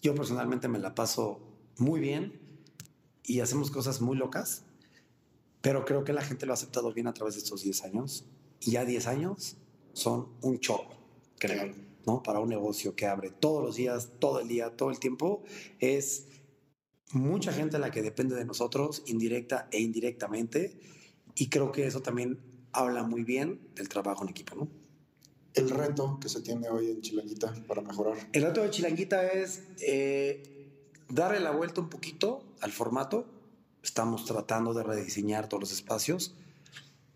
Yo 0.02 0.14
personalmente 0.14 0.68
me 0.68 0.78
la 0.78 0.94
paso 0.94 1.40
muy 1.78 2.02
bien 2.02 2.38
y 3.24 3.40
hacemos 3.40 3.72
cosas 3.72 4.02
muy 4.02 4.18
locas, 4.18 4.66
pero 5.62 5.86
creo 5.86 6.04
que 6.04 6.12
la 6.12 6.22
gente 6.22 6.46
lo 6.46 6.52
ha 6.52 6.56
aceptado 6.56 6.92
bien 6.92 7.08
a 7.08 7.14
través 7.14 7.36
de 7.36 7.40
estos 7.40 7.64
10 7.64 7.86
años 7.86 8.26
y 8.60 8.72
ya 8.72 8.84
10 8.84 9.08
años 9.08 9.56
son 9.94 10.34
un 10.42 10.60
chorro, 10.60 10.98
creo, 11.38 11.74
¿no? 12.06 12.22
Para 12.24 12.42
un 12.42 12.50
negocio 12.50 12.94
que 12.94 13.06
abre 13.06 13.30
todos 13.30 13.64
los 13.64 13.78
días, 13.78 14.10
todo 14.20 14.42
el 14.42 14.50
día, 14.50 14.76
todo 14.76 14.92
el 14.92 15.00
tiempo, 15.00 15.44
es 15.80 16.26
mucha 17.12 17.52
gente 17.52 17.80
la 17.80 17.92
que 17.92 18.02
depende 18.02 18.36
de 18.36 18.46
nosotros, 18.46 19.04
indirecta 19.08 19.68
e 19.72 19.80
indirectamente, 19.80 20.80
y 21.36 21.50
creo 21.50 21.72
que 21.72 21.86
eso 21.86 22.02
también 22.02 22.40
habla 22.72 23.04
muy 23.04 23.24
bien 23.24 23.60
del 23.76 23.90
trabajo 23.90 24.24
en 24.24 24.30
equipo, 24.30 24.56
¿no? 24.56 24.68
El 25.54 25.70
reto 25.70 26.20
que 26.22 26.30
se 26.30 26.42
tiene 26.42 26.70
hoy 26.70 26.92
en 26.92 27.02
Chilanguita 27.02 27.54
para 27.68 27.82
mejorar. 27.82 28.18
El 28.34 28.44
reto 28.44 28.62
de 28.62 28.70
Chilanguita 28.70 29.28
es 29.28 29.64
eh, 29.82 30.44
darle 31.10 31.40
la 31.40 31.52
vuelta 31.52 31.82
un 31.82 31.90
poquito 31.90 32.44
al 32.62 32.72
formato. 32.72 33.26
Estamos 33.82 34.26
tratando 34.26 34.74
de 34.74 34.84
rediseñar 34.84 35.50
todos 35.50 35.62
los 35.62 35.72
espacios 35.72 36.36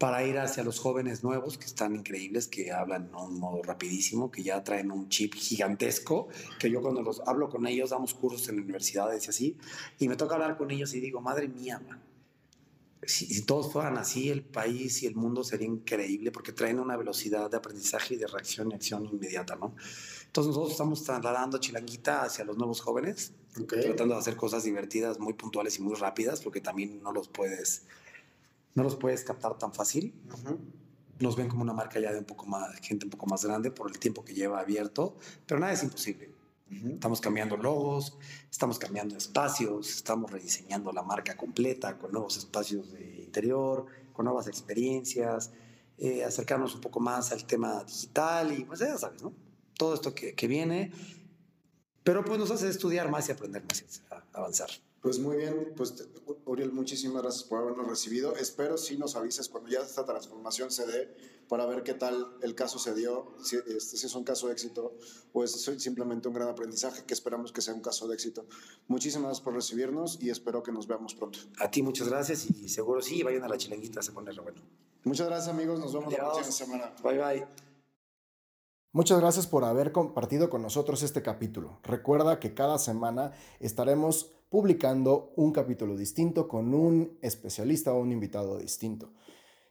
para 0.03 0.27
ir 0.27 0.37
hacia 0.37 0.65
los 0.65 0.79
jóvenes 0.79 1.23
nuevos 1.23 1.57
que 1.57 1.63
están 1.63 1.95
increíbles, 1.95 2.49
que 2.49 2.73
hablan 2.73 3.07
en 3.07 3.15
un 3.15 3.39
modo 3.39 3.63
rapidísimo, 3.63 4.29
que 4.29 4.43
ya 4.43 4.61
traen 4.61 4.91
un 4.91 5.07
chip 5.07 5.33
gigantesco, 5.33 6.27
que 6.59 6.69
yo 6.69 6.81
cuando 6.81 7.01
los 7.01 7.21
hablo 7.25 7.49
con 7.49 7.65
ellos, 7.67 7.91
damos 7.91 8.13
cursos 8.13 8.49
en 8.49 8.59
universidades 8.59 9.27
y 9.27 9.29
así, 9.29 9.57
y 9.99 10.09
me 10.09 10.17
toca 10.17 10.33
hablar 10.35 10.57
con 10.57 10.71
ellos 10.71 10.93
y 10.93 10.99
digo, 10.99 11.21
madre 11.21 11.47
mía, 11.47 11.81
man, 11.87 12.03
si, 13.01 13.27
si 13.27 13.45
todos 13.45 13.71
fueran 13.71 13.97
así, 13.97 14.29
el 14.29 14.43
país 14.43 15.01
y 15.03 15.07
el 15.07 15.15
mundo 15.15 15.41
sería 15.45 15.67
increíble 15.67 16.33
porque 16.33 16.51
traen 16.51 16.81
una 16.81 16.97
velocidad 16.97 17.49
de 17.49 17.55
aprendizaje 17.55 18.15
y 18.15 18.17
de 18.17 18.27
reacción 18.27 18.71
y 18.71 18.75
acción 18.75 19.05
inmediata, 19.05 19.55
¿no? 19.55 19.73
Entonces 20.25 20.49
nosotros 20.49 20.71
estamos 20.71 21.01
trasladando 21.05 21.59
Chilanguita 21.59 22.23
hacia 22.23 22.43
los 22.43 22.57
nuevos 22.57 22.81
jóvenes, 22.81 23.31
Ok. 23.57 23.75
tratando 23.81 24.15
de 24.15 24.19
hacer 24.19 24.35
cosas 24.35 24.65
divertidas, 24.65 25.17
muy 25.17 25.31
puntuales 25.31 25.79
y 25.79 25.81
muy 25.81 25.95
rápidas, 25.95 26.41
porque 26.41 26.59
también 26.59 27.01
no 27.01 27.13
los 27.13 27.29
puedes, 27.29 27.83
no 28.75 28.83
los 28.83 28.95
puedes 28.95 29.23
captar 29.23 29.57
tan 29.57 29.73
fácil. 29.73 30.13
Nos 31.19 31.35
ven 31.35 31.47
como 31.47 31.61
una 31.61 31.73
marca 31.73 31.99
ya 31.99 32.11
de 32.11 32.19
un 32.19 32.25
poco 32.25 32.45
más, 32.45 32.75
gente 32.81 33.05
un 33.05 33.11
poco 33.11 33.27
más 33.27 33.45
grande 33.45 33.71
por 33.71 33.89
el 33.89 33.99
tiempo 33.99 34.25
que 34.25 34.33
lleva 34.33 34.59
abierto, 34.59 35.15
pero 35.45 35.59
nada 35.59 35.73
es 35.73 35.83
imposible. 35.83 36.33
Estamos 36.69 37.21
cambiando 37.21 37.55
logos, 37.55 38.17
estamos 38.49 38.79
cambiando 38.79 39.15
espacios, 39.15 39.95
estamos 39.95 40.31
rediseñando 40.31 40.91
la 40.91 41.03
marca 41.03 41.37
completa 41.37 41.99
con 41.99 42.11
nuevos 42.11 42.37
espacios 42.37 42.91
de 42.91 43.21
interior, 43.21 43.85
con 44.11 44.25
nuevas 44.25 44.47
experiencias, 44.47 45.51
eh, 45.99 46.23
acercarnos 46.23 46.73
un 46.73 46.81
poco 46.81 46.99
más 46.99 47.31
al 47.31 47.45
tema 47.45 47.83
digital 47.83 48.57
y 48.57 48.63
pues 48.63 48.79
ya 48.79 48.97
sabes, 48.97 49.21
¿no? 49.21 49.33
Todo 49.77 49.93
esto 49.93 50.15
que, 50.15 50.33
que 50.33 50.47
viene, 50.47 50.91
pero 52.03 52.25
pues 52.25 52.39
nos 52.39 52.49
hace 52.49 52.69
estudiar 52.69 53.09
más 53.09 53.29
y 53.29 53.33
aprender 53.33 53.63
más 53.63 53.81
y 53.81 53.85
avanzar. 54.33 54.69
Pues 55.03 55.19
muy 55.19 55.35
bien, 55.35 55.73
pues 55.75 55.93
Uriel, 56.45 56.71
muchísimas 56.71 57.21
gracias 57.23 57.43
por 57.43 57.59
habernos 57.59 57.85
recibido. 57.89 58.37
Espero 58.37 58.77
si 58.77 58.97
nos 58.97 59.17
avises 59.17 59.49
cuando 59.49 59.69
ya 59.69 59.79
esta 59.79 60.05
transformación 60.05 60.71
se 60.71 60.87
dé 60.87 61.13
para 61.49 61.65
ver 61.65 61.83
qué 61.83 61.93
tal 61.93 62.37
el 62.41 62.55
caso 62.55 62.79
se 62.79 62.95
dio, 62.95 63.35
si, 63.43 63.57
este, 63.57 63.97
si 63.97 64.05
es 64.05 64.15
un 64.15 64.23
caso 64.23 64.47
de 64.47 64.53
éxito 64.53 64.97
o 65.33 65.43
es 65.43 65.61
simplemente 65.77 66.29
un 66.29 66.33
gran 66.33 66.47
aprendizaje, 66.47 67.03
que 67.03 67.13
esperamos 67.13 67.51
que 67.51 67.61
sea 67.61 67.73
un 67.73 67.81
caso 67.81 68.07
de 68.07 68.13
éxito. 68.13 68.45
Muchísimas 68.87 69.25
gracias 69.25 69.43
por 69.43 69.53
recibirnos 69.55 70.19
y 70.21 70.29
espero 70.29 70.63
que 70.63 70.71
nos 70.71 70.87
veamos 70.87 71.15
pronto. 71.15 71.37
A 71.59 71.69
ti 71.69 71.83
muchas 71.83 72.07
gracias 72.07 72.45
y 72.45 72.69
seguro 72.69 73.01
sí, 73.01 73.23
vayan 73.23 73.43
a 73.43 73.49
la 73.49 73.57
chilenguita, 73.57 74.01
se 74.01 74.13
pone 74.13 74.31
re 74.31 74.41
bueno. 74.41 74.61
Muchas 75.03 75.27
gracias 75.27 75.53
amigos, 75.53 75.81
nos 75.81 75.91
vemos 75.91 76.13
la 76.13 76.19
Adiós. 76.19 76.33
próxima 76.37 76.65
semana. 76.65 76.95
Bye 77.03 77.17
bye. 77.17 77.72
Muchas 78.95 79.19
gracias 79.19 79.47
por 79.47 79.63
haber 79.63 79.91
compartido 79.91 80.51
con 80.51 80.61
nosotros 80.61 81.01
este 81.01 81.23
capítulo. 81.23 81.79
Recuerda 81.81 82.39
que 82.39 82.53
cada 82.53 82.77
semana 82.77 83.31
estaremos 83.59 84.29
publicando 84.49 85.33
un 85.35 85.51
capítulo 85.51 85.97
distinto 85.97 86.47
con 86.47 86.75
un 86.75 87.17
especialista 87.23 87.91
o 87.91 87.99
un 87.99 88.11
invitado 88.11 88.59
distinto 88.59 89.11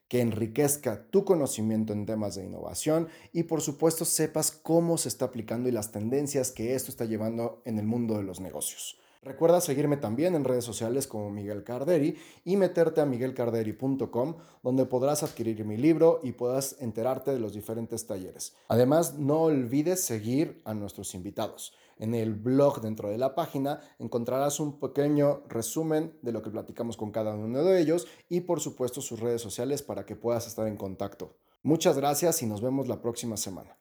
que 0.09 0.23
enriquezca 0.23 1.07
tu 1.09 1.25
conocimiento 1.25 1.93
en 1.93 2.05
temas 2.05 2.35
de 2.35 2.47
innovación 2.47 3.07
y 3.33 3.45
por 3.45 3.61
supuesto 3.61 4.05
sepas 4.05 4.51
cómo 4.51 4.99
se 4.99 5.09
está 5.09 5.27
aplicando 5.27 5.69
y 5.69 5.73
las 5.73 5.93
tendencias 5.93 6.51
que 6.51 6.75
esto 6.75 6.91
está 6.91 7.05
llevando 7.05 7.63
en 7.65 7.79
el 7.79 7.87
mundo 7.87 8.17
de 8.17 8.25
los 8.25 8.41
negocios. 8.41 8.99
Recuerda 9.25 9.61
seguirme 9.61 9.97
también 9.97 10.35
en 10.35 10.43
redes 10.43 10.65
sociales 10.65 11.07
como 11.07 11.31
Miguel 11.31 11.63
Carderi 11.63 12.17
y 12.45 12.57
meterte 12.57 13.01
a 13.01 13.07
miguelcarderi.com 13.07 14.35
donde 14.65 14.85
podrás 14.85 15.23
adquirir 15.23 15.65
mi 15.65 15.77
libro 15.77 16.19
y 16.25 16.33
puedas 16.33 16.75
enterarte 16.81 17.31
de 17.31 17.39
los 17.39 17.53
diferentes 17.53 18.05
talleres. 18.05 18.57
Además, 18.67 19.15
no 19.19 19.43
olvides 19.43 20.03
seguir 20.05 20.61
a 20.65 20.75
nuestros 20.75 21.15
invitados. 21.15 21.73
En 22.01 22.17
el 22.17 22.35
blog 22.35 22.81
dentro 22.81 23.11
de 23.11 23.19
la 23.19 23.37
página 23.37 23.81
encontrarás 24.01 24.59
un 24.59 24.81
pequeño 24.81 25.45
resumen 25.49 26.19
de 26.23 26.33
lo 26.33 26.43
que 26.43 26.51
platicamos 26.51 26.97
con 26.97 27.13
cada 27.13 27.33
uno 27.37 27.63
de 27.63 27.81
ellos 27.81 28.09
y 28.29 28.41
por 28.41 28.59
supuesto 28.59 29.01
sus 29.01 29.21
redes 29.21 29.41
sociales 29.41 29.85
para 29.85 30.05
que 30.05 30.17
puedas 30.17 30.49
estar 30.49 30.67
en 30.67 30.77
contacto. 30.77 31.37
Muchas 31.63 31.97
gracias 31.97 32.43
y 32.43 32.47
nos 32.47 32.61
vemos 32.61 32.89
la 32.89 33.01
próxima 33.01 33.37
semana. 33.37 33.79